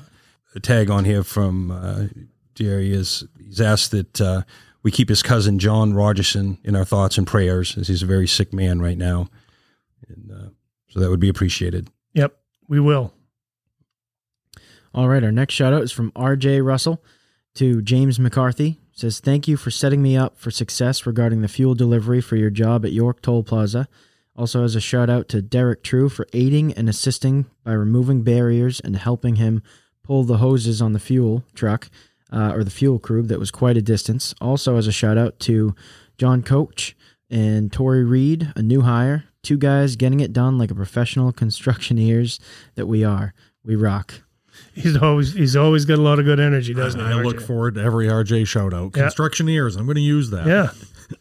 A 0.56 0.60
tag 0.60 0.90
on 0.90 1.06
here 1.06 1.24
from 1.24 1.72
uh, 1.72 2.08
Jerry 2.56 2.92
is 2.94 3.24
he's 3.42 3.62
asked 3.62 3.92
that 3.92 4.20
uh, 4.22 4.42
we 4.88 4.92
keep 4.92 5.10
his 5.10 5.22
cousin 5.22 5.60
John 5.60 5.94
Rogerson 5.94 6.60
in 6.64 6.74
our 6.74 6.86
thoughts 6.86 7.18
and 7.18 7.28
prayers 7.28 7.78
as 7.78 7.90
he's 7.90 8.04
a 8.04 8.06
very 8.06 8.26
sick 8.26 8.54
man 8.54 8.82
right 8.82 8.98
now. 8.98 9.28
And 10.08 10.32
uh, 10.32 10.50
so 10.88 11.02
that 11.02 11.10
would 11.10 11.20
be 11.20 11.28
appreciated. 11.28 11.90
Yep, 12.14 12.38
we 12.70 12.80
will. 12.80 13.14
All 14.94 15.10
right, 15.10 15.26
our 15.26 15.32
next 15.34 15.56
shout 15.56 15.74
out 15.74 15.84
is 15.84 15.92
from 15.92 16.14
RJ 16.14 16.66
Russell 16.66 17.04
to 17.56 17.82
James 17.82 18.18
McCarthy. 18.18 18.80
Says, 18.94 19.20
Thank 19.20 19.46
you 19.46 19.58
for 19.58 19.72
setting 19.72 20.02
me 20.02 20.16
up 20.16 20.38
for 20.38 20.52
success 20.52 21.06
regarding 21.06 21.42
the 21.42 21.50
fuel 21.50 21.76
delivery 21.76 22.22
for 22.22 22.38
your 22.38 22.50
job 22.50 22.86
at 22.86 22.94
York 22.94 23.22
Toll 23.22 23.44
Plaza. 23.44 23.90
Also, 24.38 24.64
as 24.64 24.74
a 24.74 24.80
shout 24.80 25.10
out 25.10 25.28
to 25.28 25.42
Derek 25.42 25.84
True 25.84 26.08
for 26.08 26.26
aiding 26.32 26.72
and 26.76 26.88
assisting 26.88 27.46
by 27.66 27.74
removing 27.74 28.24
barriers 28.24 28.80
and 28.80 28.96
helping 28.96 29.36
him 29.36 29.62
pull 30.02 30.24
the 30.24 30.38
hoses 30.38 30.82
on 30.82 30.94
the 30.94 31.00
fuel 31.00 31.44
truck 31.54 31.90
uh, 32.32 32.52
or 32.54 32.64
the 32.64 32.72
fuel 32.72 33.00
crew 33.00 33.24
that 33.24 33.40
was 33.40 33.52
quite 33.52 33.78
a 33.78 33.82
distance. 33.82 34.34
Also, 34.42 34.78
as 34.78 34.88
a 34.88 34.92
shout 34.92 35.18
out 35.18 35.40
to 35.42 35.76
John 36.18 36.44
Coach 36.44 36.96
and 37.30 37.72
Tori 37.72 38.04
Reed, 38.04 38.52
a 38.56 38.62
new 38.62 38.82
hire. 38.82 39.26
Two 39.44 39.58
guys 39.58 39.96
getting 39.96 40.20
it 40.20 40.34
done 40.34 40.58
like 40.58 40.72
a 40.72 40.76
professional 40.76 41.32
constructioneers 41.34 42.40
that 42.76 42.88
we 42.88 43.04
are. 43.04 43.34
We 43.64 43.76
rock. 43.76 44.22
He's 44.74 44.98
always 44.98 45.34
he's 45.34 45.56
always 45.56 45.86
got 45.86 46.00
a 46.00 46.02
lot 46.02 46.20
of 46.20 46.26
good 46.26 46.40
energy, 46.40 46.74
doesn't 46.74 47.00
he? 47.00 47.06
I 47.06 47.22
look 47.22 47.40
forward 47.40 47.76
to 47.76 47.82
every 47.82 48.08
RJ 48.08 48.48
shout 48.48 48.74
out. 48.74 48.96
Yeah. 48.96 49.04
Constructioneers. 49.04 49.78
I'm 49.78 49.86
going 49.86 49.96
to 49.96 50.02
use 50.02 50.30
that. 50.32 50.48
Yeah. 50.48 50.72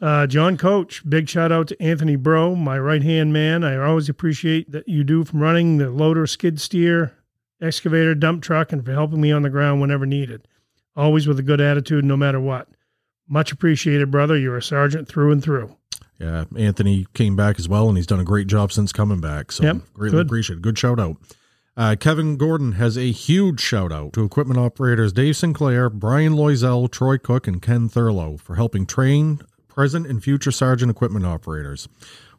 Uh, 0.00 0.26
John 0.26 0.58
Coach, 0.58 1.08
big 1.08 1.30
shout 1.30 1.50
out 1.50 1.66
to 1.68 1.82
Anthony 1.82 2.16
Bro, 2.16 2.56
my 2.56 2.78
right 2.78 3.02
hand 3.02 3.32
man. 3.32 3.64
I 3.64 3.76
always 3.76 4.10
appreciate 4.10 4.70
that 4.70 4.86
you 4.86 5.02
do 5.02 5.24
from 5.24 5.40
running 5.40 5.78
the 5.78 5.88
loader, 5.88 6.26
skid 6.26 6.60
steer, 6.60 7.16
excavator, 7.64 8.14
dump 8.14 8.42
truck, 8.42 8.72
and 8.72 8.84
for 8.84 8.92
helping 8.92 9.20
me 9.20 9.32
on 9.32 9.42
the 9.42 9.50
ground 9.50 9.80
whenever 9.80 10.06
needed. 10.06 10.46
Always 10.96 11.26
with 11.26 11.38
a 11.38 11.42
good 11.42 11.60
attitude, 11.60 12.04
no 12.04 12.16
matter 12.16 12.40
what. 12.40 12.68
Much 13.28 13.50
appreciated, 13.52 14.10
brother. 14.10 14.36
You're 14.36 14.56
a 14.58 14.62
Sargent 14.62 15.08
through 15.08 15.32
and 15.32 15.42
through. 15.42 15.74
Yeah, 16.20 16.44
Anthony 16.56 17.06
came 17.14 17.34
back 17.34 17.58
as 17.58 17.68
well, 17.68 17.88
and 17.88 17.96
he's 17.96 18.06
done 18.06 18.20
a 18.20 18.24
great 18.24 18.46
job 18.46 18.70
since 18.70 18.92
coming 18.92 19.20
back. 19.20 19.50
So 19.50 19.64
Yep, 19.64 19.76
greatly 19.94 20.18
good. 20.18 20.26
appreciated. 20.26 20.62
Good 20.62 20.78
shout 20.78 21.00
out. 21.00 21.16
Uh, 21.76 21.96
Kevin 21.98 22.36
Gordon 22.36 22.72
has 22.72 22.96
a 22.96 23.10
huge 23.10 23.58
shout 23.60 23.90
out 23.90 24.12
to 24.12 24.24
equipment 24.24 24.60
operators 24.60 25.12
Dave 25.12 25.36
Sinclair, 25.36 25.90
Brian 25.90 26.34
Loisel, 26.34 26.88
Troy 26.88 27.18
Cook, 27.18 27.48
and 27.48 27.60
Ken 27.60 27.88
Thurlow 27.88 28.36
for 28.38 28.54
helping 28.54 28.86
train 28.86 29.40
present 29.66 30.06
and 30.06 30.22
future 30.22 30.52
Sargent 30.52 30.88
equipment 30.88 31.26
operators. 31.26 31.88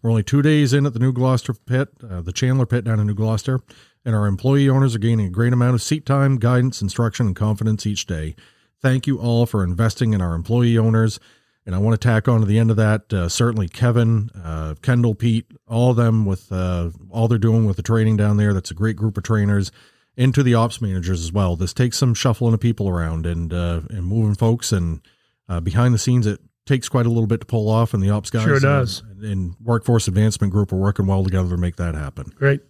We're 0.01 0.09
only 0.11 0.23
two 0.23 0.41
days 0.41 0.71
in 0.71 0.85
at 0.85 0.93
the 0.93 0.99
New 0.99 1.11
Gloucester 1.11 1.53
pit, 1.53 1.89
uh, 2.09 2.21
the 2.21 2.31
Chandler 2.31 2.65
pit 2.65 2.85
down 2.85 3.01
in 3.01 3.07
New 3.07 3.13
Gloucester, 3.13 3.59
and 4.05 4.15
our 4.15 4.27
employee 4.27 4.69
owners 4.69 4.95
are 4.95 4.99
gaining 4.99 5.25
a 5.27 5.31
great 5.31 5.51
amount 5.53 5.73
of 5.75 5.81
seat 5.81 6.05
time, 6.05 6.37
guidance, 6.37 6.81
instruction, 6.81 7.27
and 7.27 7.35
confidence 7.35 7.85
each 7.85 8.05
day. 8.05 8.35
Thank 8.81 9.07
you 9.07 9.19
all 9.19 9.45
for 9.45 9.63
investing 9.63 10.13
in 10.13 10.21
our 10.21 10.35
employee 10.35 10.77
owners. 10.77 11.19
And 11.65 11.73
I 11.73 11.79
want 11.79 11.99
to 11.99 12.07
tack 12.07 12.27
on 12.27 12.41
to 12.41 12.45
the 12.45 12.59
end 12.59 12.69
of 12.69 12.77
that, 12.77 13.11
uh, 13.11 13.27
certainly 13.27 13.67
Kevin, 13.67 14.29
uh, 14.43 14.75
Kendall, 14.83 15.15
Pete, 15.15 15.47
all 15.67 15.89
of 15.89 15.97
them 15.97 16.23
with 16.23 16.51
uh, 16.51 16.91
all 17.09 17.27
they're 17.27 17.39
doing 17.39 17.65
with 17.65 17.77
the 17.77 17.81
training 17.81 18.17
down 18.17 18.37
there. 18.37 18.53
That's 18.53 18.69
a 18.69 18.75
great 18.75 18.95
group 18.95 19.17
of 19.17 19.23
trainers. 19.23 19.71
Into 20.17 20.43
the 20.43 20.53
ops 20.53 20.79
managers 20.79 21.21
as 21.23 21.33
well. 21.33 21.57
This 21.57 21.73
takes 21.73 21.97
some 21.97 22.13
shuffling 22.13 22.53
of 22.53 22.59
people 22.61 22.87
around 22.87 23.25
and 23.25 23.51
uh, 23.51 23.81
and 23.89 24.05
moving 24.05 24.35
folks. 24.35 24.71
And 24.71 25.01
uh, 25.49 25.59
behind 25.59 25.93
the 25.93 25.97
scenes, 25.97 26.25
it 26.25 26.39
takes 26.65 26.87
quite 26.87 27.05
a 27.05 27.09
little 27.09 27.27
bit 27.27 27.41
to 27.41 27.45
pull 27.45 27.67
off. 27.67 27.93
And 27.93 28.01
the 28.01 28.11
ops 28.11 28.29
guys, 28.29 28.43
Sure 28.43 28.59
does. 28.61 29.03
and 29.21 29.55
workforce 29.61 30.07
advancement 30.07 30.53
group 30.53 30.71
are 30.71 30.77
working 30.77 31.05
well 31.07 31.23
together 31.23 31.49
to 31.49 31.57
make 31.57 31.75
that 31.77 31.95
happen. 31.95 32.31
Great. 32.35 32.61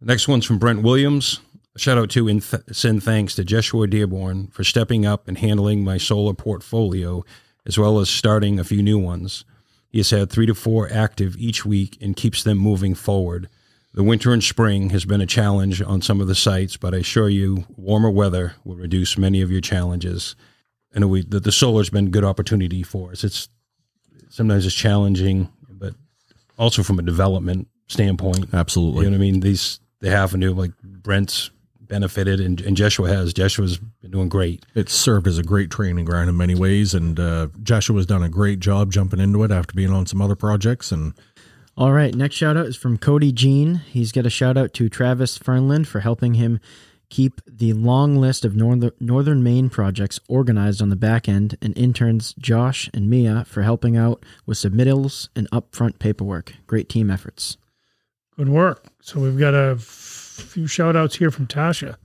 The 0.00 0.06
next 0.06 0.28
one's 0.28 0.44
from 0.44 0.58
Brent 0.58 0.82
Williams. 0.82 1.40
A 1.74 1.78
shout 1.78 1.98
out 1.98 2.10
to 2.10 2.28
and 2.28 2.42
th- 2.42 2.62
send 2.72 3.02
thanks 3.02 3.34
to 3.34 3.44
Joshua 3.44 3.86
Dearborn 3.86 4.48
for 4.48 4.62
stepping 4.64 5.06
up 5.06 5.26
and 5.26 5.38
handling 5.38 5.84
my 5.84 5.96
solar 5.96 6.34
portfolio, 6.34 7.24
as 7.64 7.78
well 7.78 7.98
as 7.98 8.10
starting 8.10 8.58
a 8.58 8.64
few 8.64 8.82
new 8.82 8.98
ones. 8.98 9.44
He 9.88 9.98
has 9.98 10.10
had 10.10 10.30
three 10.30 10.46
to 10.46 10.54
four 10.54 10.90
active 10.92 11.36
each 11.38 11.64
week 11.64 11.96
and 12.00 12.14
keeps 12.16 12.42
them 12.42 12.58
moving 12.58 12.94
forward. 12.94 13.48
The 13.94 14.02
winter 14.02 14.32
and 14.34 14.44
spring 14.44 14.90
has 14.90 15.06
been 15.06 15.22
a 15.22 15.26
challenge 15.26 15.80
on 15.80 16.02
some 16.02 16.20
of 16.20 16.26
the 16.26 16.34
sites, 16.34 16.76
but 16.76 16.92
I 16.92 16.98
assure 16.98 17.30
you, 17.30 17.64
warmer 17.76 18.10
weather 18.10 18.54
will 18.64 18.76
reduce 18.76 19.16
many 19.16 19.40
of 19.40 19.50
your 19.50 19.62
challenges. 19.62 20.36
And 20.92 21.08
we, 21.08 21.22
the, 21.22 21.40
the 21.40 21.52
solar's 21.52 21.88
been 21.88 22.08
a 22.08 22.10
good 22.10 22.24
opportunity 22.24 22.82
for 22.82 23.12
us. 23.12 23.24
It's 23.24 23.48
sometimes 24.28 24.66
it's 24.66 24.74
challenging, 24.74 25.50
but 25.70 25.94
also 26.58 26.82
from 26.82 26.98
a 26.98 27.02
development 27.02 27.68
standpoint, 27.86 28.52
Absolutely. 28.52 29.04
you 29.04 29.10
know 29.10 29.16
what 29.16 29.22
I 29.22 29.30
mean? 29.30 29.40
These 29.40 29.80
they 30.00 30.10
have 30.10 30.32
to 30.32 30.38
do 30.38 30.52
like 30.52 30.72
Brent's 30.82 31.50
benefited 31.80 32.40
and, 32.40 32.60
and 32.60 32.76
Joshua 32.76 33.08
has. 33.08 33.32
Joshua's 33.32 33.78
been 33.78 34.10
doing 34.10 34.28
great. 34.28 34.64
It's 34.74 34.92
served 34.92 35.26
as 35.26 35.38
a 35.38 35.42
great 35.42 35.70
training 35.70 36.04
ground 36.04 36.28
in 36.28 36.36
many 36.36 36.54
ways. 36.54 36.94
And 36.94 37.18
uh, 37.18 37.48
Joshua's 37.62 38.06
done 38.06 38.22
a 38.22 38.28
great 38.28 38.60
job 38.60 38.92
jumping 38.92 39.20
into 39.20 39.42
it 39.44 39.50
after 39.50 39.74
being 39.74 39.92
on 39.92 40.06
some 40.06 40.20
other 40.20 40.36
projects. 40.36 40.92
And 40.92 41.14
All 41.76 41.92
right, 41.92 42.14
next 42.14 42.34
shout 42.36 42.56
out 42.56 42.66
is 42.66 42.76
from 42.76 42.98
Cody 42.98 43.32
Jean. 43.32 43.76
He's 43.76 44.12
got 44.12 44.26
a 44.26 44.30
shout 44.30 44.56
out 44.56 44.72
to 44.74 44.88
Travis 44.88 45.38
Fernland 45.38 45.86
for 45.86 46.00
helping 46.00 46.34
him 46.34 46.60
keep 47.08 47.40
the 47.46 47.72
long 47.72 48.16
list 48.16 48.44
of 48.44 48.56
northern, 48.56 48.90
northern 48.98 49.42
Maine 49.42 49.70
projects 49.70 50.18
organized 50.28 50.82
on 50.82 50.88
the 50.88 50.96
back 50.96 51.28
end, 51.28 51.56
and 51.62 51.76
interns 51.78 52.34
Josh 52.34 52.90
and 52.92 53.08
Mia 53.08 53.44
for 53.44 53.62
helping 53.62 53.96
out 53.96 54.24
with 54.44 54.58
submittals 54.58 55.28
and 55.36 55.48
upfront 55.52 56.00
paperwork. 56.00 56.54
Great 56.66 56.88
team 56.88 57.08
efforts. 57.08 57.56
Good 58.36 58.48
work. 58.50 58.84
So 59.00 59.20
we've 59.20 59.38
got 59.38 59.54
a 59.54 59.76
few 59.76 60.66
shout 60.66 60.94
outs 60.96 61.16
here 61.16 61.30
from 61.30 61.46
Tasha. 61.46 61.96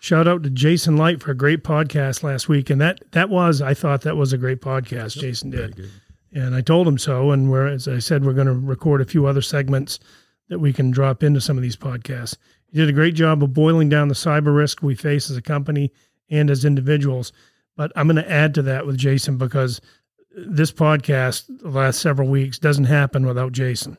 Shout 0.00 0.26
out 0.26 0.42
to 0.42 0.50
Jason 0.50 0.96
Light 0.96 1.22
for 1.22 1.30
a 1.30 1.36
great 1.36 1.62
podcast 1.62 2.22
last 2.22 2.48
week. 2.48 2.70
And 2.70 2.80
that 2.80 3.00
that 3.12 3.28
was, 3.28 3.60
I 3.62 3.74
thought 3.74 4.00
that 4.02 4.16
was 4.16 4.32
a 4.32 4.38
great 4.38 4.60
podcast, 4.60 5.18
Jason 5.18 5.50
did. 5.50 5.88
And 6.32 6.54
I 6.54 6.60
told 6.60 6.88
him 6.88 6.98
so. 6.98 7.30
And 7.30 7.50
we're 7.50 7.66
as 7.66 7.86
I 7.86 7.98
said, 7.98 8.24
we're 8.24 8.32
going 8.32 8.46
to 8.46 8.54
record 8.54 9.00
a 9.00 9.04
few 9.04 9.26
other 9.26 9.42
segments 9.42 10.00
that 10.48 10.58
we 10.58 10.72
can 10.72 10.90
drop 10.90 11.22
into 11.22 11.40
some 11.40 11.56
of 11.56 11.62
these 11.62 11.76
podcasts. 11.76 12.36
He 12.72 12.78
did 12.78 12.88
a 12.88 12.92
great 12.92 13.14
job 13.14 13.42
of 13.42 13.52
boiling 13.52 13.88
down 13.88 14.08
the 14.08 14.14
cyber 14.14 14.56
risk 14.56 14.82
we 14.82 14.94
face 14.94 15.30
as 15.30 15.36
a 15.36 15.42
company 15.42 15.92
and 16.30 16.50
as 16.50 16.64
individuals. 16.64 17.32
But 17.76 17.92
I'm 17.94 18.06
going 18.06 18.16
to 18.16 18.30
add 18.30 18.54
to 18.54 18.62
that 18.62 18.86
with 18.86 18.96
Jason 18.96 19.36
because 19.38 19.80
this 20.34 20.72
podcast, 20.72 21.44
the 21.62 21.68
last 21.68 22.00
several 22.00 22.28
weeks, 22.28 22.58
doesn't 22.58 22.84
happen 22.84 23.26
without 23.26 23.52
Jason. 23.52 23.98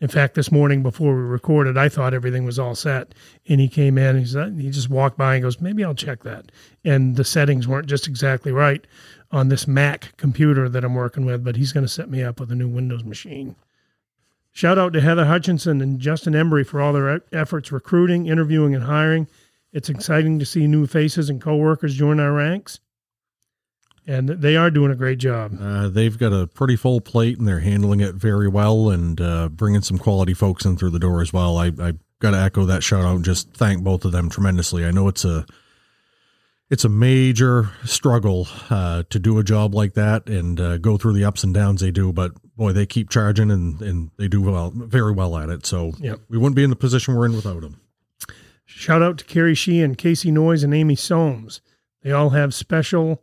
In 0.00 0.08
fact, 0.08 0.34
this 0.34 0.50
morning 0.50 0.82
before 0.82 1.14
we 1.14 1.22
recorded, 1.22 1.78
I 1.78 1.88
thought 1.88 2.14
everything 2.14 2.44
was 2.44 2.58
all 2.58 2.74
set, 2.74 3.14
and 3.48 3.60
he 3.60 3.68
came 3.68 3.96
in. 3.96 4.18
He's 4.18 4.34
he 4.34 4.70
just 4.70 4.90
walked 4.90 5.16
by 5.16 5.34
and 5.34 5.42
goes, 5.42 5.60
"Maybe 5.60 5.84
I'll 5.84 5.94
check 5.94 6.24
that." 6.24 6.50
And 6.84 7.16
the 7.16 7.24
settings 7.24 7.68
weren't 7.68 7.86
just 7.86 8.08
exactly 8.08 8.52
right 8.52 8.84
on 9.30 9.48
this 9.48 9.66
Mac 9.66 10.16
computer 10.16 10.68
that 10.68 10.84
I'm 10.84 10.94
working 10.94 11.24
with, 11.24 11.44
but 11.44 11.56
he's 11.56 11.72
going 11.72 11.84
to 11.84 11.92
set 11.92 12.10
me 12.10 12.22
up 12.22 12.40
with 12.40 12.50
a 12.50 12.56
new 12.56 12.68
Windows 12.68 13.04
machine. 13.04 13.56
Shout 14.52 14.78
out 14.78 14.92
to 14.92 15.00
Heather 15.00 15.24
Hutchinson 15.24 15.80
and 15.80 15.98
Justin 15.98 16.34
Embry 16.34 16.66
for 16.66 16.80
all 16.80 16.92
their 16.92 17.22
efforts 17.32 17.72
recruiting, 17.72 18.26
interviewing, 18.26 18.74
and 18.74 18.84
hiring. 18.84 19.26
It's 19.72 19.88
exciting 19.88 20.38
to 20.38 20.46
see 20.46 20.68
new 20.68 20.86
faces 20.86 21.28
and 21.28 21.40
coworkers 21.40 21.96
join 21.96 22.20
our 22.20 22.32
ranks, 22.32 22.78
and 24.06 24.28
they 24.28 24.56
are 24.56 24.70
doing 24.70 24.90
a 24.90 24.94
great 24.96 25.18
job. 25.18 25.56
Uh, 25.60 25.88
they've 25.88 26.16
got 26.18 26.32
a 26.32 26.46
pretty 26.46 26.76
full 26.76 27.00
plate 27.00 27.38
and 27.38 27.46
they're 27.48 27.60
handling 27.60 28.00
it 28.00 28.14
very 28.14 28.48
well 28.48 28.90
and 28.90 29.20
uh, 29.20 29.48
bringing 29.48 29.82
some 29.82 29.98
quality 29.98 30.34
folks 30.34 30.64
in 30.64 30.76
through 30.76 30.90
the 30.90 30.98
door 30.98 31.20
as 31.22 31.32
well. 31.32 31.56
I, 31.56 31.66
I 31.80 31.94
got 32.20 32.32
to 32.32 32.38
echo 32.38 32.64
that 32.66 32.82
shout 32.82 33.04
out 33.04 33.16
and 33.16 33.24
just 33.24 33.52
thank 33.54 33.82
both 33.82 34.04
of 34.04 34.12
them 34.12 34.28
tremendously. 34.30 34.84
I 34.84 34.90
know 34.90 35.08
it's 35.08 35.24
a 35.24 35.46
it's 36.70 36.84
a 36.84 36.88
major 36.88 37.70
struggle 37.84 38.48
uh, 38.70 39.02
to 39.10 39.18
do 39.18 39.38
a 39.38 39.44
job 39.44 39.74
like 39.74 39.92
that 39.94 40.28
and 40.28 40.58
uh, 40.58 40.78
go 40.78 40.96
through 40.96 41.12
the 41.12 41.24
ups 41.24 41.44
and 41.44 41.52
downs 41.52 41.80
they 41.82 41.90
do, 41.90 42.10
but 42.12 42.32
boy, 42.56 42.72
they 42.72 42.86
keep 42.86 43.10
charging 43.10 43.50
and, 43.50 43.80
and 43.82 44.10
they 44.16 44.28
do 44.28 44.40
well, 44.40 44.72
very 44.74 45.12
well 45.12 45.36
at 45.36 45.50
it. 45.50 45.66
So 45.66 45.92
Yep. 45.98 46.20
we 46.30 46.38
wouldn't 46.38 46.56
be 46.56 46.64
in 46.64 46.70
the 46.70 46.76
position 46.76 47.14
we're 47.14 47.26
in 47.26 47.36
without 47.36 47.60
them. 47.60 47.80
Shout 48.64 49.02
out 49.02 49.18
to 49.18 49.24
Carrie 49.26 49.54
Sheehan, 49.54 49.94
Casey 49.94 50.30
Noyes, 50.30 50.62
and 50.64 50.72
Amy 50.74 50.96
Soames. 50.96 51.60
They 52.02 52.12
all 52.12 52.30
have 52.30 52.54
special, 52.54 53.22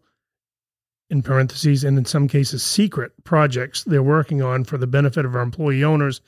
in 1.11 1.21
parentheses, 1.21 1.83
and 1.83 1.97
in 1.97 2.05
some 2.05 2.27
cases, 2.27 2.63
secret 2.63 3.11
projects 3.25 3.83
they're 3.83 4.01
working 4.01 4.41
on 4.41 4.63
for 4.63 4.77
the 4.77 4.87
benefit 4.87 5.25
of 5.25 5.35
our 5.35 5.41
employee 5.41 5.83
owners. 5.83 6.21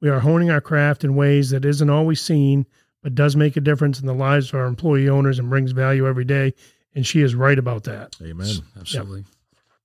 We 0.00 0.08
are 0.08 0.18
honing 0.18 0.50
our 0.50 0.62
craft 0.62 1.04
in 1.04 1.14
ways 1.14 1.50
that 1.50 1.66
isn't 1.66 1.90
always 1.90 2.22
seen, 2.22 2.66
but 3.02 3.14
does 3.14 3.36
make 3.36 3.56
a 3.58 3.60
difference 3.60 4.00
in 4.00 4.06
the 4.06 4.14
lives 4.14 4.48
of 4.48 4.54
our 4.54 4.66
employee 4.66 5.10
owners 5.10 5.38
and 5.38 5.50
brings 5.50 5.72
value 5.72 6.08
every 6.08 6.24
day. 6.24 6.54
And 6.94 7.06
she 7.06 7.20
is 7.20 7.34
right 7.34 7.58
about 7.58 7.84
that. 7.84 8.16
Amen. 8.22 8.48
Absolutely. 8.78 9.24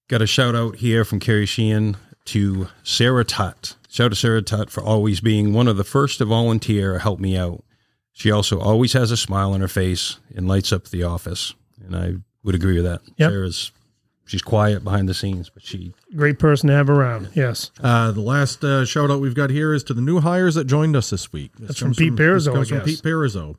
Got 0.08 0.22
a 0.22 0.28
shout 0.28 0.56
out 0.56 0.78
here 0.78 1.04
from 1.04 1.20
Carrie 1.20 1.46
Sheehan 1.46 1.98
to 2.26 2.70
Sarah 2.82 3.26
Tutt. 3.26 3.76
Shout 3.90 4.06
out 4.06 4.10
to 4.12 4.16
Sarah 4.16 4.42
Tutt 4.42 4.70
for 4.70 4.82
always 4.82 5.20
being 5.20 5.54
one 5.54 5.68
of 5.68 5.76
the 5.76 5.84
first 5.84 6.20
to 6.20 6.26
volunteer 6.26 6.96
or 6.96 7.00
help 7.00 7.20
me 7.20 7.38
out. 7.38 7.64
She 8.14 8.32
also 8.32 8.60
always 8.60 8.94
has 8.94 9.12
a 9.12 9.18
smile 9.18 9.52
on 9.52 9.60
her 9.60 9.68
face 9.68 10.18
and 10.34 10.48
lights 10.48 10.72
up 10.72 10.86
the 10.86 11.04
office. 11.04 11.54
And 11.86 11.96
I 11.96 12.14
would 12.44 12.56
agree 12.56 12.76
with 12.76 12.86
that. 12.86 13.02
Yep. 13.18 13.32
Sarah's 13.32 13.72
she's 14.26 14.42
quiet 14.42 14.84
behind 14.84 15.08
the 15.08 15.14
scenes, 15.14 15.50
but 15.50 15.64
she 15.64 15.94
Great 16.16 16.40
person 16.40 16.68
to 16.70 16.76
have 16.76 16.90
around. 16.90 17.30
Yes. 17.34 17.72
Uh, 17.82 18.12
the 18.12 18.22
last 18.22 18.64
uh, 18.64 18.86
shout 18.86 19.12
out 19.12 19.22
we've 19.22 19.36
got 19.36 19.50
here 19.50 19.74
is 19.74 19.84
to 19.86 19.94
the 19.94 20.02
new 20.02 20.20
hires 20.20 20.56
that 20.56 20.66
joined 20.66 20.96
us 20.96 21.10
this 21.10 21.32
week. 21.32 21.52
This 21.58 21.68
That's 21.68 21.80
from 21.80 21.88
comes 21.90 21.98
Pete 21.98 22.16
this 22.16 22.48
comes 22.48 22.72
I 22.72 22.76
from 22.78 22.86
guess. 22.86 22.96
Pete 22.96 23.04
Perizzo. 23.04 23.56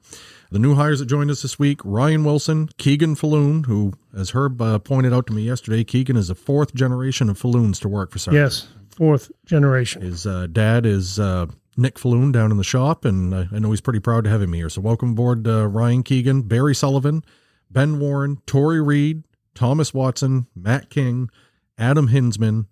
The 0.50 0.58
new 0.60 0.74
hires 0.76 1.00
that 1.00 1.06
joined 1.06 1.30
us 1.30 1.42
this 1.42 1.58
week: 1.58 1.80
Ryan 1.84 2.24
Wilson, 2.24 2.68
Keegan 2.78 3.16
Falloon, 3.16 3.64
who, 3.64 3.94
as 4.16 4.30
Herb 4.30 4.60
uh, 4.62 4.78
pointed 4.78 5.12
out 5.12 5.26
to 5.26 5.32
me 5.32 5.42
yesterday, 5.42 5.82
Keegan 5.82 6.16
is 6.16 6.30
a 6.30 6.34
fourth 6.34 6.74
generation 6.74 7.28
of 7.28 7.38
Falloons 7.38 7.80
to 7.80 7.88
work 7.88 8.12
for. 8.12 8.18
Sarah. 8.18 8.36
Yes. 8.36 8.68
Fourth 8.96 9.30
generation. 9.44 10.02
His 10.02 10.26
uh, 10.26 10.46
dad 10.46 10.86
is 10.86 11.18
uh, 11.18 11.46
Nick 11.76 11.98
Falloon 11.98 12.32
down 12.32 12.50
in 12.50 12.56
the 12.56 12.64
shop, 12.64 13.04
and 13.04 13.34
I, 13.34 13.48
I 13.52 13.58
know 13.58 13.70
he's 13.70 13.80
pretty 13.80 14.00
proud 14.00 14.24
to 14.24 14.30
have 14.30 14.40
him 14.40 14.52
here. 14.52 14.70
So 14.70 14.80
welcome 14.80 15.10
aboard, 15.10 15.46
uh, 15.46 15.66
Ryan 15.66 16.02
Keegan, 16.02 16.42
Barry 16.42 16.74
Sullivan, 16.74 17.22
Ben 17.70 17.98
Warren, 17.98 18.40
Tori 18.46 18.80
Reed, 18.80 19.24
Thomas 19.56 19.92
Watson, 19.92 20.46
Matt 20.54 20.90
King, 20.90 21.30
Adam 21.76 22.08
Hinsman, 22.08 22.66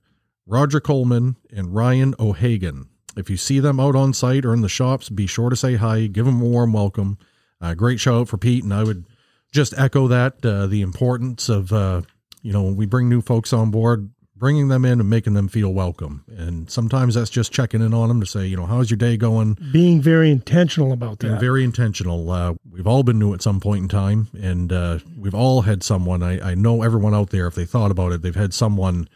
Roger 0.47 0.81
Coleman, 0.81 1.37
and 1.51 1.75
Ryan 1.75 2.15
O'Hagan. 2.21 2.89
If 3.17 3.31
you 3.31 3.37
see 3.37 3.61
them 3.61 3.81
out 3.81 3.97
on 3.97 4.13
site 4.13 4.45
or 4.45 4.53
in 4.53 4.61
the 4.61 4.69
shops, 4.69 5.09
be 5.09 5.27
sure 5.27 5.51
to 5.51 5.57
say 5.57 5.77
hi, 5.77 6.07
give 6.07 6.27
them 6.27 6.41
a 6.41 6.45
warm 6.45 6.73
welcome. 6.73 7.19
Uh, 7.61 7.75
great 7.75 8.01
shout 8.01 8.15
out 8.15 8.29
for 8.29 8.37
Pete, 8.37 8.65
and 8.65 8.75
I 8.75 8.83
would 8.83 9.07
just 9.53 9.77
echo 9.79 10.09
that 10.09 10.45
uh, 10.45 10.67
the 10.67 10.83
importance 10.83 11.49
of 11.49 11.73
uh, 11.73 12.03
you 12.43 12.53
know 12.53 12.63
when 12.63 12.77
we 12.77 12.87
bring 12.87 13.09
new 13.09 13.21
folks 13.21 13.53
on 13.53 13.71
board, 13.71 14.11
bringing 14.37 14.69
them 14.69 14.85
in 14.85 15.01
and 15.01 15.09
making 15.09 15.35
them 15.35 15.49
feel 15.49 15.73
welcome. 15.73 16.25
And 16.37 16.69
sometimes 16.71 17.15
that's 17.15 17.31
just 17.31 17.53
checking 17.53 17.81
in 17.81 17.95
on 17.95 18.09
them 18.09 18.21
to 18.21 18.27
say, 18.27 18.47
you 18.47 18.57
know, 18.57 18.67
how's 18.67 18.91
your 18.91 18.97
day 18.99 19.17
going? 19.17 19.57
Being 19.73 20.01
very 20.01 20.31
intentional 20.31 20.93
about 20.93 21.21
Being 21.21 21.35
that. 21.35 21.41
very 21.41 21.63
intentional. 21.65 22.31
Uh, 22.31 22.55
we've 22.71 22.87
all 22.87 23.03
been 23.03 23.19
new 23.19 23.33
at 23.33 23.43
some 23.43 23.61
point 23.61 23.83
in 23.83 23.89
time, 23.89 24.29
and 24.41 24.73
uh, 24.73 24.99
we've 25.19 25.35
all 25.35 25.63
had 25.63 25.83
someone. 25.83 26.23
I, 26.23 26.51
I 26.51 26.55
know 26.55 26.83
everyone 26.83 27.15
out 27.15 27.31
there, 27.31 27.47
if 27.47 27.55
they 27.55 27.65
thought 27.65 27.91
about 27.91 28.13
it, 28.13 28.23
they've 28.23 28.35
had 28.35 28.53
someone 28.53 29.09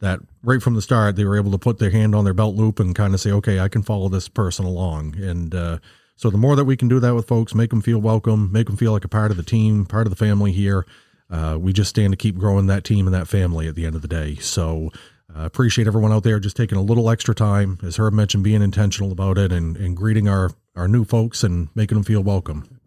that 0.00 0.20
right 0.44 0.62
from 0.62 0.74
the 0.74 0.82
start 0.82 1.16
they 1.16 1.24
were 1.24 1.36
able 1.36 1.50
to 1.50 1.58
put 1.58 1.78
their 1.78 1.90
hand 1.90 2.14
on 2.14 2.24
their 2.24 2.34
belt 2.34 2.54
loop 2.54 2.78
and 2.78 2.94
kind 2.94 3.14
of 3.14 3.20
say, 3.20 3.32
okay, 3.32 3.58
I 3.58 3.68
can 3.68 3.82
follow 3.82 4.08
this 4.08 4.28
person 4.28 4.64
along. 4.64 5.16
And 5.16 5.54
uh, 5.54 5.78
so 6.14 6.30
the 6.30 6.38
more 6.38 6.54
that 6.56 6.66
we 6.66 6.76
can 6.76 6.88
do 6.88 7.00
that 7.00 7.14
with 7.14 7.26
folks, 7.26 7.54
make 7.54 7.70
them 7.70 7.80
feel 7.80 7.98
welcome, 7.98 8.52
make 8.52 8.66
them 8.66 8.76
feel 8.76 8.92
like 8.92 9.04
a 9.04 9.08
part 9.08 9.30
of 9.30 9.36
the 9.36 9.42
team, 9.42 9.86
part 9.86 10.06
of 10.06 10.10
the 10.10 10.16
family 10.16 10.52
here. 10.52 10.86
Uh, 11.30 11.58
we 11.60 11.72
just 11.72 11.90
stand 11.90 12.12
to 12.12 12.16
keep 12.16 12.36
growing 12.36 12.66
that 12.66 12.84
team 12.84 13.06
and 13.06 13.14
that 13.14 13.28
family 13.28 13.68
at 13.68 13.74
the 13.74 13.84
end 13.84 13.94
of 13.94 14.02
the 14.02 14.08
day. 14.08 14.36
So 14.36 14.90
uh, 15.36 15.44
appreciate 15.44 15.86
everyone 15.86 16.12
out 16.12 16.22
there 16.22 16.40
just 16.40 16.56
taking 16.56 16.78
a 16.78 16.82
little 16.82 17.10
extra 17.10 17.34
time, 17.34 17.78
as 17.82 17.98
Herb 17.98 18.14
mentioned, 18.14 18.44
being 18.44 18.62
intentional 18.62 19.12
about 19.12 19.36
it 19.36 19.52
and, 19.52 19.76
and 19.76 19.96
greeting 19.96 20.28
our, 20.28 20.50
our 20.74 20.88
new 20.88 21.04
folks 21.04 21.44
and 21.44 21.68
making 21.74 21.96
them 21.96 22.04
feel 22.04 22.22
welcome. 22.22 22.80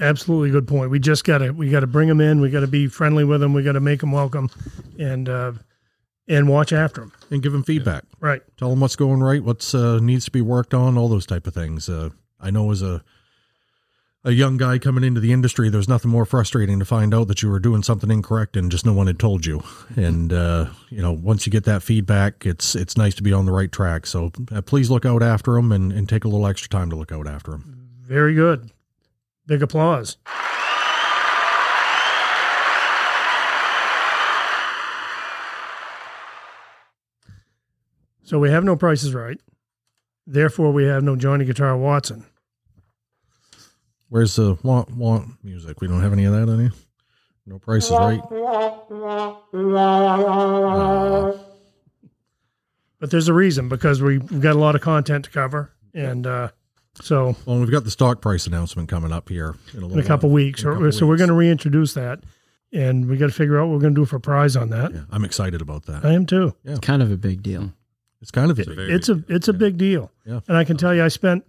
Absolutely 0.00 0.50
good 0.50 0.66
point. 0.66 0.90
We 0.90 0.98
just 0.98 1.24
got 1.24 1.38
to 1.38 1.52
we 1.52 1.70
got 1.70 1.80
to 1.80 1.86
bring 1.86 2.08
them 2.08 2.20
in. 2.20 2.40
We 2.40 2.50
got 2.50 2.60
to 2.60 2.66
be 2.66 2.88
friendly 2.88 3.22
with 3.22 3.40
them. 3.40 3.54
We 3.54 3.62
got 3.62 3.72
to 3.72 3.80
make 3.80 4.00
them 4.00 4.10
welcome, 4.10 4.50
and 4.98 5.28
uh, 5.28 5.52
and 6.26 6.48
watch 6.48 6.72
after 6.72 7.02
them. 7.02 7.12
And 7.30 7.40
give 7.40 7.52
them 7.52 7.62
feedback. 7.62 8.02
Right. 8.18 8.42
Tell 8.56 8.70
them 8.70 8.80
what's 8.80 8.96
going 8.96 9.22
right, 9.22 9.42
what's 9.42 9.72
uh, 9.72 10.00
needs 10.00 10.24
to 10.24 10.32
be 10.32 10.40
worked 10.40 10.74
on, 10.74 10.98
all 10.98 11.08
those 11.08 11.26
type 11.26 11.46
of 11.46 11.54
things. 11.54 11.88
Uh, 11.88 12.10
I 12.40 12.50
know 12.50 12.72
as 12.72 12.82
a 12.82 13.04
a 14.24 14.32
young 14.32 14.56
guy 14.56 14.78
coming 14.78 15.04
into 15.04 15.20
the 15.20 15.32
industry, 15.32 15.68
there's 15.68 15.88
nothing 15.88 16.10
more 16.10 16.24
frustrating 16.24 16.78
to 16.78 16.84
find 16.86 17.12
out 17.12 17.28
that 17.28 17.42
you 17.42 17.50
were 17.50 17.58
doing 17.58 17.82
something 17.82 18.10
incorrect 18.10 18.56
and 18.56 18.70
just 18.70 18.86
no 18.86 18.92
one 18.94 19.06
had 19.06 19.18
told 19.18 19.44
you. 19.44 19.62
And 19.96 20.32
uh, 20.32 20.70
you 20.88 21.02
know, 21.02 21.12
once 21.12 21.46
you 21.46 21.52
get 21.52 21.64
that 21.64 21.82
feedback, 21.82 22.46
it's 22.46 22.74
it's 22.74 22.96
nice 22.96 23.14
to 23.16 23.22
be 23.22 23.32
on 23.32 23.44
the 23.44 23.52
right 23.52 23.70
track. 23.70 24.06
So 24.06 24.32
uh, 24.50 24.62
please 24.62 24.90
look 24.90 25.04
out 25.04 25.22
after 25.22 25.52
them 25.52 25.70
and, 25.72 25.92
and 25.92 26.08
take 26.08 26.24
a 26.24 26.28
little 26.28 26.46
extra 26.46 26.70
time 26.70 26.88
to 26.90 26.96
look 26.96 27.12
out 27.12 27.28
after 27.28 27.50
them. 27.50 27.90
Very 28.00 28.34
good. 28.34 28.70
Big 29.46 29.62
applause. 29.62 30.16
So 38.26 38.38
we 38.38 38.48
have 38.48 38.64
no 38.64 38.74
prices 38.74 39.12
right. 39.12 39.38
Therefore, 40.26 40.72
we 40.72 40.84
have 40.84 41.02
no 41.02 41.14
Johnny 41.14 41.44
Guitar 41.44 41.76
Watson. 41.76 42.24
Where's 44.14 44.36
the 44.36 44.56
want 44.62 44.90
want 44.92 45.42
music? 45.42 45.80
We 45.80 45.88
don't 45.88 46.00
have 46.00 46.12
any 46.12 46.24
of 46.24 46.32
that 46.34 46.48
any. 46.48 46.62
here. 46.62 46.72
No 47.46 47.58
prices 47.58 47.90
right. 47.90 48.22
But 53.00 53.10
there's 53.10 53.26
a 53.26 53.32
reason 53.34 53.68
because 53.68 54.00
we- 54.00 54.18
we've 54.18 54.40
got 54.40 54.54
a 54.54 54.58
lot 54.60 54.76
of 54.76 54.82
content 54.82 55.24
to 55.24 55.32
cover. 55.32 55.72
And 55.94 56.28
uh, 56.28 56.50
so 57.02 57.34
Well, 57.44 57.58
we've 57.58 57.72
got 57.72 57.82
the 57.82 57.90
stock 57.90 58.20
price 58.20 58.46
announcement 58.46 58.88
coming 58.88 59.10
up 59.10 59.28
here 59.28 59.56
in 59.76 59.82
a, 59.82 59.88
in 59.88 59.98
a 59.98 60.04
couple 60.04 60.30
weeks, 60.30 60.62
In 60.62 60.68
a 60.68 60.70
or, 60.70 60.74
couple 60.74 60.92
so 60.92 61.06
we're 61.08 61.16
going 61.16 61.26
to 61.26 61.34
reintroduce 61.34 61.94
that. 61.94 62.20
And 62.72 63.08
we 63.08 63.16
got 63.16 63.26
to 63.26 63.32
figure 63.32 63.58
out 63.58 63.66
what 63.66 63.74
we're 63.74 63.80
going 63.80 63.96
to 63.96 64.00
do 64.00 64.04
for 64.04 64.14
a 64.16 64.20
prize 64.20 64.54
on 64.54 64.70
that. 64.70 64.92
Yeah, 64.94 65.00
I'm 65.10 65.24
excited 65.24 65.60
about 65.60 65.86
that. 65.86 66.04
I 66.04 66.12
am 66.12 66.24
too. 66.24 66.54
It's 66.64 66.78
kind 66.78 67.02
of 67.02 67.10
a 67.10 67.16
big 67.16 67.42
deal. 67.42 67.72
It's 68.22 68.30
kind 68.30 68.52
of 68.52 68.58
a 68.60 68.62
It's 68.62 68.68
a 68.68 68.70
big 68.70 68.76
very 68.78 68.92
it's 68.94 69.08
a 69.08 69.14
big 69.16 69.36
it's 69.36 69.48
a 69.48 69.52
deal. 69.52 69.58
big 69.58 69.76
deal. 69.76 70.12
Yeah. 70.24 70.38
And 70.46 70.56
I 70.56 70.62
can 70.62 70.76
tell 70.76 70.94
you, 70.94 71.02
I 71.04 71.08
spent 71.08 71.44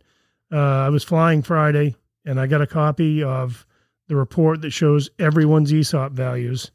uh, 0.51 0.57
I 0.57 0.89
was 0.89 1.03
flying 1.03 1.43
Friday, 1.43 1.95
and 2.26 2.40
I 2.40 2.48
got 2.48 2.62
a 2.62 2.68
copy 2.68 3.24
of 3.24 3.66
the 4.08 4.16
report 4.16 4.62
that 4.62 4.72
shows 4.72 5.10
everyone's 5.20 5.74
ESOP 5.74 6.12
values, 6.12 6.72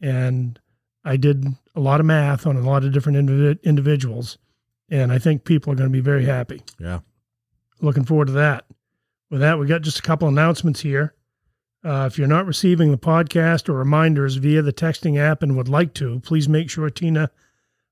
and 0.00 0.58
I 1.04 1.16
did 1.16 1.46
a 1.74 1.80
lot 1.80 2.00
of 2.00 2.06
math 2.06 2.46
on 2.46 2.56
a 2.56 2.60
lot 2.60 2.84
of 2.84 2.92
different 2.92 3.18
individ- 3.18 3.62
individuals, 3.62 4.38
and 4.88 5.12
I 5.12 5.18
think 5.18 5.44
people 5.44 5.72
are 5.72 5.76
going 5.76 5.90
to 5.90 5.92
be 5.92 6.00
very 6.00 6.24
happy. 6.24 6.62
Yeah. 6.78 7.00
Looking 7.80 8.04
forward 8.04 8.28
to 8.28 8.32
that. 8.34 8.64
with 9.30 9.40
that, 9.40 9.58
we 9.58 9.66
got 9.66 9.82
just 9.82 9.98
a 9.98 10.02
couple 10.02 10.28
announcements 10.28 10.80
here. 10.80 11.14
Uh, 11.84 12.08
if 12.10 12.18
you're 12.18 12.26
not 12.26 12.46
receiving 12.46 12.90
the 12.90 12.98
podcast 12.98 13.68
or 13.68 13.74
reminders 13.74 14.36
via 14.36 14.62
the 14.62 14.72
texting 14.72 15.18
app 15.18 15.42
and 15.42 15.56
would 15.56 15.68
like 15.68 15.94
to, 15.94 16.20
please 16.20 16.48
make 16.48 16.70
sure 16.70 16.88
Tina 16.90 17.30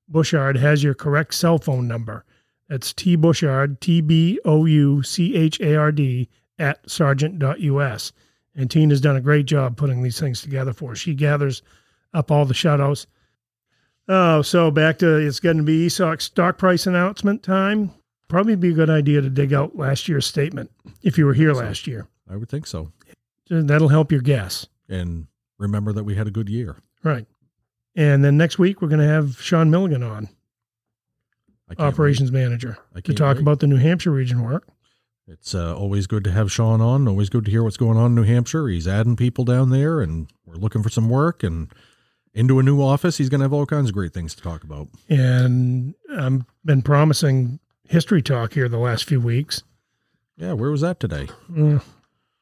Bouchard 0.07 0.57
has 0.57 0.83
your 0.83 0.93
correct 0.93 1.33
cell 1.33 1.57
phone 1.57 1.87
number. 1.87 2.25
That's 2.67 2.91
T 2.93 3.15
Bouchard, 3.15 3.79
T 3.79 4.01
B 4.01 4.39
O 4.43 4.65
U 4.65 5.03
C 5.03 5.35
H 5.35 5.61
A 5.61 5.75
R 5.75 5.91
D, 5.91 6.27
at 6.59 6.89
sargent.us. 6.89 8.11
And 8.55 8.71
Tina's 8.71 9.01
done 9.01 9.17
a 9.17 9.21
great 9.21 9.45
job 9.45 9.75
putting 9.75 10.01
these 10.01 10.19
things 10.19 10.41
together 10.41 10.71
for 10.73 10.93
us. 10.93 10.97
She 10.97 11.13
gathers 11.13 11.61
up 12.13 12.31
all 12.31 12.45
the 12.45 12.53
shutouts. 12.53 13.05
Oh, 14.07 14.41
so 14.41 14.71
back 14.71 14.99
to 14.99 15.17
it's 15.17 15.39
going 15.39 15.57
to 15.57 15.63
be 15.63 15.87
ESOP 15.87 16.21
stock 16.21 16.57
price 16.57 16.87
announcement 16.87 17.43
time. 17.43 17.91
Probably 18.27 18.55
be 18.55 18.69
a 18.69 18.73
good 18.73 18.89
idea 18.89 19.21
to 19.21 19.29
dig 19.29 19.53
out 19.53 19.75
last 19.75 20.07
year's 20.07 20.25
statement 20.25 20.71
if 21.01 21.17
you 21.17 21.25
were 21.25 21.33
here 21.33 21.53
last 21.53 21.85
year. 21.85 22.07
I 22.29 22.35
would 22.35 22.49
think 22.49 22.65
so. 22.67 22.91
That'll 23.49 23.89
help 23.89 24.11
your 24.11 24.21
guess. 24.21 24.67
And 24.89 25.27
remember 25.57 25.91
that 25.93 26.03
we 26.03 26.15
had 26.15 26.27
a 26.27 26.31
good 26.31 26.49
year. 26.49 26.77
Right. 27.03 27.25
And 27.95 28.23
then 28.23 28.37
next 28.37 28.57
week, 28.59 28.81
we're 28.81 28.87
going 28.87 28.99
to 28.99 29.07
have 29.07 29.39
Sean 29.41 29.69
Milligan 29.69 30.03
on, 30.03 30.27
operations 31.77 32.31
manager, 32.31 32.77
to 33.03 33.13
talk 33.13 33.35
wait. 33.35 33.41
about 33.41 33.59
the 33.59 33.67
New 33.67 33.77
Hampshire 33.77 34.11
region 34.11 34.43
work. 34.43 34.67
It's 35.27 35.55
uh, 35.55 35.75
always 35.75 36.05
good 36.05 36.23
to 36.25 36.31
have 36.31 36.51
Sean 36.51 36.81
on. 36.81 37.07
Always 37.07 37.29
good 37.29 37.45
to 37.45 37.51
hear 37.51 37.63
what's 37.63 37.77
going 37.77 37.97
on 37.97 38.07
in 38.07 38.15
New 38.15 38.23
Hampshire. 38.23 38.67
He's 38.67 38.87
adding 38.87 39.15
people 39.15 39.43
down 39.43 39.71
there, 39.71 39.99
and 39.99 40.27
we're 40.45 40.55
looking 40.55 40.83
for 40.83 40.89
some 40.89 41.09
work 41.09 41.41
and 41.41 41.69
into 42.35 42.59
a 42.59 42.63
new 42.63 42.79
office. 42.81 43.17
He's 43.17 43.29
going 43.29 43.39
to 43.39 43.45
have 43.45 43.53
all 43.53 43.65
kinds 43.65 43.89
of 43.89 43.95
great 43.95 44.13
things 44.13 44.35
to 44.35 44.43
talk 44.43 44.63
about. 44.63 44.87
And 45.09 45.95
I've 46.15 46.43
been 46.63 46.83
promising 46.83 47.59
history 47.87 48.21
talk 48.21 48.53
here 48.53 48.69
the 48.69 48.77
last 48.77 49.05
few 49.05 49.19
weeks. 49.19 49.63
Yeah, 50.37 50.53
where 50.53 50.69
was 50.69 50.81
that 50.81 50.99
today? 50.99 51.27
Uh, 51.57 51.79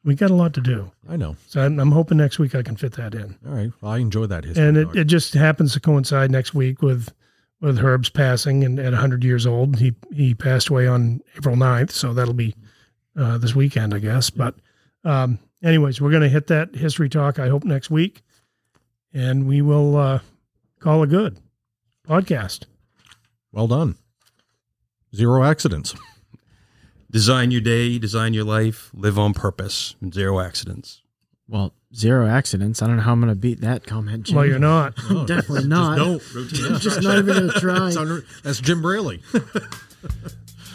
we 0.03 0.15
got 0.15 0.31
a 0.31 0.35
lot 0.35 0.53
to 0.55 0.61
do. 0.61 0.91
I 1.07 1.15
know. 1.15 1.37
So 1.47 1.63
I'm, 1.63 1.79
I'm 1.79 1.91
hoping 1.91 2.17
next 2.17 2.37
week 2.37 2.53
I 2.53 2.63
can 2.63 2.75
fit 2.75 2.93
that 2.93 3.13
in. 3.13 3.37
All 3.47 3.53
right. 3.53 3.71
Well, 3.79 3.93
I 3.93 3.99
enjoy 3.99 4.25
that 4.25 4.43
history. 4.43 4.67
and 4.67 4.77
it, 4.77 4.89
it 4.93 5.03
just 5.05 5.33
happens 5.33 5.71
to 5.73 5.79
coincide 5.79 6.31
next 6.31 6.53
week 6.53 6.81
with 6.81 7.13
with 7.61 7.77
Herb's 7.77 8.09
passing 8.09 8.65
and 8.65 8.77
at 8.77 8.91
100 8.91 9.23
years 9.23 9.47
old. 9.47 9.79
He 9.79 9.95
he 10.11 10.33
passed 10.33 10.67
away 10.67 10.85
on 10.85 11.21
April 11.37 11.55
9th, 11.55 11.91
so 11.91 12.13
that'll 12.13 12.33
be 12.33 12.53
uh, 13.17 13.37
this 13.37 13.55
weekend, 13.55 13.93
I 13.93 13.99
guess. 13.99 14.29
But 14.29 14.55
um, 15.03 15.39
anyways, 15.63 15.99
we're 16.01 16.09
going 16.11 16.23
to 16.23 16.29
hit 16.29 16.47
that 16.47 16.75
history 16.75 17.09
talk. 17.09 17.39
I 17.39 17.47
hope 17.49 17.63
next 17.63 17.89
week, 17.91 18.21
and 19.13 19.47
we 19.47 19.61
will 19.61 19.95
uh, 19.97 20.19
call 20.79 21.03
it 21.03 21.09
good 21.09 21.37
podcast. 22.07 22.65
well 23.51 23.67
done. 23.67 23.95
Zero 25.15 25.43
accidents. 25.43 25.93
Design 27.11 27.51
your 27.51 27.61
day, 27.61 27.99
design 27.99 28.33
your 28.33 28.43
life, 28.43 28.89
live 28.95 29.19
on 29.19 29.33
purpose, 29.35 29.95
and 30.01 30.11
zero 30.11 30.39
accidents. 30.39 31.01
Well, 31.47 31.73
zero 31.93 32.25
accidents. 32.27 32.81
I 32.81 32.87
don't 32.87 32.95
know 32.95 33.03
how 33.03 33.11
I'm 33.11 33.19
going 33.21 33.31
to 33.31 33.39
beat 33.39 33.61
that 33.61 33.85
comment. 33.85 34.23
Jim. 34.23 34.35
Well, 34.35 34.45
you're 34.47 34.57
not. 34.57 34.95
Oh, 35.11 35.23
Definitely 35.27 35.57
just 35.57 35.67
not. 35.67 35.97
don't. 35.97 36.33
Routine. 36.33 36.75
Just 36.79 37.03
not 37.03 37.19
even 37.19 37.25
going 37.35 37.51
to 37.53 37.59
try. 37.59 37.87
It's 37.89 37.97
under- 37.97 38.25
that's 38.43 38.59
Jim 38.61 38.81
Braley. 38.81 39.21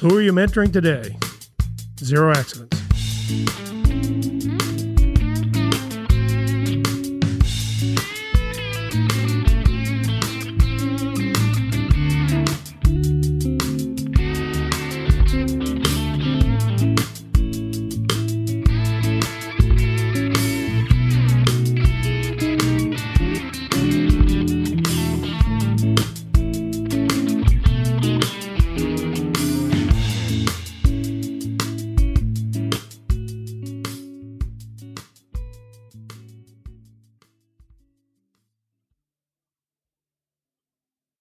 Who 0.00 0.16
are 0.16 0.22
you 0.22 0.32
mentoring 0.32 0.72
today? 0.72 1.16
Zero 2.02 2.30
accidents. 2.30 3.77